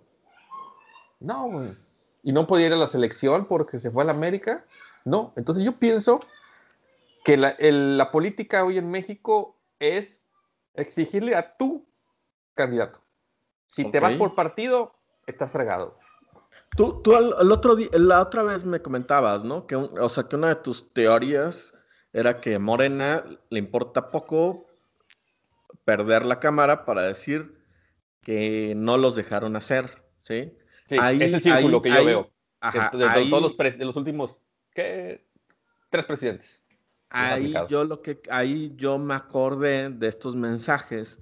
No, 1.19 1.49
güey. 1.49 1.77
¿Y 2.23 2.31
no 2.31 2.47
podía 2.47 2.67
ir 2.67 2.73
a 2.73 2.77
la 2.77 2.87
selección 2.87 3.45
porque 3.45 3.79
se 3.79 3.91
fue 3.91 4.03
al 4.03 4.09
América? 4.09 4.63
No. 5.03 5.33
Entonces 5.35 5.63
yo 5.63 5.73
pienso 5.73 6.19
que 7.23 7.37
la, 7.37 8.11
política 8.11 8.63
hoy 8.63 8.77
en 8.77 8.89
México 8.89 9.57
es 9.79 10.19
exigirle 10.73 11.35
a 11.35 11.57
tu 11.57 11.85
candidato. 12.55 13.01
Si 13.67 13.89
te 13.89 13.99
vas 13.99 14.15
por 14.15 14.35
partido, 14.35 14.93
estás 15.25 15.51
fregado. 15.51 15.97
Tú, 16.75 17.01
tú 17.01 17.15
el, 17.15 17.51
otro 17.51 17.75
día, 17.75 17.89
la 17.93 18.21
otra 18.21 18.43
vez 18.43 18.65
me 18.65 18.81
comentabas, 18.81 19.43
¿no? 19.43 19.65
Que, 19.65 19.75
o 19.75 20.09
sea, 20.09 20.25
que 20.25 20.35
una 20.35 20.49
de 20.49 20.55
tus 20.55 20.93
teorías 20.93 21.73
era 22.13 22.39
que 22.39 22.59
Morena 22.59 23.25
le 23.49 23.59
importa 23.59 24.11
poco 24.11 24.67
perder 25.83 26.25
la 26.25 26.39
cámara 26.39 26.85
para 26.85 27.01
decir 27.01 27.57
que 28.21 28.73
no 28.75 28.97
los 28.97 29.15
dejaron 29.15 29.55
hacer, 29.55 30.03
¿sí? 30.21 30.53
Sí, 30.87 30.97
es 31.19 31.33
el 31.33 31.41
círculo 31.41 31.81
que 31.81 31.89
yo 31.89 32.05
veo. 32.05 32.31
de, 32.61 33.29
todos 33.29 33.41
los 33.41 33.57
de 33.57 33.85
los 33.85 33.95
últimos, 33.95 34.37
¿qué? 34.73 35.25
Tres 35.89 36.05
presidentes. 36.05 36.61
Ahí 37.09 37.53
yo 37.67 37.83
lo 37.83 38.01
que, 38.01 38.21
ahí 38.29 38.73
yo 38.75 38.97
me 38.97 39.13
acordé 39.13 39.89
de 39.89 40.07
estos 40.07 40.35
mensajes 40.35 41.19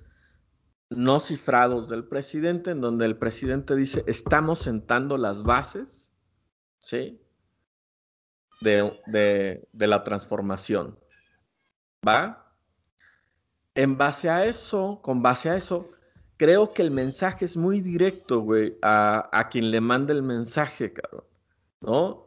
no 0.90 1.20
cifrados 1.20 1.90
del 1.90 2.06
presidente, 2.06 2.72
en 2.72 2.82
donde 2.82 3.06
el 3.06 3.18
presidente 3.18 3.76
dice, 3.76 4.04
estamos 4.08 4.60
sentando 4.60 5.18
las 5.18 5.44
bases, 5.44 6.14
¿sí? 6.80 7.22
De, 8.62 9.68
la 9.74 10.04
transformación. 10.04 10.98
¿Va? 12.08 12.54
En 13.76 13.98
base 13.98 14.30
a 14.30 14.46
eso, 14.46 15.02
con 15.02 15.22
base 15.22 15.50
a 15.50 15.56
eso, 15.56 15.92
creo 16.38 16.74
que 16.74 16.82
el 16.82 16.92
mensaje 16.92 17.46
es 17.46 17.58
muy 17.58 17.82
directo, 17.82 18.40
güey, 18.40 18.78
a, 18.82 19.48
quien 19.52 19.72
le 19.72 19.82
manda 19.82 20.14
el 20.14 20.24
mensaje, 20.24 20.94
cabrón. 20.94 21.26
¿No? 21.82 22.26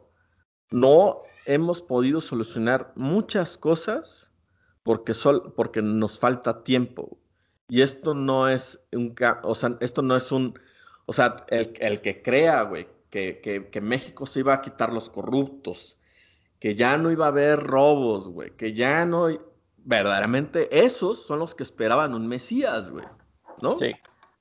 No 0.71 1.23
hemos 1.45 1.81
podido 1.81 2.21
solucionar 2.21 2.91
muchas 2.95 3.57
cosas 3.57 4.33
porque, 4.83 5.13
sol, 5.13 5.53
porque 5.55 5.81
nos 5.81 6.19
falta 6.19 6.63
tiempo. 6.63 7.17
Y 7.67 7.81
esto 7.81 8.13
no 8.13 8.47
es 8.47 8.79
un, 8.91 9.15
o 9.43 9.55
sea, 9.55 9.77
esto 9.79 10.01
no 10.01 10.15
es 10.15 10.31
un, 10.31 10.59
o 11.05 11.13
sea, 11.13 11.45
el, 11.49 12.01
que 12.01 12.21
crea, 12.21 12.61
güey, 12.63 12.87
que, 13.09 13.41
que, 13.71 13.81
México 13.81 14.25
se 14.25 14.41
iba 14.41 14.53
a 14.53 14.61
quitar 14.61 14.91
los 14.93 15.09
corruptos, 15.09 15.99
que 16.65 16.73
ya 16.73 16.97
no 16.97 17.11
iba 17.11 17.25
a 17.25 17.27
haber 17.27 17.59
robos, 17.61 18.27
güey, 18.27 18.49
que 18.57 18.73
ya 18.73 19.05
no, 19.05 19.27
verdaderamente 19.83 20.67
esos 20.83 21.21
son 21.21 21.37
los 21.37 21.53
que 21.53 21.61
esperaban 21.61 22.15
un 22.15 22.27
Mesías, 22.27 22.89
güey, 22.89 23.05
¿no? 23.61 23.77
Sí. 23.77 23.91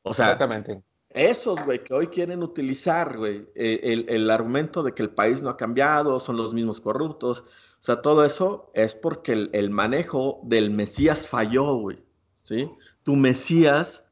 O 0.05 0.15
sea, 0.15 0.29
exactamente. 0.29 0.83
Esos, 1.11 1.63
güey, 1.63 1.85
que 1.85 1.93
hoy 1.93 2.07
quieren 2.07 2.43
utilizar, 2.43 3.19
güey, 3.19 3.47
e, 3.55 3.79
el, 3.83 4.07
el, 4.09 4.31
argumento 4.31 4.83
de 4.83 4.95
que 4.95 5.03
el 5.03 5.11
país 5.11 5.43
no 5.43 5.51
ha 5.51 5.59
cambiado, 5.59 6.19
son 6.19 6.39
los 6.39 6.55
mismos 6.55 6.81
corruptos. 6.81 7.41
O 7.41 7.83
sea, 7.83 8.01
todo 8.01 8.25
eso 8.25 8.71
es 8.73 8.95
porque 8.95 9.35
el, 9.35 9.51
el 9.53 9.69
manejo 9.69 10.41
del 10.45 10.71
Mesías 10.71 11.29
falló, 11.29 11.75
güey. 11.75 12.03
¿Sí? 12.43 12.71
tu 13.03 13.17
Mesías 13.17 14.03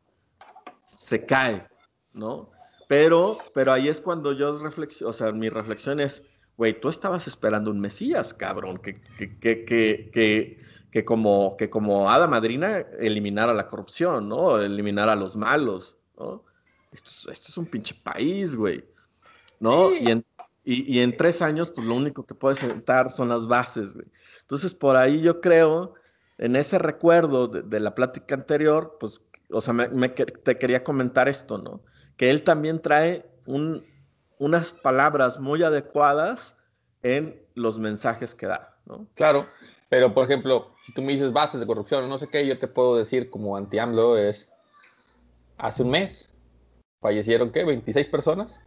se 0.84 1.24
cae, 1.24 1.66
¿no? 2.12 2.50
Pero, 2.88 3.38
pero 3.54 3.72
ahí 3.72 3.88
es 3.88 4.02
cuando 4.02 4.32
yo 4.32 4.58
reflexiono, 4.58 5.08
o 5.08 5.12
sea, 5.14 5.32
mi 5.32 5.48
reflexión 5.48 5.98
es, 5.98 6.22
güey, 6.62 6.80
tú 6.80 6.90
estabas 6.90 7.26
esperando 7.26 7.72
un 7.72 7.80
Mesías, 7.80 8.32
cabrón, 8.32 8.78
que, 8.78 9.00
que, 9.18 9.64
que, 9.64 10.60
que, 10.92 11.04
como, 11.04 11.56
que 11.56 11.68
como 11.68 12.08
hada 12.08 12.28
madrina 12.28 12.86
eliminara 13.00 13.52
la 13.52 13.66
corrupción, 13.66 14.28
¿no? 14.28 14.60
Eliminara 14.60 15.14
a 15.14 15.16
los 15.16 15.34
malos, 15.34 15.96
¿no? 16.16 16.44
Esto, 16.92 17.32
esto 17.32 17.48
es 17.48 17.58
un 17.58 17.66
pinche 17.66 17.96
país, 18.00 18.54
güey, 18.54 18.84
¿no? 19.58 19.92
Y, 19.92 20.08
en, 20.08 20.24
y, 20.62 20.94
y, 20.94 21.00
en 21.00 21.16
tres 21.16 21.42
años, 21.42 21.68
pues 21.68 21.84
lo 21.84 21.96
único 21.96 22.24
que 22.24 22.36
puedes 22.36 22.60
sentar 22.60 23.10
son 23.10 23.30
las 23.30 23.48
bases, 23.48 23.94
güey. 23.94 24.06
Entonces, 24.42 24.72
por 24.72 24.94
ahí 24.94 25.20
yo 25.20 25.40
creo 25.40 25.94
en 26.38 26.54
ese 26.54 26.78
recuerdo 26.78 27.48
de, 27.48 27.80
la 27.80 27.96
plática 27.96 28.36
anterior, 28.36 28.98
pues, 29.00 29.20
o 29.50 29.60
sea, 29.60 29.74
me, 29.74 30.08
te 30.10 30.58
quería 30.58 30.84
comentar 30.84 31.28
esto, 31.28 31.58
¿no? 31.58 31.82
Que 32.16 32.30
él 32.30 32.44
también 32.44 32.80
trae 32.80 33.26
un, 33.46 33.84
unas 34.42 34.72
palabras 34.72 35.38
muy 35.38 35.62
adecuadas 35.62 36.56
en 37.04 37.40
los 37.54 37.78
mensajes 37.78 38.34
que 38.34 38.46
da, 38.46 38.76
¿no? 38.86 39.06
Claro, 39.14 39.46
pero 39.88 40.12
por 40.12 40.24
ejemplo, 40.24 40.74
si 40.84 40.92
tú 40.92 41.00
me 41.00 41.12
dices 41.12 41.32
bases 41.32 41.60
de 41.60 41.66
corrupción 41.66 42.02
o 42.02 42.08
no 42.08 42.18
sé 42.18 42.26
qué, 42.26 42.44
yo 42.44 42.58
te 42.58 42.66
puedo 42.66 42.96
decir 42.96 43.30
como 43.30 43.56
anti-AMLO 43.56 44.18
es, 44.18 44.48
hace 45.58 45.84
un 45.84 45.90
mes 45.90 46.28
fallecieron, 47.00 47.52
¿qué? 47.52 47.64
26 47.64 48.08
personas. 48.08 48.58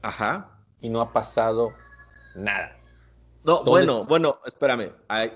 Ajá. 0.00 0.58
Y 0.80 0.88
no 0.88 1.02
ha 1.02 1.12
pasado 1.12 1.74
nada. 2.34 2.74
No, 3.44 3.62
bueno, 3.62 4.06
bueno, 4.06 4.38
espérame. 4.46 4.90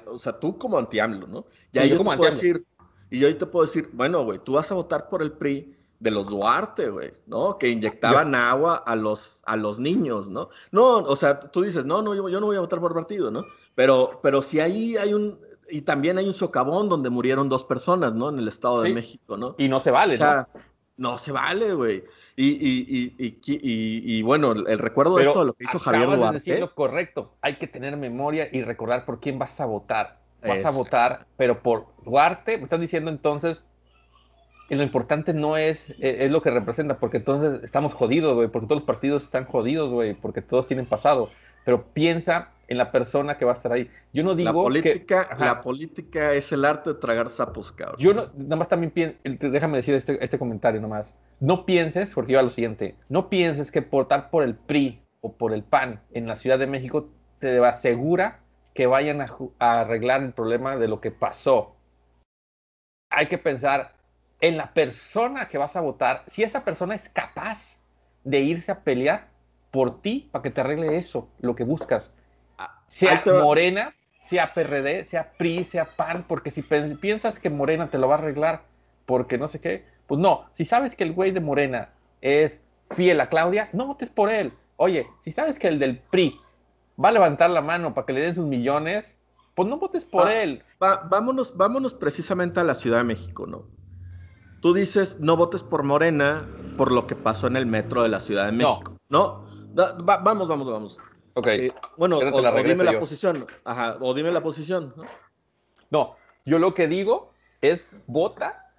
o 0.07 0.19
sea, 0.19 0.41
tú 0.41 0.57
como 0.57 0.79
anti-AMLO, 0.79 1.27
¿no? 1.27 1.45
Ya 1.73 1.85
yo, 1.85 1.99
como 1.99 2.17
puedo 2.17 2.31
decir, 2.31 2.67
y 3.11 3.19
yo 3.19 3.29
ahí 3.29 3.35
te 3.35 3.45
puedo 3.45 3.67
decir, 3.67 3.91
bueno, 3.93 4.25
güey, 4.25 4.39
tú 4.39 4.53
vas 4.53 4.73
a 4.73 4.75
votar 4.75 5.11
por 5.11 5.21
el 5.21 5.33
PRI 5.33 5.78
de 6.01 6.11
los 6.11 6.29
Duarte, 6.29 6.91
güey, 6.91 7.13
¿no? 7.27 7.59
Que 7.59 7.69
inyectaban 7.69 8.35
agua 8.35 8.77
a 8.77 8.95
los, 8.95 9.43
a 9.45 9.57
los 9.57 9.81
niños, 9.81 10.29
¿no? 10.29 10.51
No, 10.71 10.99
o 10.99 11.17
sea, 11.17 11.41
tú 11.41 11.63
dices, 11.63 11.85
no, 11.85 12.03
no, 12.03 12.15
yo, 12.15 12.41
no 12.41 12.47
voy 12.47 12.57
a 12.57 12.61
votar 12.61 12.81
por 12.81 12.95
partido, 12.95 13.31
¿no? 13.31 13.45
Pero, 13.75 14.21
pero 14.23 14.43
si 14.43 14.61
ahí 14.61 14.97
hay 14.97 15.13
un, 15.15 15.39
y 15.69 15.83
también 15.83 16.19
hay 16.19 16.27
un 16.27 16.35
socavón 16.35 16.89
donde 16.89 17.11
murieron 17.11 17.49
dos 17.49 17.65
personas, 17.65 18.15
¿no? 18.15 18.29
En 18.29 18.39
el 18.39 18.49
Estado 18.49 18.83
de 18.83 18.95
México, 18.95 19.37
¿no? 19.37 19.55
Y 19.59 19.69
no 19.69 19.81
se 19.81 19.91
vale, 19.91 20.15
o 20.15 20.19
sea, 20.19 20.49
¿no? 20.55 20.61
No 21.11 21.19
se 21.19 21.31
vale, 21.33 21.75
güey. 21.75 22.05
Y, 22.35 22.47
y, 22.47 23.15
y, 23.19 24.17
y, 24.17 24.23
bueno, 24.23 24.53
el 24.53 24.79
recuerdo 24.79 25.17
de 25.17 25.25
esto, 25.25 25.41
de 25.41 25.47
lo 25.47 25.53
que 25.55 25.65
hizo 25.65 25.79
Javier 25.79 26.07
Duarte. 26.07 26.27
De 26.27 26.33
decir 26.33 26.61
lo 26.61 26.75
correcto. 26.75 27.37
Hay 27.41 27.57
que 27.57 27.67
tener 27.67 27.97
memoria 27.97 28.49
y 28.51 28.63
recordar 28.63 29.05
por 29.05 29.19
quién 29.21 29.39
vas 29.39 29.61
a 29.61 29.67
votar. 29.67 30.21
Vas 30.41 30.65
a 30.65 30.71
votar, 30.71 31.27
pero 31.37 31.63
por 31.63 31.87
Duarte, 32.05 32.59
me 32.59 32.65
están 32.65 32.81
diciendo 32.81 33.11
entonces 33.11 33.65
y 34.69 34.75
lo 34.75 34.83
importante 34.83 35.33
no 35.33 35.57
es, 35.57 35.89
e, 35.99 36.25
es 36.25 36.31
lo 36.31 36.43
que 36.43 36.51
representa, 36.51 36.99
porque 36.99 37.19
entonces 37.19 37.63
estamos 37.65 37.95
jodidos, 37.95 38.35
güey, 38.35 38.49
porque 38.49 38.67
todos 38.67 38.81
los 38.83 38.87
partidos 38.87 39.25
están 39.25 39.45
jodidos, 39.47 39.91
güey, 39.91 40.15
porque 40.15 40.43
todos 40.43 40.67
tienen 40.67 40.87
pasado. 40.87 41.31
Pero 41.65 41.87
piensa 41.93 42.53
en 42.69 42.79
la 42.79 42.93
persona 42.93 43.39
que 43.39 43.45
va 43.45 43.53
a 43.53 43.55
estar 43.55 43.73
ahí. 43.73 43.91
Yo 44.13 44.23
no 44.23 44.35
digo 44.35 44.51
la 44.51 44.53
política, 44.53 45.37
la 45.39 45.61
política 45.61 46.35
es 46.35 46.53
el 46.53 46.65
arte 46.65 46.91
de 46.91 46.97
tragar 46.99 47.31
sapos, 47.31 47.73
cabrón. 47.73 47.97
Yo 47.99 48.13
no, 48.15 48.27
nada 48.37 48.57
más 48.57 48.69
también 48.69 48.91
pienso, 48.91 49.17
déjame 49.25 49.79
decir 49.79 49.95
este, 49.95 50.23
este 50.23 50.39
comentario 50.39 50.81
nomás. 50.81 51.15
No 51.41 51.65
pienses, 51.65 52.15
porque 52.15 52.33
iba 52.33 52.41
a 52.41 52.45
lo 52.45 52.51
siguiente, 52.51 52.97
no 53.09 53.29
pienses 53.29 53.71
que 53.71 53.81
votar 53.81 54.31
por 54.31 54.43
el 54.43 54.55
PRI 54.55 55.01
o 55.21 55.33
por 55.33 55.53
el 55.53 55.63
PAN 55.63 56.01
en 56.13 56.27
la 56.27 56.37
Ciudad 56.37 56.59
de 56.59 56.67
México 56.67 57.09
te 57.39 57.59
asegura 57.65 58.41
que 58.75 58.87
vayan 58.87 59.21
a, 59.21 59.27
a 59.59 59.81
arreglar 59.81 60.23
el 60.23 60.33
problema 60.33 60.77
de 60.77 60.89
lo 60.89 61.01
que 61.01 61.11
pasó. 61.11 61.75
Hay 63.11 63.27
que 63.27 63.39
pensar 63.39 63.98
en 64.41 64.57
la 64.57 64.73
persona 64.73 65.49
que 65.49 65.59
vas 65.59 65.77
a 65.77 65.81
votar, 65.81 66.25
si 66.29 66.43
esa 66.43 66.65
persona 66.65 66.95
es 66.95 67.09
capaz 67.09 67.79
de 68.25 68.41
irse 68.41 68.71
a 68.71 68.81
pelear 68.81 69.29
por 69.71 70.01
ti 70.01 70.29
para 70.33 70.43
que 70.43 70.51
te 70.51 70.61
arregle 70.61 70.97
eso, 70.97 71.29
lo 71.41 71.55
que 71.55 71.65
buscas. 71.65 72.11
Ah, 72.57 72.83
sea 72.87 73.23
Morena, 73.27 73.95
sea 74.21 74.55
PRD, 74.55 75.05
sea 75.05 75.33
PRI, 75.33 75.65
sea 75.65 75.97
PAN, 75.97 76.25
porque 76.29 76.51
si 76.51 76.63
piensas 76.63 77.39
que 77.39 77.51
Morena 77.51 77.91
te 77.91 77.99
lo 77.99 78.09
va 78.09 78.17
a 78.17 78.19
arreglar 78.19 78.63
porque 79.07 79.39
no 79.39 79.49
sé 79.49 79.61
qué, 79.61 79.87
pues 80.07 80.21
no. 80.21 80.47
Si 80.55 80.65
sabes 80.65 80.95
que 80.95 81.05
el 81.05 81.13
güey 81.13 81.31
de 81.31 81.41
Morena 81.41 81.91
es 82.21 82.63
fiel 82.91 83.21
a 83.21 83.29
Claudia, 83.29 83.69
no 83.73 83.87
votes 83.87 84.11
por 84.11 84.31
él. 84.31 84.53
Oye, 84.77 85.07
si 85.21 85.33
sabes 85.33 85.59
que 85.59 85.69
el 85.69 85.79
del 85.79 85.99
PRI 85.99 86.39
va 87.03 87.09
a 87.09 87.13
levantar 87.13 87.51
la 87.51 87.61
mano 87.61 87.95
para 87.95 88.07
que 88.07 88.13
le 88.13 88.21
den 88.21 88.35
sus 88.35 88.47
millones, 88.47 89.17
pues 89.55 89.69
no 89.69 89.79
votes 89.79 90.05
por 90.05 90.31
él. 90.31 90.63
vámonos, 90.79 91.57
vámonos 91.57 91.95
precisamente 91.95 92.61
a 92.61 92.65
la 92.65 92.75
Ciudad 92.75 92.99
de 92.99 93.05
México, 93.05 93.47
¿no? 93.47 93.78
Tú 94.61 94.75
dices 94.75 95.21
no 95.21 95.37
votes 95.37 95.63
por 95.63 95.83
Morena 95.83 96.49
por 96.77 96.93
lo 96.93 97.07
que 97.07 97.15
pasó 97.15 97.47
en 97.47 97.57
el 97.57 97.67
metro 97.67 98.03
de 98.03 98.09
la 98.09 98.21
Ciudad 98.21 98.47
de 98.47 98.53
México. 98.53 98.97
No, 99.09 99.45
vamos, 99.75 100.49
vamos, 100.49 100.71
vamos. 100.71 100.99
Ok. 101.35 101.47
Eh, 101.47 101.73
bueno, 101.97 102.19
o, 102.19 102.63
dime 102.63 102.85
la 102.85 102.99
posición. 102.99 103.47
Ajá, 103.65 103.97
o 104.01 104.15
dime 104.15 104.33
la 104.33 104.43
posición. 104.43 104.95
¿no? 105.91 106.17
yo 106.45 106.59
lo 106.59 106.75
que 106.75 106.89
digo 106.89 107.33
es 107.61 107.89
vota 108.07 108.73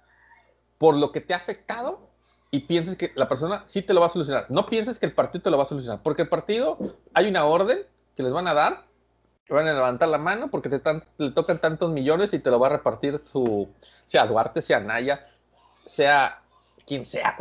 por 0.78 0.96
lo 0.96 1.12
que 1.12 1.20
te 1.20 1.34
ha 1.34 1.38
afectado 1.38 2.10
y 2.50 2.60
pienses 2.60 2.96
que 2.96 3.12
la 3.14 3.28
persona 3.28 3.64
sí 3.66 3.82
te 3.82 3.94
lo 3.94 4.00
va 4.00 4.08
a 4.08 4.10
solucionar. 4.10 4.46
No 4.48 4.66
pienses 4.66 4.98
que 4.98 5.06
el 5.06 5.12
partido 5.12 5.42
te 5.42 5.50
lo 5.50 5.56
va 5.56 5.64
a 5.64 5.68
solucionar, 5.68 6.02
porque 6.02 6.22
el 6.22 6.28
partido 6.28 6.78
hay 7.14 7.28
una 7.28 7.44
orden 7.44 7.86
que 8.16 8.22
les 8.22 8.32
van 8.32 8.48
a 8.48 8.54
dar, 8.54 8.86
que 9.44 9.54
van 9.54 9.66
a 9.68 9.72
levantar 9.72 10.08
la 10.08 10.18
mano 10.18 10.50
porque 10.50 10.68
te, 10.68 10.80
le 11.18 11.30
tocan 11.30 11.60
tantos 11.60 11.90
millones 11.90 12.32
y 12.34 12.38
te 12.38 12.50
lo 12.50 12.58
va 12.58 12.68
a 12.68 12.70
repartir 12.70 13.22
su, 13.30 13.68
sea 14.06 14.26
Duarte, 14.26 14.62
sea 14.62 14.80
Naya, 14.80 15.29
sea 15.86 16.40
quien 16.86 17.04
sea. 17.04 17.36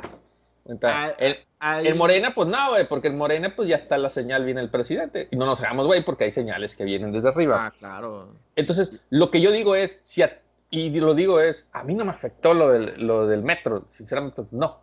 Ah, 0.84 1.82
el, 1.82 1.96
Morena, 1.96 2.32
pues 2.34 2.48
no, 2.48 2.70
güey, 2.70 2.88
porque 2.88 3.08
en 3.08 3.18
Morena, 3.18 3.54
pues 3.56 3.68
ya 3.68 3.76
está 3.76 3.98
la 3.98 4.10
señal, 4.10 4.46
viene 4.46 4.62
el 4.62 4.70
presidente. 4.70 5.28
Y 5.32 5.36
no 5.36 5.46
nos 5.46 5.60
hagamos, 5.62 5.88
güey, 5.88 6.04
porque 6.04 6.26
hay 6.26 6.32
señales 6.32 6.76
que 6.76 6.86
vienen 6.86 7.12
desde 7.12 7.30
arriba. 7.30 7.66
Ah, 7.66 7.72
claro. 7.72 8.34
Entonces, 8.56 8.92
lo 9.10 9.32
que 9.32 9.42
yo 9.42 9.52
digo 9.52 9.76
es, 9.76 10.00
si 10.04 10.24
y 10.72 10.90
lo 11.00 11.16
digo 11.16 11.40
es, 11.40 11.66
a 11.74 11.84
mí 11.84 11.96
no 11.96 12.06
me 12.06 12.12
afectó 12.12 12.54
lo 12.54 12.70
del, 12.70 13.06
lo 13.06 13.28
del 13.28 13.42
metro, 13.42 13.86
sinceramente, 13.90 14.44
no. 14.52 14.80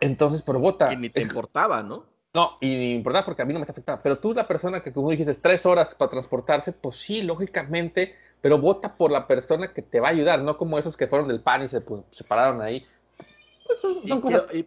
Entonces, 0.00 0.42
por 0.42 0.58
vota. 0.58 0.92
Y 0.92 0.96
ni 0.96 1.10
te 1.10 1.20
importaba, 1.22 1.82
¿no? 1.82 2.06
No, 2.34 2.56
y 2.60 2.68
ni 2.68 2.94
importaba 2.94 3.24
porque 3.24 3.42
a 3.42 3.44
mí 3.44 3.52
no 3.52 3.58
me 3.58 3.64
está 3.64 3.72
afectando. 3.72 4.02
Pero 4.02 4.18
tú, 4.18 4.32
la 4.32 4.46
persona 4.46 4.80
que 4.80 4.90
tú 4.90 5.08
dijiste, 5.10 5.34
tres 5.34 5.66
horas 5.66 5.94
para 5.94 6.10
transportarse, 6.10 6.72
pues 6.72 6.96
sí, 6.96 7.22
lógicamente, 7.22 8.16
pero 8.40 8.58
vota 8.58 8.96
por 8.96 9.10
la 9.10 9.26
persona 9.26 9.72
que 9.72 9.82
te 9.82 10.00
va 10.00 10.08
a 10.08 10.12
ayudar, 10.12 10.42
no 10.42 10.56
como 10.56 10.78
esos 10.78 10.96
que 10.96 11.06
fueron 11.06 11.28
del 11.28 11.40
PAN 11.40 11.64
y 11.64 11.68
se, 11.68 11.80
pues, 11.80 12.02
se 12.10 12.24
pararon 12.24 12.62
ahí 12.62 12.86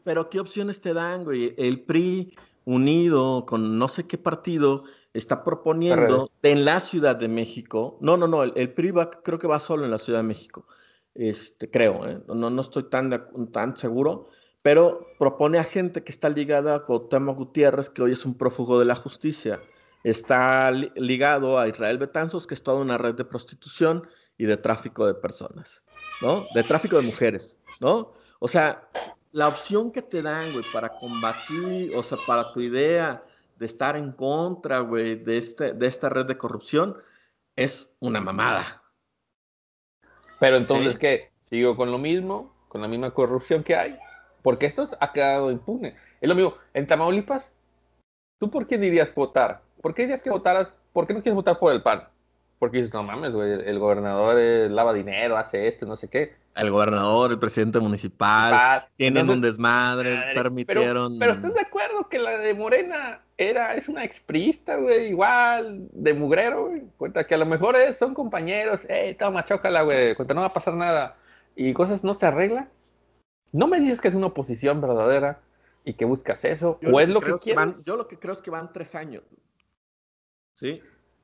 pero 0.03 0.29
¿qué 0.29 0.39
opciones 0.39 0.81
te 0.81 0.93
dan, 0.93 1.23
güey? 1.23 1.53
El 1.57 1.81
PRI 1.81 2.35
unido 2.65 3.45
con 3.45 3.77
no 3.77 3.87
sé 3.87 4.05
qué 4.05 4.17
partido 4.17 4.83
está 5.13 5.43
proponiendo 5.43 6.31
en 6.43 6.65
la 6.65 6.79
Ciudad 6.79 7.15
de 7.15 7.27
México. 7.27 7.97
No, 8.01 8.17
no, 8.17 8.27
no, 8.27 8.43
el, 8.43 8.73
PRI 8.73 8.91
va, 8.91 9.11
creo 9.11 9.39
que 9.39 9.47
va 9.47 9.59
solo 9.59 9.85
en 9.85 9.91
la 9.91 9.97
Ciudad 9.97 10.19
de 10.19 10.23
México. 10.23 10.65
Este, 11.13 11.69
creo, 11.69 12.07
¿eh? 12.07 12.21
no, 12.27 12.49
no 12.49 12.61
estoy 12.61 12.83
tan, 12.83 13.27
tan 13.51 13.75
seguro, 13.75 14.29
pero 14.61 15.07
propone 15.19 15.57
a 15.57 15.63
gente 15.63 16.03
que 16.03 16.11
está 16.11 16.29
ligada 16.29 16.75
a 16.75 16.85
Cuauhtémoc 16.85 17.37
Gutiérrez, 17.37 17.89
que 17.89 18.01
hoy 18.01 18.13
es 18.13 18.25
un 18.25 18.37
prófugo 18.37 18.79
de 18.79 18.85
la 18.85 18.95
justicia. 18.95 19.59
Está 20.03 20.71
ligado 20.71 21.59
a 21.59 21.67
Israel 21.67 21.97
Betanzos, 21.97 22.47
que 22.47 22.55
es 22.55 22.63
toda 22.63 22.81
una 22.81 22.97
red 22.97 23.15
de 23.15 23.25
prostitución 23.25 24.07
y 24.37 24.45
de 24.45 24.57
tráfico 24.57 25.05
de 25.05 25.13
personas, 25.13 25.83
¿no? 26.21 26.45
De 26.55 26.63
tráfico 26.63 26.95
de 26.95 27.03
mujeres, 27.03 27.59
¿no? 27.79 28.13
O 28.39 28.47
sea, 28.47 28.89
la 29.31 29.47
opción 29.47 29.91
que 29.91 30.01
te 30.01 30.21
dan, 30.21 30.51
güey, 30.51 30.65
para 30.73 30.89
combatir, 30.89 31.93
o 31.95 32.03
sea, 32.03 32.17
para 32.25 32.51
tu 32.51 32.59
idea 32.61 33.23
de 33.57 33.65
estar 33.65 33.95
en 33.95 34.11
contra, 34.11 34.79
güey, 34.79 35.15
de, 35.15 35.37
este, 35.37 35.73
de 35.73 35.87
esta 35.87 36.09
red 36.09 36.25
de 36.25 36.37
corrupción, 36.37 36.97
es 37.55 37.93
una 37.99 38.19
mamada. 38.19 38.81
Pero 40.39 40.57
entonces, 40.57 40.97
¿qué? 40.97 41.31
¿Sigo 41.43 41.75
con 41.75 41.91
lo 41.91 41.99
mismo? 41.99 42.55
¿Con 42.67 42.81
la 42.81 42.87
misma 42.87 43.11
corrupción 43.11 43.63
que 43.63 43.75
hay? 43.75 43.99
Porque 44.41 44.65
esto 44.65 44.89
ha 44.99 45.11
quedado 45.11 45.51
impune. 45.51 45.95
Es 46.19 46.27
lo 46.27 46.33
mismo, 46.33 46.55
en 46.73 46.87
Tamaulipas, 46.87 47.51
¿tú 48.41 48.49
por 48.49 48.67
qué 48.67 48.77
dirías 48.77 49.15
votar? 49.15 49.61
¿Por 49.81 49.93
qué 49.93 50.01
dirías 50.01 50.21
que 50.21 50.31
votaras? 50.31 50.73
¿Por 50.91 51.07
qué 51.07 51.13
no 51.13 51.21
quieres 51.21 51.35
votar 51.35 51.59
por 51.59 51.71
el 51.71 51.81
PAN? 51.81 52.09
Porque 52.59 52.77
dices, 52.77 52.93
no 52.93 53.03
mames, 53.03 53.31
güey, 53.31 53.51
el 53.51 53.79
gobernador 53.79 54.35
lava 54.69 54.91
dinero, 54.93 55.37
hace 55.37 55.67
esto, 55.67 55.85
no 55.85 55.95
sé 55.95 56.09
qué 56.09 56.41
el 56.55 56.71
gobernador, 56.71 57.31
el 57.31 57.39
presidente 57.39 57.79
municipal, 57.79 58.85
tienen 58.97 59.29
un 59.29 59.41
desmadre, 59.41 60.33
permitieron. 60.35 61.17
Pero, 61.17 61.33
¿estás 61.33 61.53
de 61.53 61.61
acuerdo 61.61 62.09
que 62.09 62.19
la 62.19 62.37
de 62.37 62.53
Morena 62.53 63.21
era, 63.37 63.75
es 63.75 63.87
una 63.87 64.03
exprista, 64.03 64.75
güey, 64.75 65.09
igual, 65.09 65.87
de 65.93 66.13
mugrero, 66.13 66.67
güey? 66.67 66.83
Cuenta 66.97 67.25
que 67.25 67.35
a 67.35 67.37
lo 67.37 67.45
mejor 67.45 67.75
es, 67.77 67.97
son 67.97 68.13
compañeros, 68.13 68.81
eh, 68.89 69.15
toma, 69.17 69.45
chócala, 69.45 69.83
güey, 69.83 70.13
cuenta, 70.15 70.33
no 70.33 70.41
va 70.41 70.47
a 70.47 70.53
pasar 70.53 70.73
nada. 70.73 71.15
Y 71.55 71.73
cosas 71.73 72.03
no 72.03 72.13
se 72.13 72.25
arreglan. 72.25 72.69
No 73.53 73.67
me 73.67 73.79
dices 73.79 74.01
que 74.01 74.07
es 74.07 74.15
una 74.15 74.27
oposición 74.27 74.81
verdadera 74.81 75.39
y 75.83 75.93
que 75.93 76.05
buscas 76.05 76.45
eso, 76.45 76.79
o 76.91 76.99
es 76.99 77.09
lo 77.09 77.21
que, 77.21 77.33
quieres. 77.37 77.83
yo 77.85 77.95
lo 77.95 78.07
que 78.07 78.19
creo 78.19 78.33
es 78.33 78.41
que 78.41 78.51
van 78.51 78.71
tres 78.71 78.95
años. 78.95 79.23
¿Sí? 80.53 80.81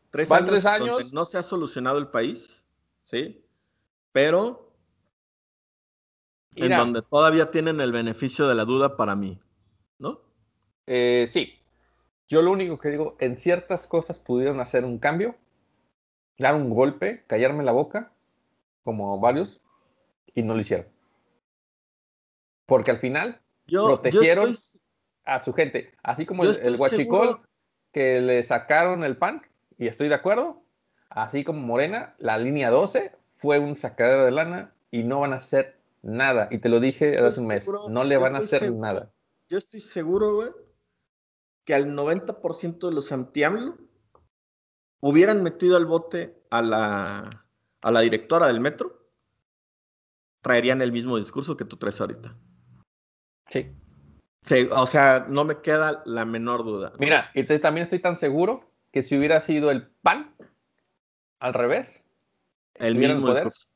Tres 0.10 0.30
van 0.30 0.46
tres 0.46 0.66
años. 0.66 1.14
No 1.14 1.26
se 1.26 1.38
ha 1.38 1.44
solucionado 1.44 1.98
el 2.00 2.08
país, 2.08 2.66
¿sí? 3.02 3.46
Pero 4.12 4.74
en 6.56 6.72
donde 6.72 7.02
todavía 7.04 7.52
tienen 7.52 7.80
el 7.82 7.92
beneficio 7.92 8.48
de 8.48 8.56
la 8.56 8.66
duda 8.66 8.98
para 8.98 9.16
mí, 9.16 9.40
¿no? 10.00 10.22
Eh, 10.88 11.28
sí. 11.30 11.54
Yo 12.28 12.42
lo 12.42 12.52
único 12.52 12.78
que 12.78 12.90
digo, 12.90 13.16
en 13.20 13.38
ciertas 13.38 13.88
cosas 13.88 14.20
pudieron 14.20 14.60
hacer 14.60 14.84
un 14.84 14.98
cambio, 14.98 15.38
dar 16.38 16.56
un 16.56 16.70
golpe, 16.70 17.24
callarme 17.28 17.64
la 17.64 17.72
boca, 17.72 18.12
como 18.84 19.20
varios, 19.20 19.62
y 20.34 20.44
no 20.44 20.54
lo 20.56 20.60
hicieron. 20.60 20.88
Porque 22.66 22.92
al 22.92 22.98
final 22.98 23.40
protegieron 23.68 24.54
a 25.26 25.44
su 25.44 25.54
gente, 25.54 25.94
así 26.04 26.26
como 26.26 26.44
el, 26.44 26.56
el 26.64 26.78
guachicol 26.78 27.42
que 27.92 28.22
le 28.22 28.44
sacaron 28.44 29.04
el 29.04 29.18
pan, 29.18 29.42
y 29.78 29.88
estoy 29.88 30.10
de 30.10 30.16
acuerdo, 30.16 30.64
así 31.10 31.44
como 31.44 31.62
Morena, 31.62 32.16
la 32.20 32.38
línea 32.38 32.70
12 32.70 33.14
fue 33.38 33.60
un 33.60 33.76
sacadero 33.76 34.26
de 34.26 34.32
lana 34.32 34.74
y 34.90 35.04
no 35.04 35.20
van 35.20 35.34
a 35.34 35.40
ser 35.40 35.78
Nada. 36.08 36.48
Y 36.52 36.60
te 36.60 36.70
lo 36.70 36.80
dije 36.80 37.18
hace 37.18 37.42
un 37.42 37.48
mes. 37.48 37.68
no 37.90 38.04
le 38.04 38.18
van 38.18 38.36
a 38.36 38.40
hacer 38.40 38.72
nada. 38.72 39.12
Yo 39.50 39.58
estoy 39.58 39.80
seguro, 39.80 40.36
güey, 40.36 40.52
que 41.66 41.74
al 41.74 41.88
90% 41.88 42.88
de 42.88 42.94
los 42.94 43.12
anti-AMLO 43.12 43.78
hubieran 45.02 45.44
metido 45.44 45.76
al 45.76 45.86
bote 45.86 46.42
a 46.50 46.62
la, 46.62 47.30
a 47.82 47.92
la 47.92 48.00
directora 48.02 48.48
del 48.48 48.60
metro, 48.60 49.06
traerían 50.42 50.82
el 50.82 50.92
mismo 50.92 51.18
discurso 51.18 51.58
que 51.58 51.66
tú 51.66 51.78
traes 51.78 52.00
ahorita. 52.00 52.38
Sí. 53.50 53.72
sí 54.42 54.70
o 54.72 54.88
sea, 54.88 55.26
no 55.30 55.46
me 55.46 55.62
queda 55.62 56.02
la 56.06 56.26
menor 56.26 56.64
duda. 56.64 56.94
Mira, 57.00 57.32
y 57.34 57.44
también 57.44 57.86
estoy 57.86 58.00
tan 58.00 58.16
seguro 58.16 58.70
que 58.92 59.04
si 59.04 59.18
hubiera 59.18 59.42
sido 59.42 59.72
el 59.72 59.88
PAN, 60.02 60.34
al 61.40 61.54
revés, 61.54 62.04
el 62.76 62.96
mismo 62.96 63.30
discurso 63.30 63.68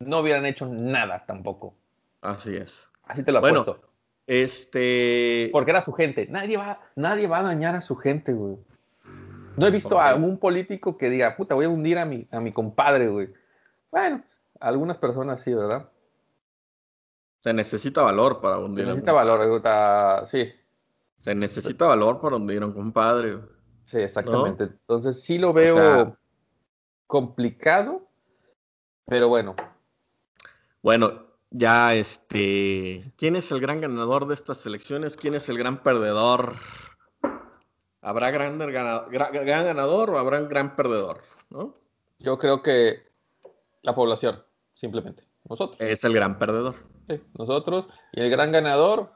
no 0.00 0.20
hubieran 0.20 0.46
hecho 0.46 0.66
nada 0.66 1.24
tampoco. 1.26 1.74
Así 2.20 2.56
es. 2.56 2.88
Así 3.04 3.22
te 3.22 3.32
lo 3.32 3.38
apuesto. 3.38 3.80
este... 4.26 5.48
Porque 5.52 5.70
era 5.70 5.82
su 5.82 5.92
gente. 5.92 6.26
Nadie 6.28 6.56
va, 6.56 6.80
nadie 6.94 7.26
va 7.26 7.38
a 7.38 7.42
dañar 7.42 7.74
a 7.74 7.80
su 7.80 7.96
gente, 7.96 8.32
güey. 8.32 8.58
No 9.56 9.66
he 9.66 9.70
visto 9.72 10.00
a 10.00 10.10
algún 10.10 10.38
político 10.38 10.96
que 10.96 11.10
diga, 11.10 11.36
puta, 11.36 11.56
voy 11.56 11.64
a 11.64 11.68
hundir 11.68 11.98
a 11.98 12.04
mi, 12.04 12.28
a 12.30 12.38
mi 12.38 12.52
compadre, 12.52 13.08
güey. 13.08 13.32
Bueno, 13.90 14.22
algunas 14.60 14.98
personas 14.98 15.40
sí, 15.40 15.52
¿verdad? 15.52 15.88
Se 17.40 17.52
necesita 17.52 18.02
valor 18.02 18.40
para 18.40 18.58
hundir. 18.58 18.84
Se 18.84 18.88
necesita 18.88 19.12
valor, 19.12 20.26
sí. 20.26 20.52
Se 21.20 21.34
necesita 21.34 21.86
valor 21.86 22.20
para 22.20 22.36
hundir 22.36 22.62
a 22.62 22.66
un 22.66 22.72
compadre. 22.72 23.38
Sí, 23.84 23.98
exactamente. 23.98 24.64
Entonces 24.64 25.22
sí 25.22 25.38
lo 25.38 25.52
veo 25.52 26.16
complicado, 27.06 28.06
pero 29.06 29.28
bueno, 29.28 29.56
bueno, 30.82 31.26
ya 31.50 31.94
este, 31.94 33.12
¿quién 33.16 33.36
es 33.36 33.50
el 33.50 33.60
gran 33.60 33.80
ganador 33.80 34.26
de 34.26 34.34
estas 34.34 34.64
elecciones? 34.66 35.16
¿Quién 35.16 35.34
es 35.34 35.48
el 35.48 35.58
gran 35.58 35.82
perdedor? 35.82 36.54
¿Habrá 38.00 38.30
gran, 38.30 38.58
gran 38.58 39.10
ganador 39.10 40.10
o 40.10 40.18
habrá 40.18 40.40
un 40.40 40.48
gran 40.48 40.76
perdedor? 40.76 41.22
¿no? 41.50 41.74
Yo 42.18 42.38
creo 42.38 42.62
que 42.62 43.02
la 43.82 43.94
población, 43.94 44.42
simplemente. 44.74 45.24
Nosotros. 45.48 45.80
Es 45.80 46.04
el 46.04 46.12
gran 46.12 46.38
perdedor. 46.38 46.76
Nosotros. 47.38 47.88
Y 48.12 48.20
el 48.20 48.30
gran 48.30 48.52
ganador 48.52 49.12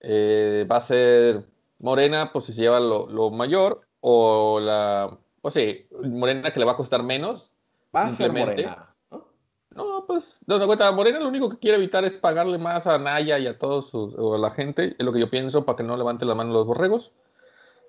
eh, 0.00 0.66
va 0.70 0.76
a 0.76 0.80
ser 0.80 1.46
Morena, 1.78 2.32
pues 2.32 2.46
si 2.46 2.52
se 2.52 2.62
lleva 2.62 2.80
lo, 2.80 3.30
mayor, 3.30 3.82
o 4.00 4.60
la. 4.60 5.18
O 5.42 5.50
sí, 5.50 5.86
Morena 6.02 6.50
que 6.50 6.60
le 6.60 6.66
va 6.66 6.72
a 6.72 6.76
costar 6.76 7.02
menos. 7.02 7.50
Va 7.94 8.04
a 8.04 8.10
ser 8.10 8.32
Morena. 8.32 8.92
No, 9.76 10.06
pues, 10.06 10.40
no, 10.46 10.64
cuenta, 10.66 10.90
Morena 10.92 11.20
lo 11.20 11.28
único 11.28 11.50
que 11.50 11.58
quiere 11.58 11.76
evitar 11.76 12.02
es 12.06 12.16
pagarle 12.16 12.56
más 12.56 12.86
a 12.86 12.98
Naya 12.98 13.38
y 13.38 13.46
a 13.46 13.58
todos 13.58 13.90
sus, 13.90 14.14
o 14.16 14.34
a 14.34 14.38
la 14.38 14.50
gente, 14.50 14.96
es 14.98 15.04
lo 15.04 15.12
que 15.12 15.20
yo 15.20 15.28
pienso, 15.28 15.66
para 15.66 15.76
que 15.76 15.82
no 15.82 15.98
levante 15.98 16.24
la 16.24 16.34
mano 16.34 16.54
los 16.54 16.66
borregos. 16.66 17.12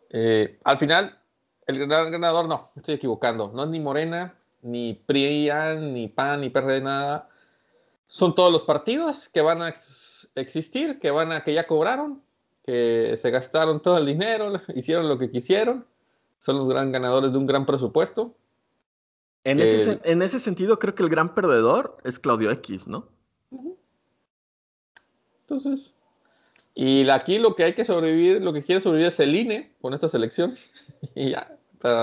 Eh, 0.09 0.59
al 0.65 0.79
final, 0.79 1.17
el 1.65 1.87
gran 1.87 2.11
ganador, 2.11 2.47
no, 2.49 2.71
me 2.75 2.81
estoy 2.81 2.95
equivocando, 2.95 3.51
no 3.53 3.63
es 3.63 3.69
ni 3.69 3.79
Morena, 3.79 4.35
ni 4.63 4.95
PRIAN, 4.95 5.93
ni 5.93 6.09
PAN, 6.09 6.41
ni 6.41 6.49
PRD, 6.49 6.81
nada. 6.81 7.29
Son 8.07 8.35
todos 8.35 8.51
los 8.51 8.63
partidos 8.63 9.29
que 9.29 9.41
van 9.41 9.61
a 9.61 9.73
existir, 10.35 10.99
que 10.99 11.11
van 11.11 11.31
a, 11.31 11.43
que 11.43 11.53
ya 11.53 11.67
cobraron, 11.67 12.21
que 12.63 13.15
se 13.17 13.31
gastaron 13.31 13.81
todo 13.81 13.97
el 13.97 14.05
dinero, 14.05 14.61
hicieron 14.75 15.07
lo 15.07 15.17
que 15.17 15.29
quisieron, 15.29 15.85
son 16.39 16.57
los 16.57 16.69
gran 16.69 16.91
ganadores 16.91 17.31
de 17.31 17.37
un 17.37 17.45
gran 17.45 17.65
presupuesto. 17.65 18.35
En, 19.43 19.61
ese, 19.61 19.99
en 20.03 20.21
ese 20.21 20.39
sentido, 20.39 20.77
creo 20.77 20.93
que 20.93 21.03
el 21.03 21.09
gran 21.09 21.33
perdedor 21.33 21.97
es 22.03 22.19
Claudio 22.19 22.51
X, 22.51 22.87
¿no? 22.87 23.07
Entonces, 25.41 25.93
y 26.79 27.09
aquí 27.09 27.39
lo 27.39 27.55
que 27.55 27.63
hay 27.63 27.73
que 27.73 27.85
sobrevivir, 27.85 28.39
lo 28.39 28.53
que 28.53 28.61
quiere 28.61 28.81
sobrevivir 28.81 29.07
es 29.07 29.19
el 29.19 29.35
INE 29.35 29.73
con 29.81 29.95
estas 29.95 30.13
elecciones. 30.13 30.71
y 31.15 31.31
ya. 31.31 31.56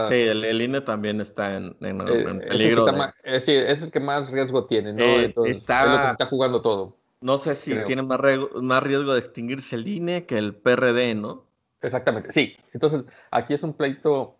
Sí, 0.08 0.14
el, 0.14 0.60
INE 0.60 0.80
también 0.80 1.20
está 1.20 1.56
en, 1.56 1.76
eh, 1.80 2.40
peligro. 2.48 2.86
Es 3.22 3.48
el, 3.48 3.66
es, 3.66 3.82
el 3.82 3.90
que 3.90 4.00
más 4.00 4.30
riesgo 4.30 4.66
tiene, 4.66 4.92
¿no? 4.92 5.02
Eh, 5.02 5.24
Entonces, 5.24 5.58
está, 5.58 5.84
es 5.84 5.90
lo 5.90 5.96
que 5.98 6.04
se 6.04 6.10
está 6.12 6.26
jugando 6.26 6.62
todo. 6.62 6.96
No 7.20 7.38
sé 7.38 7.54
si 7.54 7.74
tiene 7.84 8.02
más 8.02 8.20
riesgo, 8.20 8.50
más 8.60 8.82
riesgo 8.82 9.14
de 9.14 9.20
extinguirse 9.20 9.76
el 9.76 9.88
INE 9.88 10.26
que 10.26 10.36
el 10.36 10.54
PRD, 10.54 11.14
¿no? 11.14 11.46
Exactamente, 11.80 12.32
sí. 12.32 12.56
Entonces, 12.72 13.02
aquí 13.30 13.54
es 13.54 13.62
un 13.62 13.74
pleito. 13.74 14.36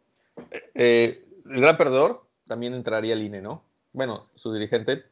Eh, 0.74 1.26
el 1.50 1.60
gran 1.60 1.76
perdedor 1.76 2.26
también 2.46 2.74
entraría 2.74 3.14
el 3.14 3.22
INE, 3.22 3.40
¿no? 3.40 3.62
Bueno, 3.92 4.28
su 4.34 4.52
dirigente, 4.52 5.04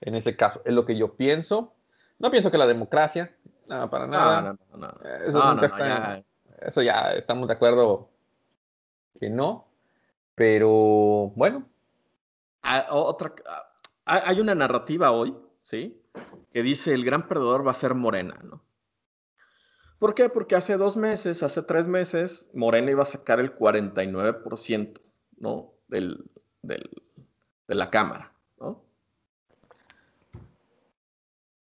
en 0.00 0.14
ese 0.14 0.36
caso, 0.36 0.62
es 0.64 0.72
lo 0.72 0.84
que 0.84 0.96
yo 0.96 1.14
pienso. 1.14 1.74
No 2.18 2.30
pienso 2.30 2.50
que 2.50 2.58
la 2.58 2.66
democracia, 2.66 3.36
no, 3.68 3.90
para 3.90 4.06
nada. 4.06 4.42
No, 4.42 4.58
no, 4.76 4.86
no. 4.88 5.08
Eso, 5.26 5.52
nunca 5.52 5.66
está 5.66 5.88
ya. 5.88 6.24
eso 6.62 6.82
ya 6.82 7.12
estamos 7.12 7.48
de 7.48 7.54
acuerdo 7.54 8.08
que 9.18 9.30
no. 9.30 9.68
Pero 10.34 11.32
bueno. 11.34 11.68
Ah, 12.62 12.86
otra, 12.90 13.34
ah, 13.46 14.22
hay 14.26 14.40
una 14.40 14.54
narrativa 14.54 15.10
hoy, 15.10 15.36
¿sí? 15.62 16.02
Que 16.52 16.62
dice 16.62 16.94
el 16.94 17.04
gran 17.04 17.28
perdedor 17.28 17.66
va 17.66 17.70
a 17.70 17.74
ser 17.74 17.94
Morena, 17.94 18.38
¿no? 18.42 18.62
¿Por 19.98 20.14
qué? 20.14 20.28
Porque 20.28 20.56
hace 20.56 20.76
dos 20.76 20.96
meses, 20.96 21.42
hace 21.42 21.62
tres 21.62 21.88
meses, 21.88 22.50
Morena 22.52 22.90
iba 22.90 23.02
a 23.02 23.06
sacar 23.06 23.40
el 23.40 23.56
49%, 23.56 25.00
¿no? 25.38 25.72
Del, 25.88 26.30
del, 26.62 26.90
de 27.66 27.74
la 27.74 27.90
Cámara, 27.90 28.32
¿no? 28.58 28.84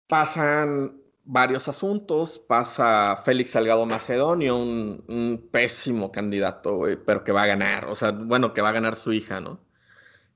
Pasan 0.07 1.01
varios 1.27 1.67
asuntos. 1.67 2.39
Pasa 2.39 3.15
Félix 3.23 3.51
Salgado 3.51 3.85
Macedonio, 3.85 4.57
un, 4.57 5.49
pésimo 5.51 6.11
candidato, 6.11 6.81
pero 7.05 7.23
que 7.23 7.31
va 7.31 7.43
a 7.43 7.47
ganar. 7.47 7.85
O 7.85 7.95
sea, 7.95 8.11
bueno, 8.11 8.53
que 8.53 8.61
va 8.61 8.69
a 8.69 8.73
ganar 8.73 8.95
su 8.95 9.13
hija, 9.13 9.39
¿no? 9.39 9.59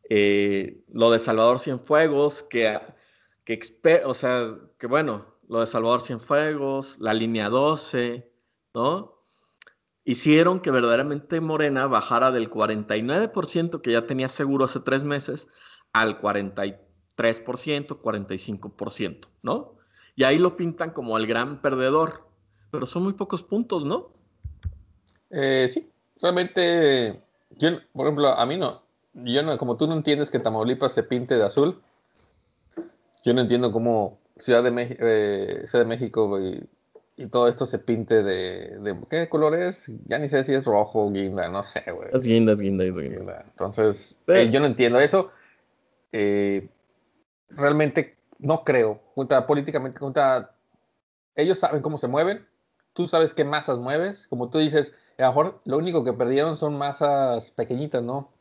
Eh, 0.09 0.83
lo 0.93 1.11
de 1.11 1.19
Salvador 1.19 1.59
Cienfuegos, 1.59 2.43
que, 2.43 2.79
que, 3.45 3.61
o 4.05 4.13
sea, 4.13 4.55
que 4.77 4.87
bueno, 4.87 5.25
lo 5.47 5.61
de 5.61 5.67
Salvador 5.67 6.01
Cienfuegos, 6.01 6.99
la 6.99 7.13
línea 7.13 7.49
12, 7.49 8.29
¿no? 8.73 9.17
Hicieron 10.03 10.61
que 10.61 10.71
verdaderamente 10.71 11.39
Morena 11.41 11.87
bajara 11.87 12.31
del 12.31 12.49
49% 12.49 13.81
que 13.81 13.91
ya 13.91 14.05
tenía 14.07 14.29
seguro 14.29 14.65
hace 14.65 14.79
tres 14.81 15.03
meses 15.03 15.47
al 15.93 16.19
43%, 16.19 16.79
45%, 17.17 19.27
¿no? 19.43 19.80
Y 20.15 20.23
ahí 20.23 20.37
lo 20.37 20.55
pintan 20.57 20.91
como 20.91 21.17
el 21.17 21.27
gran 21.27 21.61
perdedor. 21.61 22.25
Pero 22.71 22.85
son 22.85 23.03
muy 23.03 23.13
pocos 23.13 23.43
puntos, 23.43 23.85
¿no? 23.85 24.11
Eh, 25.29 25.67
sí, 25.69 25.89
realmente, 26.21 27.21
yo, 27.57 27.69
por 27.93 28.07
ejemplo, 28.07 28.29
a 28.29 28.45
mí 28.45 28.57
no. 28.57 28.81
Yo 29.13 29.43
no, 29.43 29.57
como 29.57 29.75
tú 29.75 29.87
no 29.87 29.93
entiendes 29.93 30.31
que 30.31 30.39
Tamaulipas 30.39 30.93
se 30.93 31.03
pinte 31.03 31.37
de 31.37 31.43
azul, 31.43 31.81
yo 33.25 33.33
no 33.33 33.41
entiendo 33.41 33.71
cómo 33.73 34.19
Ciudad 34.37 34.63
de, 34.63 34.97
eh, 34.99 35.67
Ciudad 35.67 35.83
de 35.83 35.89
México 35.89 36.39
y, 36.39 36.67
todo 37.29 37.47
esto 37.47 37.67
se 37.67 37.77
pinte 37.77 38.23
de, 38.23 38.79
de, 38.79 38.97
¿Qué 39.07 39.29
color 39.29 39.53
es? 39.55 39.91
Ya 40.07 40.17
ni 40.17 40.27
sé 40.27 40.43
si 40.43 40.55
es 40.55 40.65
rojo 40.65 41.05
o 41.05 41.11
guinda, 41.11 41.49
no 41.49 41.61
sé, 41.61 41.91
güey. 41.91 42.09
Es 42.13 42.23
guinda, 42.23 42.53
es 42.53 42.59
guinda, 42.59 42.83
es 42.83 42.95
guinda. 42.95 43.45
Entonces, 43.47 44.15
eh, 44.25 44.49
yo 44.51 44.59
no 44.59 44.65
entiendo 44.65 44.99
eso. 44.99 45.29
realmente 47.49 48.15
no 48.41 48.63
creo. 48.63 48.99
Junta, 49.15 49.47
políticamente, 49.47 49.99
ellos 51.35 51.59
saben 51.59 51.81
cómo 51.81 51.97
se 51.97 52.07
mueven, 52.07 52.45
tú 52.93 53.07
sabes 53.07 53.33
qué 53.33 53.45
masas 53.45 53.77
mueves, 53.77 54.27
como 54.27 54.49
tú 54.49 54.57
dices, 54.59 54.93
a 55.17 55.23
lo 55.23 55.27
mejor 55.29 55.61
lo 55.65 55.77
único 55.77 56.03
que 56.03 56.13
perdieron 56.13 56.57
son 56.57 56.77
masas 56.77 57.51
pequeñitas, 57.51 58.03
¿no? 58.03 58.31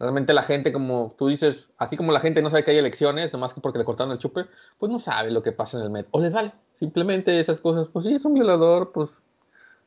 Realmente 0.00 0.34
la 0.34 0.42
gente, 0.42 0.72
como 0.72 1.14
tú 1.16 1.28
dices, 1.28 1.68
así 1.78 1.96
como 1.96 2.10
la 2.10 2.20
gente 2.20 2.42
no 2.42 2.50
sabe 2.50 2.64
que 2.64 2.72
hay 2.72 2.78
elecciones, 2.78 3.32
nomás 3.32 3.54
que 3.54 3.60
porque 3.60 3.78
le 3.78 3.84
cortaron 3.84 4.12
el 4.12 4.18
chupe, 4.18 4.46
pues 4.78 4.90
no 4.90 4.98
sabe 4.98 5.30
lo 5.30 5.42
que 5.42 5.52
pasa 5.52 5.78
en 5.78 5.84
el 5.84 5.90
metro. 5.90 6.10
O 6.12 6.20
les 6.20 6.32
vale, 6.32 6.52
simplemente 6.74 7.38
esas 7.38 7.60
cosas, 7.60 7.88
pues 7.92 8.06
sí, 8.06 8.14
es 8.14 8.24
un 8.24 8.34
violador, 8.34 8.90
pues 8.92 9.10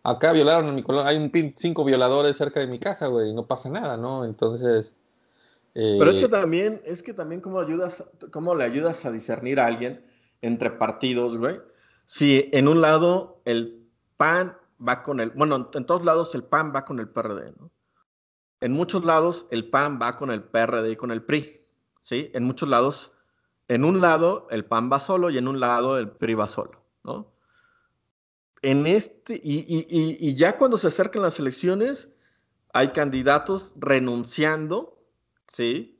acá 0.04 0.32
violaron 0.32 0.70
a 0.70 0.72
mi 0.72 0.84
colonia, 0.84 1.10
hay 1.10 1.18
un 1.18 1.32
cinco 1.58 1.84
violadores 1.84 2.38
cerca 2.38 2.62
de 2.62 2.68
mi 2.68 2.80
casa, 2.80 3.08
güey, 3.08 3.34
no 3.34 3.46
pasa 3.46 3.70
nada, 3.70 3.98
¿no? 3.98 4.24
Entonces 4.24 4.94
pero 5.78 6.10
es 6.10 6.18
que 6.18 6.26
eh, 6.26 6.30
también, 6.30 6.82
es 6.86 7.04
que 7.04 7.14
también 7.14 7.40
cómo 7.40 7.60
ayudas, 7.60 8.04
cómo 8.32 8.56
le 8.56 8.64
ayudas 8.64 9.06
a 9.06 9.12
discernir 9.12 9.60
a 9.60 9.68
alguien 9.68 10.04
entre 10.42 10.72
partidos, 10.72 11.38
güey. 11.38 11.60
Si 12.06 12.50
en 12.52 12.68
un 12.68 12.82
lado 12.82 13.42
el 13.46 13.88
PAN 14.18 14.58
va 14.86 15.04
con 15.04 15.20
el, 15.20 15.30
bueno, 15.32 15.70
en 15.72 15.86
todos 15.86 16.04
lados 16.04 16.34
el 16.34 16.44
PAN 16.44 16.74
va 16.76 16.84
con 16.84 17.00
el 17.00 17.08
PRD, 17.08 17.54
¿no? 17.60 17.70
En 18.60 18.72
muchos 18.72 19.06
lados 19.06 19.46
el 19.52 19.70
PAN 19.70 20.00
va 20.02 20.16
con 20.16 20.32
el 20.32 20.42
PRD 20.42 20.92
y 20.92 20.96
con 20.96 21.12
el 21.12 21.22
PRI, 21.22 21.56
¿sí? 22.02 22.32
En 22.34 22.44
muchos 22.44 22.68
lados, 22.68 23.14
en 23.68 23.86
un 23.86 24.02
lado 24.02 24.48
el 24.50 24.66
PAN 24.66 24.92
va 24.92 25.00
solo 25.00 25.30
y 25.30 25.38
en 25.38 25.48
un 25.48 25.60
lado 25.60 26.00
el 26.00 26.10
PRI 26.10 26.34
va 26.34 26.48
solo, 26.48 26.82
¿no? 27.04 27.32
En 28.64 28.88
este, 28.88 29.36
y, 29.36 29.60
y, 29.60 30.18
y 30.20 30.34
ya 30.34 30.58
cuando 30.58 30.78
se 30.78 30.88
acercan 30.88 31.22
las 31.22 31.40
elecciones, 31.40 32.12
hay 32.74 32.88
candidatos 32.94 33.76
renunciando 33.78 34.97
¿sí? 35.48 35.98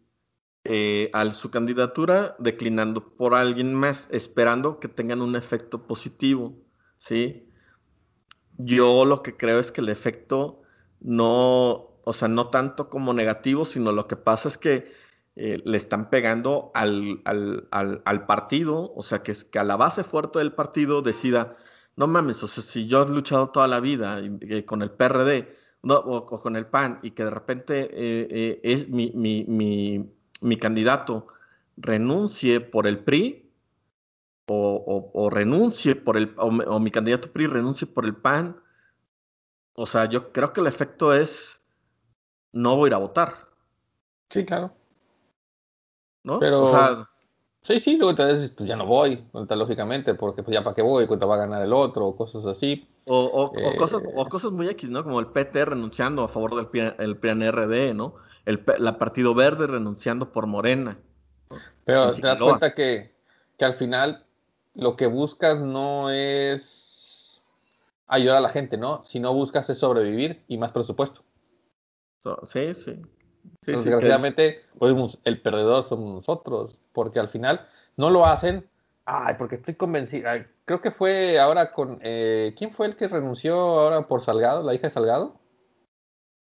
Eh, 0.64 1.10
a 1.14 1.32
su 1.32 1.50
candidatura 1.50 2.36
declinando 2.40 3.16
por 3.16 3.36
alguien 3.36 3.74
más, 3.74 4.10
esperando 4.12 4.80
que 4.80 4.90
tengan 4.90 5.22
un 5.22 5.36
efecto 5.38 5.88
positivo, 5.88 6.58
¿sí? 6.98 7.50
Yo 8.58 9.06
lo 9.06 9.24
que 9.24 9.38
creo 9.38 9.60
es 9.60 9.72
que 9.72 9.82
el 9.82 9.90
efecto 9.90 10.62
no, 11.00 12.00
o 12.04 12.14
sea, 12.14 12.28
no 12.28 12.50
tanto 12.50 12.90
como 12.90 13.14
negativo, 13.14 13.64
sino 13.66 13.92
lo 13.94 14.08
que 14.08 14.18
pasa 14.18 14.50
es 14.50 14.58
que 14.58 14.92
eh, 15.38 15.62
le 15.64 15.78
están 15.78 16.10
pegando 16.10 16.72
al, 16.74 17.22
al, 17.24 18.26
partido, 18.26 18.92
o 18.96 19.04
sea, 19.04 19.24
que, 19.24 19.36
que 19.52 19.60
a 19.60 19.64
la 19.64 19.78
base 19.78 20.04
fuerte 20.04 20.40
del 20.40 20.54
partido 20.54 21.02
decida, 21.02 21.56
no 21.96 22.08
mames, 22.08 22.44
o 22.44 22.48
sea, 22.48 22.64
si 22.64 22.88
yo 22.88 23.04
he 23.04 23.10
luchado 23.10 23.52
toda 23.52 23.68
la 23.68 23.80
vida 23.80 24.20
con 24.66 24.82
el 24.82 24.92
PRD, 24.92 25.56
o, 25.82 26.26
con 26.26 26.56
el 26.56 26.66
PAN 26.66 27.00
y 27.02 27.12
que 27.12 27.24
de 27.24 27.30
repente 27.30 27.82
eh, 27.82 28.28
eh, 28.30 28.60
es 28.64 28.90
mi, 28.90 29.12
mi, 29.14 30.58
candidato 30.58 31.28
renuncie 31.78 32.60
por 32.62 32.88
el 32.88 33.00
PRI 33.00 33.52
o, 34.48 35.30
renuncie 35.32 35.96
por 35.96 36.18
el, 36.18 36.34
o, 36.38 36.80
mi 36.80 36.92
candidato 36.92 37.32
PRI 37.32 37.48
renuncie 37.48 37.88
por 37.88 38.06
el 38.06 38.16
PAN, 38.16 38.60
o 39.74 39.86
sea, 39.86 40.06
yo 40.06 40.32
creo 40.32 40.54
que 40.54 40.62
el 40.62 40.68
efecto 40.68 41.14
es 41.14 41.62
no 42.54 42.76
voy 42.76 42.88
a 42.88 42.90
ir 42.90 42.94
a 42.96 42.98
votar. 42.98 43.48
Sí, 44.30 44.46
claro. 44.46 44.74
¿No? 46.24 46.40
Pero, 46.40 46.64
o 46.64 46.72
sea, 46.72 47.10
sí, 47.68 47.80
sí, 47.80 47.98
luego 47.98 48.16
te 48.16 48.34
dices, 48.34 48.52
pues 48.52 48.70
ya 48.70 48.76
no 48.76 48.86
voy, 48.86 49.24
lógicamente, 49.34 50.14
porque 50.14 50.44
pues 50.44 50.56
ya 50.56 50.64
para 50.64 50.76
qué 50.76 50.82
voy, 50.82 51.08
cuenta 51.08 51.26
va 51.26 51.36
a 51.36 51.40
ganar 51.40 51.62
el 51.62 51.74
otro, 51.74 52.08
o 52.08 52.16
cosas 52.16 52.46
así. 52.46 52.88
O, 53.06 53.52
cosas, 53.78 54.02
o 54.16 54.26
eh, 54.26 54.30
cosas 54.30 54.52
muy 54.52 54.68
X, 54.70 54.90
¿no? 54.90 55.04
Como 55.04 55.20
el 55.20 55.28
PT 55.28 55.64
renunciando 55.66 56.24
a 56.24 56.28
favor 56.28 56.56
del 56.56 56.96
el 57.00 57.18
PNRD, 57.18 57.94
¿no? 57.94 58.16
El 58.46 58.64
la 58.80 58.98
Partido 58.98 59.34
Verde 59.34 59.68
renunciando 59.68 60.32
por 60.32 60.46
Morena. 60.46 60.98
Pero 61.86 62.12
te 62.12 62.22
das 62.22 62.40
cuenta 62.40 62.74
que 62.74 63.18
que 63.58 63.66
al 63.66 63.74
final 63.74 64.24
lo 64.76 64.96
que 64.96 65.08
buscas 65.08 65.60
no 65.60 66.12
es 66.12 67.42
ayudar 68.08 68.38
a 68.38 68.42
la 68.42 68.50
gente, 68.50 68.78
¿no? 68.78 69.04
Si 69.06 69.20
no 69.20 69.34
buscas 69.34 69.70
es 69.70 69.80
sobrevivir 69.80 70.44
y 70.48 70.58
más 70.58 70.72
presupuesto. 70.72 71.24
sí, 72.46 72.74
sí. 72.76 73.02
sí 73.62 73.72
Desgraciadamente, 73.72 74.62
pues, 74.78 75.18
el 75.24 75.42
perdedor 75.42 75.84
somos 75.86 76.14
nosotros, 76.14 76.78
porque 76.98 77.20
al 77.20 77.30
final 77.30 77.68
no 77.96 78.10
lo 78.10 78.26
hacen. 78.26 78.68
Ay, 79.06 79.36
porque 79.38 79.54
estoy 79.54 79.76
convencido. 79.76 80.32
creo 80.66 80.82
que 80.82 80.90
fue 80.90 81.38
ahora 81.38 81.72
con. 81.72 82.00
Eh, 82.02 82.56
¿Quién 82.58 82.72
fue 82.72 82.88
el 82.88 82.96
que 82.96 83.08
renunció 83.08 83.54
ahora 83.56 84.08
por 84.08 84.24
Salgado, 84.24 84.64
la 84.64 84.74
hija 84.74 84.88
de 84.88 84.94
Salgado? 84.96 85.40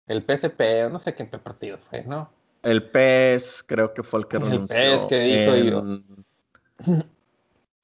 El 0.05 0.25
PSP, 0.25 0.91
no 0.91 0.99
sé 0.99 1.15
qué 1.15 1.23
partido 1.23 1.77
fue, 1.89 2.03
¿no? 2.03 2.29
El 2.61 2.89
PES, 2.89 3.63
creo 3.65 3.93
que 3.93 4.03
fue 4.03 4.19
el 4.19 4.27
que 4.27 4.37
renunció. 4.37 4.75
El 4.75 4.97
PES 4.97 5.05
que 5.05 5.19
dijo 5.21 5.83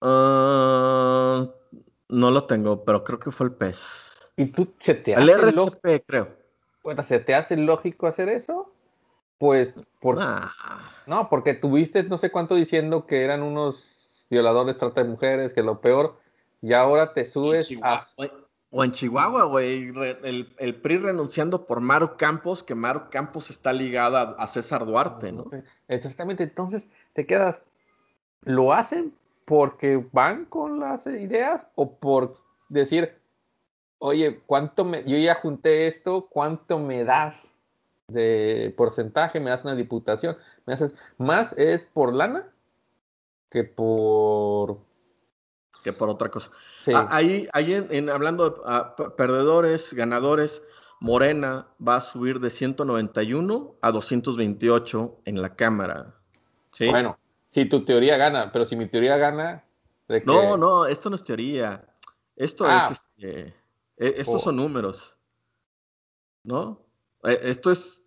ah, 0.01 1.47
no 2.09 2.31
lo 2.31 2.43
tengo, 2.43 2.83
pero 2.83 3.05
creo 3.05 3.19
que 3.19 3.31
fue 3.31 3.47
el 3.47 3.53
PES. 3.53 4.33
¿Y 4.35 4.47
tú 4.47 4.73
se 4.79 4.95
te 4.95 5.15
hace 5.15 5.23
el 5.23 5.29
RCP, 5.29 6.05
creo. 6.05 6.35
Bueno, 6.83 7.03
¿se 7.03 7.19
te 7.19 7.35
hace 7.35 7.55
lógico 7.55 8.05
hacer 8.05 8.27
eso? 8.27 8.73
Pues, 9.39 9.73
por... 10.01 10.19
no, 11.07 11.29
porque 11.29 11.53
tuviste 11.53 12.03
no 12.03 12.17
sé 12.17 12.29
cuánto 12.29 12.55
diciendo 12.55 13.07
que 13.07 13.23
eran 13.23 13.41
unos 13.41 14.25
violadores, 14.29 14.77
trata 14.77 15.01
de 15.01 15.09
mujeres, 15.09 15.53
que 15.53 15.63
lo 15.63 15.81
peor, 15.81 16.19
y 16.61 16.73
ahora 16.73 17.13
te 17.13 17.25
subes 17.25 17.71
a... 17.81 18.05
O 18.71 18.83
en 18.83 18.91
Chihuahua, 18.91 19.45
güey, 19.45 19.91
el, 20.23 20.75
PRI 20.83 20.97
renunciando 20.97 21.65
por 21.65 21.79
Maru 21.79 22.17
Campos, 22.17 22.61
que 22.61 22.75
Maru 22.75 23.09
Campos 23.09 23.49
está 23.49 23.73
ligada 23.73 24.35
a 24.37 24.45
César 24.45 24.85
Duarte, 24.85 25.31
¿no? 25.31 25.49
Exactamente, 25.87 26.43
entonces 26.43 26.87
te 27.13 27.25
quedas, 27.25 27.63
¿lo 28.43 28.71
hacen 28.71 29.15
porque 29.45 30.05
van 30.11 30.45
con 30.45 30.79
las 30.79 31.07
ideas 31.07 31.65
o 31.73 31.95
por 31.97 32.37
decir, 32.67 33.17
oye, 33.97 34.39
¿cuánto 34.45 34.85
me, 34.85 35.03
yo 35.03 35.17
ya 35.17 35.33
junté 35.33 35.87
esto, 35.87 36.27
¿cuánto 36.29 36.77
me 36.77 37.03
das 37.03 37.51
de 38.11 38.73
porcentaje? 38.77 39.39
¿Me 39.39 39.49
das 39.49 39.63
una 39.63 39.75
diputación? 39.75 40.37
¿Me 40.65 40.73
haces 40.73 40.93
más 41.17 41.53
es 41.57 41.85
por 41.85 42.13
lana 42.13 42.47
que 43.49 43.63
por 43.63 44.79
que 45.83 45.93
por 45.93 46.09
otra 46.09 46.29
cosa. 46.29 46.51
Ah, 46.93 47.07
ahí, 47.09 47.47
ahí 47.53 47.73
en, 47.73 48.09
hablando 48.09 48.49
de 48.49 48.61
ah, 48.65 48.95
perdedores, 49.17 49.93
ganadores, 49.93 50.63
Morena 50.99 51.67
va 51.85 51.97
a 51.97 52.01
subir 52.01 52.39
de 52.39 52.49
191 52.49 53.75
a 53.81 53.91
228 53.91 55.21
en 55.25 55.41
la 55.41 55.55
Cámara. 55.55 56.15
¿Sí? 56.71 56.89
Bueno, 56.89 57.17
si 57.51 57.65
tu 57.65 57.85
teoría 57.85 58.17
gana, 58.17 58.51
pero 58.51 58.65
si 58.65 58.75
mi 58.75 58.87
teoría 58.87 59.17
gana... 59.17 59.63
No, 60.25 60.57
no, 60.57 60.85
esto 60.87 61.09
no 61.09 61.15
es 61.15 61.23
teoría. 61.23 61.85
Esto 62.35 62.65
ah. 62.67 62.89
es... 62.91 63.05
Este, 63.17 63.53
e, 63.97 64.13
estos 64.17 64.35
oh. 64.35 64.39
son 64.39 64.55
números. 64.57 65.15
¿No? 66.43 66.81
E, 67.23 67.39
esto 67.43 67.71
es 67.71 67.98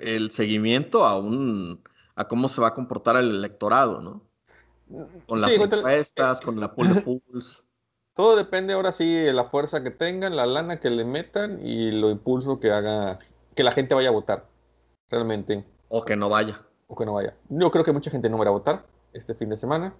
el 0.00 0.30
seguimiento 0.30 1.04
a 1.04 1.18
un... 1.18 1.82
a 2.14 2.28
cómo 2.28 2.48
se 2.48 2.60
va 2.60 2.68
a 2.68 2.74
comportar 2.74 3.16
el 3.16 3.30
electorado, 3.30 4.00
¿no? 4.00 4.22
Con 5.26 5.40
las 5.40 5.52
encuestas, 5.52 6.40
con 6.40 6.60
la 6.60 6.72
pool 6.74 7.02
pools. 7.02 7.64
Todo 8.14 8.36
depende 8.36 8.74
ahora 8.74 8.92
sí 8.92 9.12
de 9.12 9.32
la 9.32 9.44
fuerza 9.44 9.82
que 9.82 9.90
tengan, 9.90 10.36
la 10.36 10.46
lana 10.46 10.78
que 10.78 10.90
le 10.90 11.04
metan 11.04 11.66
y 11.66 11.90
lo 11.90 12.10
impulso 12.10 12.60
que 12.60 12.70
haga 12.70 13.18
que 13.54 13.64
la 13.64 13.72
gente 13.72 13.94
vaya 13.94 14.10
a 14.10 14.12
votar. 14.12 14.46
Realmente. 15.08 15.64
O 15.88 16.04
que 16.04 16.16
no 16.16 16.28
vaya. 16.28 16.62
O 16.86 16.96
que 16.96 17.04
no 17.04 17.14
vaya. 17.14 17.34
Yo 17.48 17.70
creo 17.70 17.84
que 17.84 17.92
mucha 17.92 18.10
gente 18.10 18.28
no 18.28 18.38
va 18.38 18.46
a 18.46 18.50
votar 18.50 18.86
este 19.12 19.34
fin 19.34 19.48
de 19.48 19.56
semana. 19.56 19.94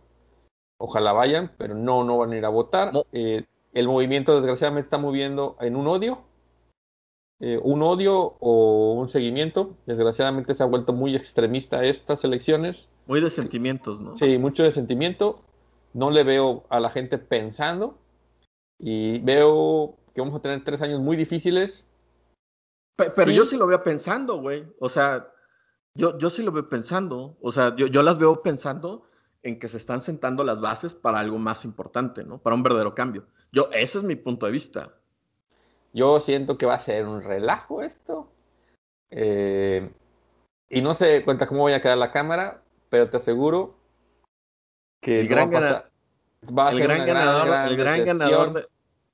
Ojalá 0.79 1.13
vayan, 1.13 1.53
pero 1.57 1.75
no, 1.75 2.05
no 2.05 2.19
van 2.19 2.33
a 2.33 2.37
ir 2.37 2.45
a 2.45 2.49
votar. 2.51 2.93
Eh, 3.13 3.45
el 3.73 3.89
movimiento 3.89 4.35
desgraciadamente 4.35 4.87
está 4.87 4.99
moviendo 4.99 5.57
en 5.61 5.77
un 5.77 5.87
odio. 5.89 6.25
Eh, 7.47 7.61
un 7.63 7.83
odio 7.83 8.39
o 8.41 8.95
un 8.95 9.07
seguimiento. 9.07 9.77
Desgraciadamente 9.85 10.55
se 10.55 10.63
ha 10.63 10.67
vuelto 10.67 10.95
muy 10.95 11.15
extremista 11.15 11.85
estas 11.85 12.25
elecciones. 12.25 12.89
Muy 13.07 13.21
de 13.21 13.29
sentimientos, 13.29 14.01
¿no? 14.01 14.17
Sí, 14.17 14.39
mucho 14.39 14.63
de 14.63 14.73
sentimiento. 14.73 15.43
No 15.93 16.11
le 16.11 16.25
veo 16.25 16.65
a 16.71 16.81
la 16.81 16.89
gente 16.89 17.19
pensando. 17.19 17.99
Y 18.79 19.19
veo 19.19 19.95
que 20.15 20.23
vamos 20.23 20.37
a 20.37 20.41
tener 20.41 20.65
tres 20.65 20.81
años 20.81 21.01
muy 21.01 21.19
difíciles. 21.19 21.85
Pero, 22.97 23.31
yo 23.31 23.45
sí 23.45 23.59
lo 23.59 23.67
veo 23.67 23.83
pensando, 23.83 24.41
güey. 24.41 24.65
O 24.81 24.89
sea, 24.89 25.31
yo, 25.95 26.17
yo 26.17 26.31
sí 26.31 26.43
lo 26.43 26.51
veo 26.51 26.71
pensando. 26.71 27.37
O 27.43 27.53
sea, 27.53 27.77
yo, 27.77 27.89
yo 27.89 28.03
las 28.03 28.17
veo 28.17 28.41
pensando 28.41 29.07
en 29.43 29.59
que 29.59 29.69
se 29.69 29.77
están 29.77 30.01
sentando 30.01 30.45
las 30.45 30.63
bases 30.63 30.95
para 30.95 31.21
algo 31.21 31.37
más 31.37 31.67
importante, 31.67 32.25
¿no? 32.25 32.39
Para 32.39 32.57
un 32.57 32.63
verdadero 32.63 32.95
cambio. 32.95 33.27
Yo, 33.53 33.69
ese 33.71 33.99
es 33.99 34.05
mi 34.05 34.17
punto 34.17 34.47
de 34.47 34.53
vista. 34.53 34.95
Yo 35.95 36.21
siento 36.21 36.59
que 36.59 36.67
va 36.67 36.75
a 36.75 36.79
ser 36.79 37.07
un 37.07 37.23
relajo 37.23 37.83
esto. 37.83 38.29
Eh, 39.11 39.91
y 40.69 40.83
no 40.83 40.93
sé 40.95 41.25
cuenta 41.25 41.47
cómo 41.47 41.61
voy 41.61 41.73
a 41.73 41.81
quedar 41.81 41.97
la 41.97 42.11
cámara, 42.11 42.63
pero 42.91 43.09
te 43.09 43.17
aseguro 43.17 43.79
que 45.01 45.21
el 45.21 45.29
gran, 45.29 45.51
ganador, 45.51 45.85
el 46.43 46.81
gran 46.81 47.07
ganador, 47.07 47.71
el 47.71 47.77
gran 47.77 48.05
ganador, 48.05 48.53
de, 48.53 48.67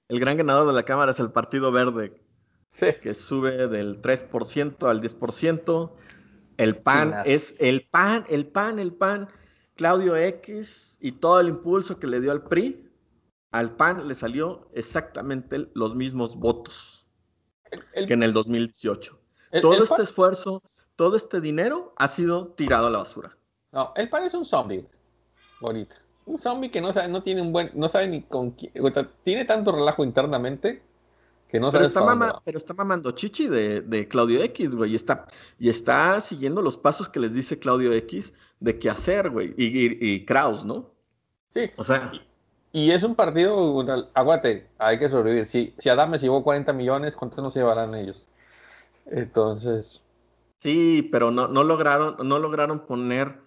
el 0.09 0.20
gran 0.20 0.37
ganador 0.37 0.66
de 0.66 0.72
la 0.72 0.85
Cámara 0.85 1.11
es 1.11 1.20
el 1.20 1.31
Partido 1.31 1.70
Verde, 1.70 2.18
que 3.03 3.14
sube 3.14 3.68
del 3.68 4.01
3% 4.01 4.89
al 4.89 5.01
10%. 5.01 5.93
El 6.57 6.76
PAN 6.76 7.14
es 7.24 7.61
el 7.61 7.85
PAN, 7.91 8.24
el 8.28 8.47
PAN, 8.47 8.78
el 8.78 8.93
PAN. 8.93 9.28
Claudio 9.81 10.14
X 10.14 10.99
y 11.01 11.12
todo 11.12 11.41
el 11.41 11.49
impulso 11.49 11.99
que 11.99 12.07
le 12.07 12.20
dio 12.20 12.33
al 12.33 12.43
PRI, 12.43 12.89
al 13.51 13.76
PAN 13.76 14.07
le 14.07 14.14
salió 14.14 14.68
exactamente 14.74 15.68
los 15.74 15.94
mismos 15.94 16.36
votos 16.36 17.07
que 17.94 18.12
en 18.12 18.22
el 18.22 18.32
2018. 18.32 19.18
todo 19.62 19.82
este 19.82 20.03
esfuerzo, 20.03 20.62
todo 20.96 21.16
este 21.16 21.40
dinero 21.40 21.94
ha 21.96 22.09
sido 22.09 22.48
tirado 22.48 22.86
a 22.86 22.90
la 22.90 22.98
basura. 22.98 23.36
No, 23.72 23.92
él 23.96 24.09
parece 24.09 24.36
un 24.36 24.44
zombie. 24.44 24.86
Ahorita. 25.61 25.96
Un 26.26 26.38
zombie 26.38 26.70
que 26.70 26.80
no 26.80 26.92
sabe, 26.92 27.09
no 27.09 27.22
tiene 27.22 27.42
un 27.42 27.53
buen, 27.53 27.70
no 27.74 27.88
sabe 27.88 28.09
ni 28.09 28.22
con 28.22 28.53
quién. 28.53 28.72
Tiene 29.24 29.44
tanto 29.44 29.72
relajo 29.72 30.05
internamente 30.05 30.82
que 31.48 31.59
no 31.59 31.72
pero 31.72 31.84
está 31.84 32.42
Pero 32.44 32.59
está 32.59 32.74
mamando 32.74 33.11
chichi 33.11 33.48
de, 33.48 34.07
Claudio 34.09 34.40
X, 34.42 34.74
güey. 34.76 34.92
Y 34.92 34.94
está, 34.94 35.26
y 35.59 35.68
está 35.68 36.20
siguiendo 36.20 36.62
los 36.62 36.76
pasos 36.76 37.09
que 37.09 37.18
les 37.18 37.34
dice 37.34 37.59
Claudio 37.59 37.92
X 37.92 38.34
de 38.61 38.78
qué 38.78 38.90
hacer, 38.90 39.30
güey. 39.30 39.55
Y, 39.57 40.24
Kraus, 40.24 40.64
¿no? 40.64 40.94
Sí. 41.48 41.70
O 41.76 41.82
sea. 41.82 42.12
Y, 42.14 42.30
es 42.73 43.03
un 43.03 43.14
partido, 43.16 43.85
aguante, 44.14 44.68
hay 44.79 44.99
que 44.99 45.09
sobrevivir. 45.09 45.47
Si, 45.47 45.75
si 45.79 45.89
Adames 45.89 46.21
llevó 46.21 46.45
40 46.45 46.73
millones, 46.73 47.16
¿cuántos 47.16 47.43
nos 47.43 47.55
llevarán 47.55 47.95
ellos? 47.95 48.29
Entonces. 49.07 50.03
Sí, 50.59 51.09
pero 51.11 51.31
no, 51.31 51.49
no 51.49 51.64
lograron, 51.64 52.16
no 52.29 52.39
lograron 52.39 52.81
poner 52.81 53.41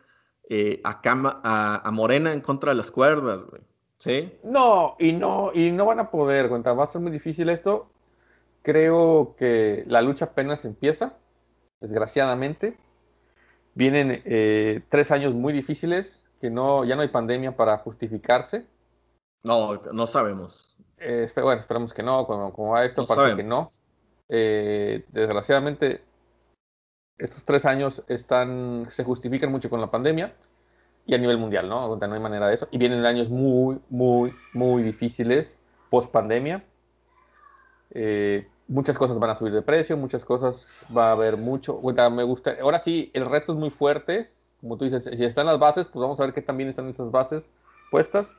eh, 0.50 0.82
a, 0.84 1.00
a, 1.84 1.92
Morena 1.92 2.34
en 2.34 2.42
contra 2.42 2.72
de 2.72 2.76
las 2.76 2.92
cuerdas, 2.92 3.46
güey. 3.46 3.62
¿Sí? 4.00 4.34
No, 4.44 4.96
y 5.00 5.14
no, 5.14 5.52
y 5.54 5.72
no 5.72 5.86
van 5.86 6.02
a 6.02 6.12
poder, 6.12 6.50
cuenta, 6.50 6.74
va 6.74 6.84
a 6.84 6.88
ser 6.88 7.02
muy 7.02 7.12
difícil 7.12 7.50
esto. 7.50 7.90
Creo 8.62 9.36
que 9.38 9.86
la 9.88 10.02
lucha 10.02 10.26
apenas 10.26 10.66
empieza, 10.66 11.18
desgraciadamente. 11.80 12.78
Vienen 13.76 14.22
eh, 14.26 14.82
tres 14.90 15.12
años 15.12 15.34
muy 15.34 15.54
difíciles, 15.54 16.26
que 16.42 16.50
no, 16.50 16.84
ya 16.84 16.96
no 16.96 17.04
hay 17.04 17.08
pandemia 17.08 17.56
para 17.56 17.78
justificarse. 17.78 18.66
No, 19.44 19.76
no 19.92 20.08
sabemos. 20.08 20.76
Eh, 20.98 21.30
bueno, 21.36 21.60
esperamos 21.60 21.94
que 21.94 22.02
no, 22.02 22.26
como, 22.26 22.72
va 22.72 22.86
esto, 22.86 23.06
para 23.06 23.36
que 23.36 23.44
no. 23.44 23.72
desgraciadamente, 24.30 26.04
estos 27.18 27.44
tres 27.46 27.66
años 27.66 28.04
están, 28.08 28.88
se 28.90 29.04
justifican 29.04 29.52
mucho 29.52 29.70
con 29.70 29.82
la 29.82 29.92
pandemia 29.92 30.34
y 31.06 31.14
a 31.16 31.18
nivel 31.18 31.38
mundial, 31.38 31.68
¿no? 31.68 31.96
No 31.96 32.14
hay 32.14 32.20
manera 32.20 32.48
de 32.48 32.56
eso. 32.56 32.68
Y 32.72 32.78
vienen 32.78 33.06
años 33.06 33.30
muy, 33.30 33.80
muy, 33.90 34.34
muy 34.54 34.84
difíciles 34.84 35.58
post 35.90 36.12
pandemia. 36.12 36.64
Eh, 37.92 38.48
muchas 38.68 38.98
cosas 38.98 39.20
van 39.20 39.30
a 39.30 39.36
subir 39.36 39.54
de 39.54 39.62
precio, 39.62 39.98
muchas 39.98 40.24
cosas 40.26 40.82
va 40.96 41.10
a 41.10 41.12
haber 41.12 41.38
mucho. 41.38 41.80
me 42.12 42.24
gusta. 42.24 42.56
Ahora 42.62 42.80
sí, 42.80 43.12
el 43.14 43.30
reto 43.30 43.54
es 43.54 43.60
muy 43.60 43.70
fuerte. 43.70 44.32
Como 44.62 44.78
tú 44.78 44.86
dices, 44.86 45.04
si 45.04 45.26
están 45.26 45.46
las 45.46 45.60
bases, 45.60 45.88
pues 45.88 46.02
vamos 46.02 46.20
a 46.20 46.24
ver 46.24 46.34
qué 46.34 46.42
también 46.42 46.70
están 46.70 46.88
esas 46.88 47.12
bases 47.12 47.50
puestas. 47.92 48.36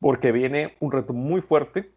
Porque 0.00 0.32
viene 0.32 0.74
un 0.80 0.92
reto 0.92 1.12
muy 1.12 1.40
fuerte 1.40 1.90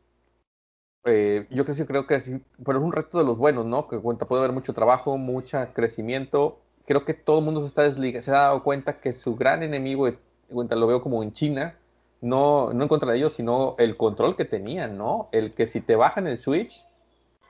eh, 1.06 1.47
yo 1.50 1.66
creo, 1.66 1.86
creo 1.88 2.08
que 2.08 2.20
sí, 2.20 2.41
pero 2.66 2.80
es 2.80 2.84
un 2.86 2.91
reto 2.91 3.18
de 3.18 3.24
los 3.26 3.38
buenos, 3.38 3.66
¿no? 3.66 3.88
Que 3.88 3.97
cuenta, 3.97 4.26
puede 4.28 4.41
haber 4.43 4.54
mucho 4.54 4.74
trabajo, 4.74 5.18
mucho 5.18 5.58
crecimiento. 5.74 6.60
Creo 6.86 7.06
que 7.06 7.14
todo 7.14 7.39
el 7.39 7.45
mundo 7.45 7.62
se 7.62 7.68
está 7.68 7.84
desligando, 7.84 8.24
se 8.26 8.32
ha 8.32 8.36
dado 8.36 8.64
cuenta 8.64 9.00
que 9.00 9.14
su 9.14 9.36
gran 9.36 9.64
enemigo, 9.64 10.10
cuenta, 10.52 10.76
lo 10.76 10.88
veo 10.88 11.02
como 11.02 11.24
en 11.24 11.32
China, 11.34 11.76
no, 12.22 12.74
no 12.74 12.84
en 12.84 12.89
contra 12.89 13.12
de 13.12 13.18
ellos, 13.18 13.34
sino 13.34 13.76
el 13.80 13.95
control 13.97 14.36
que 14.36 14.45
tenían, 14.45 14.97
¿no? 14.97 15.30
El 15.32 15.54
que 15.54 15.68
si 15.68 15.82
te 15.82 15.95
bajan 15.95 16.28
el 16.28 16.38
switch, 16.38 16.86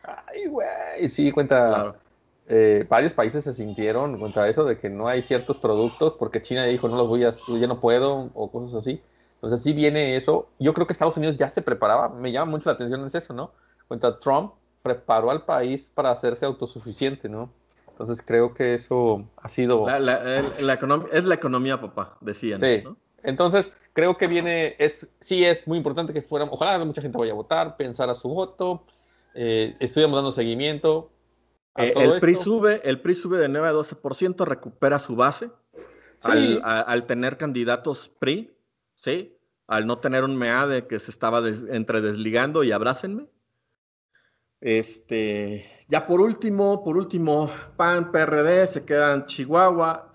ay, 0.03 0.47
güey, 0.47 1.09
sí, 1.09 1.31
cuenta. 1.31 1.95
eh, 2.47 2.85
varios 2.89 3.13
países 3.13 3.43
se 3.43 3.53
sintieron 3.53 4.19
contra 4.19 4.49
eso 4.49 4.65
de 4.65 4.77
que 4.79 4.89
no 4.89 5.07
hay 5.07 5.21
ciertos 5.23 5.57
productos 5.59 6.15
porque 6.19 6.41
China 6.41 6.65
dijo 6.65 6.87
no 6.89 6.97
los 6.97 7.07
voy 7.07 7.23
a, 7.25 7.31
ya 7.31 7.67
no 7.67 7.79
puedo 7.81 8.31
o 8.33 8.51
cosas 8.51 8.75
así. 8.75 9.01
Entonces 9.41 9.63
sí 9.63 9.73
viene 9.73 10.15
eso. 10.15 10.49
Yo 10.59 10.73
creo 10.73 10.85
que 10.85 10.93
Estados 10.93 11.17
Unidos 11.17 11.35
ya 11.37 11.49
se 11.49 11.61
preparaba. 11.61 12.09
Me 12.09 12.31
llama 12.31 12.51
mucho 12.51 12.69
la 12.69 12.75
atención 12.75 13.05
es 13.05 13.15
eso, 13.15 13.33
¿no? 13.33 13.51
Contra 13.87 14.19
Trump 14.19 14.53
preparó 14.81 15.31
al 15.31 15.45
país 15.45 15.89
para 15.93 16.11
hacerse 16.11 16.45
autosuficiente, 16.45 17.29
¿no? 17.29 17.51
Entonces 17.89 18.23
creo 18.25 18.53
que 18.53 18.75
eso 18.75 19.25
ha 19.37 19.49
sido... 19.49 19.85
es 19.89 21.25
la 21.25 21.33
economía, 21.33 21.81
papá, 21.81 22.17
decían. 22.21 22.59
Sí. 22.59 22.83
Entonces 23.23 23.71
creo 23.93 24.17
que 24.17 24.27
viene, 24.27 24.75
es, 24.79 25.09
sí 25.19 25.43
es 25.43 25.67
muy 25.67 25.77
importante 25.77 26.13
que 26.13 26.21
fuéramos, 26.21 26.53
ojalá 26.53 26.83
mucha 26.85 27.01
gente 27.01 27.17
vaya 27.17 27.33
a 27.33 27.35
votar, 27.35 27.75
pensar 27.75 28.09
a 28.09 28.15
su 28.15 28.29
voto, 28.29 28.85
eh, 29.33 29.75
dando 29.95 30.31
seguimiento. 30.31 31.11
Eh, 31.75 31.93
el, 31.95 32.19
PRI 32.19 32.35
sube, 32.35 32.81
el 32.83 33.01
PRI 33.01 33.15
sube 33.15 33.37
de 33.37 33.49
9 33.49 33.67
a 33.67 33.73
12%, 33.73 34.45
recupera 34.45 34.99
su 34.99 35.15
base 35.15 35.49
al, 36.23 37.05
tener 37.05 37.37
candidatos 37.37 38.09
PRI, 38.19 38.51
¿sí? 38.99 39.37
Al 39.67 39.87
no 39.87 39.99
tener 39.99 40.23
un 40.23 40.35
MEADE 40.35 40.87
que 40.87 40.99
se 40.99 41.11
estaba 41.11 41.41
entre 41.47 42.01
desligando 42.01 42.63
y 42.63 42.71
abrácenme. 42.71 43.27
Este, 44.61 45.65
ya 45.87 46.05
por 46.05 46.19
último, 46.19 46.83
por 46.83 46.97
último, 46.97 47.49
PAN, 47.77 48.11
PRD, 48.11 48.67
se 48.67 48.83
quedan 48.83 49.25
Chihuahua, 49.25 50.13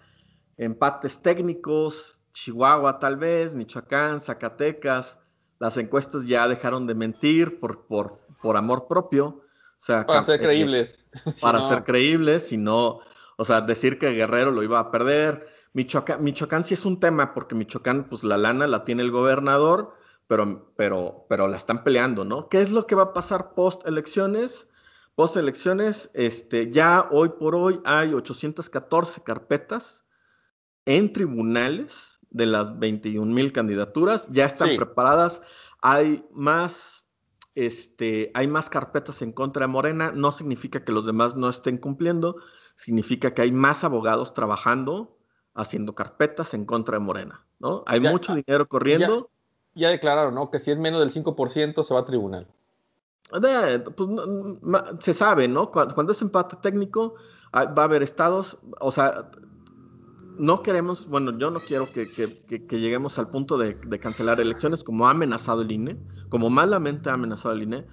empates 0.58 1.22
técnicos, 1.22 2.20
Chihuahua 2.32 2.98
tal 2.98 3.16
vez, 3.16 3.54
Michoacán, 3.54 4.20
Zacatecas, 4.20 5.18
las 5.58 5.78
encuestas 5.78 6.26
ya 6.26 6.46
dejaron 6.46 6.86
de 6.86 6.94
mentir 6.94 7.58
por, 7.58 7.86
por, 7.86 8.20
por 8.42 8.56
amor 8.58 8.86
propio. 8.86 9.26
O 9.26 9.42
sea, 9.78 10.04
para 10.04 10.24
ser 10.24 10.40
creíbles. 10.40 11.02
Para 11.40 11.62
ser 11.68 11.84
creíbles, 11.84 12.48
si 12.48 12.58
no, 12.58 13.00
o 13.38 13.44
sea, 13.44 13.62
decir 13.62 13.98
que 13.98 14.10
Guerrero 14.10 14.50
lo 14.50 14.62
iba 14.62 14.78
a 14.78 14.90
perder. 14.90 15.48
Michoacán, 15.74 16.22
Michoacán 16.22 16.62
sí 16.62 16.74
es 16.74 16.86
un 16.86 17.00
tema, 17.00 17.34
porque 17.34 17.56
Michoacán, 17.56 18.08
pues 18.08 18.22
la 18.22 18.38
lana 18.38 18.68
la 18.68 18.84
tiene 18.84 19.02
el 19.02 19.10
gobernador, 19.10 19.92
pero, 20.28 20.72
pero, 20.76 21.26
pero 21.28 21.48
la 21.48 21.56
están 21.56 21.82
peleando, 21.82 22.24
¿no? 22.24 22.48
¿Qué 22.48 22.60
es 22.60 22.70
lo 22.70 22.86
que 22.86 22.94
va 22.94 23.02
a 23.02 23.12
pasar 23.12 23.54
post 23.54 23.86
elecciones? 23.86 24.68
Post 25.16 25.36
elecciones, 25.36 26.10
este, 26.14 26.70
ya 26.70 27.08
hoy 27.10 27.30
por 27.40 27.56
hoy 27.56 27.80
hay 27.84 28.14
814 28.14 29.22
carpetas 29.22 30.06
en 30.86 31.12
tribunales 31.12 32.20
de 32.30 32.46
las 32.46 32.78
21 32.78 33.32
mil 33.32 33.52
candidaturas, 33.52 34.30
ya 34.32 34.44
están 34.44 34.76
preparadas, 34.76 35.42
hay 35.82 36.24
más, 36.32 37.04
este, 37.54 38.30
hay 38.34 38.46
más 38.46 38.70
carpetas 38.70 39.22
en 39.22 39.32
contra 39.32 39.66
de 39.66 39.72
Morena, 39.72 40.12
no 40.12 40.30
significa 40.30 40.84
que 40.84 40.92
los 40.92 41.06
demás 41.06 41.36
no 41.36 41.48
estén 41.48 41.78
cumpliendo, 41.78 42.36
significa 42.74 43.34
que 43.34 43.42
hay 43.42 43.52
más 43.52 43.84
abogados 43.84 44.34
trabajando, 44.34 45.16
haciendo 45.54 45.94
carpetas 45.94 46.54
en 46.54 46.64
contra 46.64 46.98
de 46.98 47.04
Morena, 47.04 47.44
¿no? 47.58 47.84
Hay 47.86 48.00
mucho 48.00 48.34
dinero 48.34 48.68
corriendo 48.68 49.30
ya 49.74 49.90
declararon, 49.90 50.34
¿no? 50.34 50.50
Que 50.50 50.58
si 50.58 50.70
es 50.70 50.78
menos 50.78 51.00
del 51.00 51.12
5% 51.12 51.82
se 51.82 51.94
va 51.94 52.00
a 52.00 52.04
tribunal. 52.04 52.46
pues, 53.30 54.08
se 55.00 55.14
sabe, 55.14 55.48
¿no? 55.48 55.70
Cuando, 55.70 56.12
es 56.12 56.22
empate 56.22 56.56
técnico, 56.56 57.14
ah, 57.52 57.64
va 57.64 57.82
a 57.82 57.86
haber 57.86 58.02
estados, 58.02 58.58
o 58.80 58.90
sea, 58.90 59.30
no 60.38 60.62
queremos, 60.62 61.08
bueno, 61.08 61.36
yo 61.38 61.50
no 61.50 61.60
quiero 61.60 61.92
que, 61.92 62.06
lleguemos 62.70 63.18
al 63.18 63.30
punto 63.30 63.58
de, 63.58 63.78
cancelar 64.00 64.40
elecciones 64.40 64.84
como 64.84 65.06
ha 65.06 65.10
amenazado 65.10 65.62
el 65.62 65.72
INE, 65.72 65.98
como 66.28 66.50
malamente 66.50 67.10
ha 67.10 67.14
amenazado 67.14 67.54
el 67.54 67.62
INE, 67.62 67.86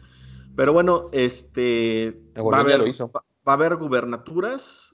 pero 0.56 0.74
bueno, 0.74 1.10
este, 1.12 2.22
va 2.36 2.58
a, 2.58 2.62
haber, 2.62 2.82
va 2.82 3.22
a 3.46 3.54
haber 3.54 3.76
gubernaturas, 3.78 4.91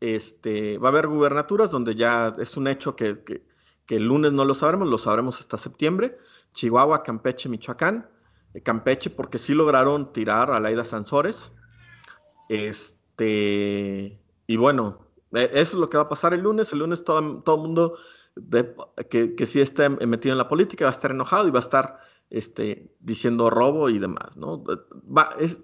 este, 0.00 0.78
va 0.78 0.88
a 0.88 0.92
haber 0.92 1.08
gubernaturas 1.08 1.70
donde 1.70 1.94
ya 1.94 2.34
es 2.38 2.56
un 2.56 2.66
hecho 2.68 2.96
que, 2.96 3.42
el 3.88 4.04
lunes 4.04 4.32
no 4.32 4.44
lo 4.44 4.54
sabremos, 4.54 4.86
lo 4.86 4.98
sabremos 4.98 5.40
hasta 5.40 5.56
septiembre, 5.56 6.16
Chihuahua, 6.52 7.02
Campeche, 7.02 7.48
Michoacán. 7.48 8.08
Eh, 8.54 8.62
Campeche 8.62 9.10
porque 9.10 9.38
sí 9.38 9.52
lograron 9.52 10.12
tirar 10.12 10.52
a 10.52 10.60
Laida 10.60 10.84
Sansores. 10.84 11.50
Este, 12.48 14.16
y 14.46 14.56
bueno, 14.56 15.06
e, 15.32 15.50
eso 15.54 15.74
es 15.74 15.74
lo 15.74 15.88
que 15.88 15.96
va 15.96 16.04
a 16.04 16.08
pasar 16.08 16.34
el 16.34 16.42
lunes. 16.42 16.72
El 16.72 16.78
lunes 16.78 17.02
todo, 17.02 17.18
el 17.18 17.60
mundo 17.60 17.96
que, 19.10 19.34
que 19.34 19.46
sí 19.46 19.60
esté 19.60 19.88
metido 19.88 20.34
en 20.34 20.38
la 20.38 20.48
política 20.48 20.84
va 20.84 20.90
a 20.90 20.92
estar 20.92 21.10
enojado 21.10 21.48
y 21.48 21.50
va 21.50 21.58
a 21.58 21.62
estar 21.62 21.98
este, 22.30 22.94
diciendo 23.00 23.50
robo 23.50 23.88
y 23.88 23.98
demás, 23.98 24.36
¿no? 24.36 24.62
Va, 24.64 25.34
es, 25.38 25.56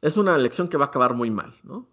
es 0.00 0.16
una 0.16 0.36
elección 0.36 0.68
que 0.68 0.76
va 0.76 0.84
a 0.84 0.88
acabar 0.88 1.14
muy 1.14 1.30
mal, 1.30 1.54
¿no? 1.64 1.91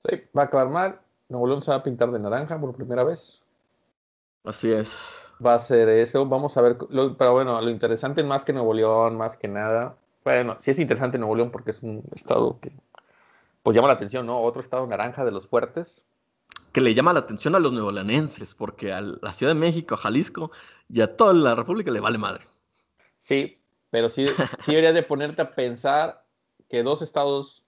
Sí, 0.00 0.22
va 0.36 0.42
a 0.42 0.44
acabar 0.46 0.68
mal. 0.68 1.00
Nuevo 1.28 1.46
León 1.46 1.62
se 1.62 1.70
va 1.70 1.78
a 1.78 1.82
pintar 1.82 2.10
de 2.10 2.18
naranja 2.18 2.60
por 2.60 2.74
primera 2.74 3.04
vez. 3.04 3.40
Así 4.44 4.72
es 4.72 5.30
va 5.44 5.54
a 5.54 5.58
ser 5.58 5.88
eso. 5.88 6.26
Vamos 6.26 6.56
a 6.56 6.62
ver, 6.62 6.76
pero 7.18 7.32
bueno, 7.32 7.60
lo 7.60 7.70
interesante 7.70 8.22
más 8.22 8.44
que 8.44 8.52
Nuevo 8.52 8.74
León, 8.74 9.16
más 9.16 9.36
que 9.36 9.48
nada. 9.48 9.96
Bueno, 10.24 10.56
sí 10.60 10.70
es 10.70 10.78
interesante 10.78 11.18
Nuevo 11.18 11.34
León 11.34 11.50
porque 11.50 11.70
es 11.70 11.82
un 11.82 12.02
estado 12.14 12.58
que 12.60 12.72
pues 13.62 13.74
llama 13.74 13.88
la 13.88 13.94
atención, 13.94 14.26
¿no? 14.26 14.40
Otro 14.40 14.60
estado 14.60 14.86
naranja 14.86 15.24
de 15.24 15.32
los 15.32 15.48
fuertes. 15.48 16.02
Que 16.72 16.80
le 16.80 16.94
llama 16.94 17.12
la 17.12 17.20
atención 17.20 17.54
a 17.54 17.58
los 17.58 17.72
neolanenses, 17.72 18.54
porque 18.54 18.92
a 18.92 19.00
la 19.00 19.32
Ciudad 19.32 19.52
de 19.52 19.58
México, 19.58 19.94
a 19.94 19.98
Jalisco 19.98 20.50
y 20.88 21.00
a 21.00 21.16
toda 21.16 21.32
la 21.32 21.54
República 21.54 21.90
le 21.90 22.00
vale 22.00 22.16
madre. 22.16 22.44
Sí, 23.18 23.58
pero 23.90 24.08
sí, 24.08 24.28
sí 24.58 24.70
deberías 24.70 24.94
de 24.94 25.02
ponerte 25.02 25.42
a 25.42 25.50
pensar 25.54 26.24
que 26.68 26.82
dos 26.82 27.02
estados 27.02 27.59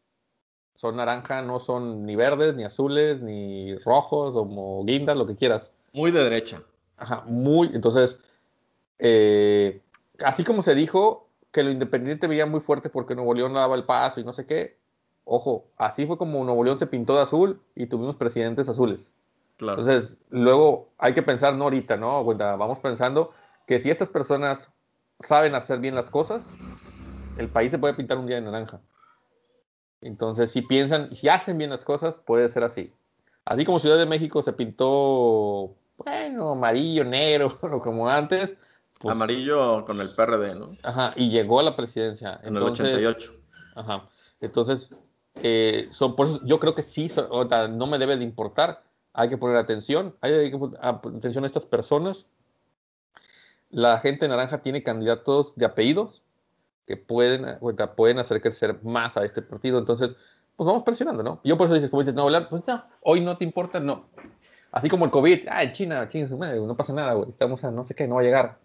son 0.75 0.97
naranja, 0.97 1.43
no 1.43 1.59
son 1.59 2.05
ni 2.05 2.17
verdes, 2.17 2.55
ni 2.55 2.65
azules, 2.65 3.21
ni 3.21 3.77
rojos, 3.79 4.33
como 4.33 4.85
guindas, 4.85 5.17
lo 5.17 5.27
que 5.27 5.37
quieras. 5.37 5.71
Muy 5.93 6.11
de 6.11 6.25
derecha. 6.25 6.63
Ajá, 6.97 7.25
muy. 7.27 7.71
Entonces, 7.75 8.21
eh, 8.99 9.81
así 10.25 10.45
como 10.45 10.63
se 10.63 10.75
dijo 10.75 11.29
que 11.51 11.63
lo 11.63 11.71
independiente 11.71 12.27
veía 12.27 12.47
muy 12.47 12.61
fuerte 12.61 12.89
porque 12.89 13.15
Nuevo 13.15 13.35
León 13.35 13.55
daba 13.55 13.75
el 13.77 13.85
paso 13.85 14.21
y 14.21 14.25
no 14.25 14.33
sé 14.33 14.47
qué, 14.47 14.79
ojo, 15.25 15.67
así 15.77 16.07
fue 16.07 16.17
como 16.17 16.43
Nuevo 16.45 16.65
León 16.65 16.79
se 16.79 16.87
pintó 16.87 17.15
de 17.15 17.23
azul 17.23 17.61
y 17.75 17.87
tuvimos 17.87 18.17
presidentes 18.17 18.69
azules. 18.69 19.13
Claro. 19.59 19.81
Entonces, 19.81 20.17
luego 20.31 20.89
hay 20.99 21.15
que 21.15 21.23
pensar, 21.23 21.55
no 21.55 21.65
ahorita, 21.65 21.97
¿no? 21.97 22.25
vamos 22.25 22.79
pensando 22.79 23.33
que 23.67 23.79
si 23.79 23.91
estas 23.91 24.09
personas 24.09 24.71
saben 25.21 25.55
hacer 25.55 25.79
bien 25.79 25.95
las 25.95 26.11
cosas, 26.11 26.51
el 27.37 27.49
país 27.49 27.71
se 27.71 27.79
puede 27.79 27.95
pintar 27.95 28.19
un 28.19 28.27
día 28.27 28.37
de 28.37 28.43
naranja. 28.43 28.81
Entonces, 30.03 30.51
si 30.51 30.63
piensan, 30.63 31.15
si 31.15 31.29
hacen 31.29 31.59
bien 31.59 31.71
las 31.71 31.85
cosas, 31.85 32.17
puede 32.17 32.49
ser 32.49 32.65
así. 32.65 32.93
Así 33.45 33.65
como 33.65 33.79
Ciudad 33.79 33.99
de 33.99 34.07
México 34.07 34.43
se 34.43 34.53
pintó 34.53 35.75
bueno, 36.05 36.53
amarillo, 36.53 37.05
negro, 37.05 37.59
como 37.83 38.09
antes. 38.09 38.57
Pues 38.99 39.13
amarillo 39.13 39.85
con 39.85 40.01
el 40.01 40.15
PRD, 40.15 40.55
¿no? 40.55 40.77
Ajá, 40.83 41.13
y 41.17 41.31
llegó 41.31 41.61
a 41.61 41.63
la 41.63 41.77
presidencia. 41.77 42.41
En 42.43 42.57
el 42.57 42.63
88. 42.63 43.35
Ajá. 43.75 44.09
Entonces, 44.41 44.91
eh, 45.37 45.89
son, 45.93 46.15
por 46.15 46.27
eso 46.27 46.41
yo 46.45 46.61
creo 46.61 46.75
que 46.75 46.83
sí, 46.83 47.11
no 47.71 47.87
me 47.87 47.99
debe 47.99 48.17
de 48.17 48.25
importar. 48.25 48.83
Hay 49.13 49.29
que 49.29 49.37
poner 49.37 49.57
atención, 49.57 50.15
hay 50.21 50.51
que 50.51 50.59
poner 50.59 50.79
atención 50.81 51.45
a 51.45 51.47
estas 51.47 51.67
personas. 51.67 52.27
La 53.71 53.99
gente 54.01 54.29
naranja 54.29 54.63
tiene 54.63 54.83
candidatos 54.83 55.55
de 55.57 55.67
apellidos 55.67 56.22
que 56.87 56.97
pueden, 56.97 57.59
pueden 57.97 58.19
hacer 58.19 58.41
crecer 58.41 58.79
más 58.83 59.17
a 59.17 59.25
este 59.25 59.43
partido. 59.43 59.79
Entonces, 59.79 60.17
pues 60.57 60.67
vamos 60.67 60.83
presionando, 60.83 61.23
¿no? 61.23 61.41
Yo 61.45 61.57
por 61.57 61.67
eso 61.67 61.75
dices, 61.75 61.91
como 61.91 62.03
dices, 62.03 62.15
no 62.15 62.23
hablar, 62.23 62.49
pues 62.49 62.63
no, 62.67 62.85
hoy 63.03 63.21
no 63.21 63.37
te 63.37 63.45
importa, 63.45 63.81
no. 63.81 64.07
Así 64.73 64.89
como 64.89 65.05
el 65.05 65.11
COVID, 65.11 65.49
ah, 65.51 65.63
en 65.63 65.73
China, 65.73 66.09
China, 66.09 66.29
no 66.31 66.77
pasa 66.77 66.93
nada, 66.93 67.13
güey, 67.13 67.31
estamos 67.31 67.63
a 67.65 67.71
no 67.71 67.85
sé 67.85 67.95
qué, 67.95 68.09
no 68.09 68.17
va 68.17 68.23
a 68.23 68.25
llegar. 68.25 68.59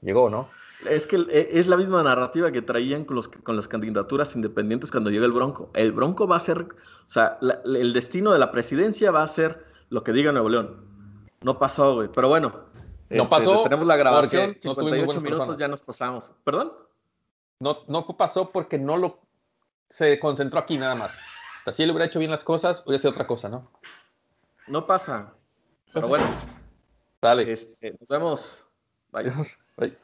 llegó, 0.00 0.28
¿no? 0.28 0.48
Es 0.88 1.06
que 1.06 1.16
e, 1.30 1.48
es 1.52 1.68
la 1.68 1.76
misma 1.76 2.02
narrativa 2.02 2.50
que 2.50 2.60
traían 2.60 3.04
con, 3.04 3.16
los, 3.16 3.28
con 3.28 3.54
las 3.54 3.68
candidaturas 3.68 4.34
independientes 4.34 4.90
cuando 4.90 5.10
llega 5.10 5.24
el 5.24 5.32
Bronco. 5.32 5.70
El 5.74 5.92
Bronco 5.92 6.26
va 6.26 6.36
a 6.36 6.40
ser, 6.40 6.58
o 6.62 7.10
sea, 7.10 7.38
el 7.64 7.92
destino 7.92 8.32
de 8.32 8.40
la 8.40 8.50
presidencia 8.50 9.10
va 9.12 9.22
a 9.22 9.28
ser 9.28 9.64
lo 9.90 10.02
que 10.02 10.12
diga 10.12 10.32
Nuevo 10.32 10.48
León. 10.48 10.76
No 11.42 11.58
pasó, 11.58 11.94
güey, 11.94 12.08
pero 12.12 12.28
bueno. 12.28 12.52
No 13.10 13.22
este, 13.22 13.28
pasó. 13.28 13.62
Tenemos 13.62 13.86
la 13.86 13.96
grabación, 13.96 14.56
58 14.58 15.20
minutos 15.20 15.56
ya 15.56 15.68
nos 15.68 15.82
pasamos. 15.82 16.32
¿Perdón? 16.44 16.72
No, 17.62 17.84
no 17.86 18.04
pasó 18.16 18.50
porque 18.50 18.76
no 18.76 18.96
lo 18.96 19.20
se 19.88 20.18
concentró 20.18 20.58
aquí 20.58 20.78
nada 20.78 20.96
más. 20.96 21.12
O 21.12 21.64
sea, 21.64 21.72
si 21.72 21.84
él 21.84 21.90
hubiera 21.90 22.06
hecho 22.06 22.18
bien 22.18 22.32
las 22.32 22.42
cosas, 22.42 22.82
hubiera 22.84 23.00
sido 23.00 23.12
otra 23.12 23.28
cosa, 23.28 23.48
¿no? 23.48 23.70
No 24.66 24.84
pasa. 24.84 25.32
Pero 25.94 26.08
bueno. 26.08 26.26
Dale. 27.20 27.52
Este, 27.52 27.92
nos 27.92 28.08
vemos. 28.08 28.66
Bye. 29.12 29.30
Bye. 29.76 29.96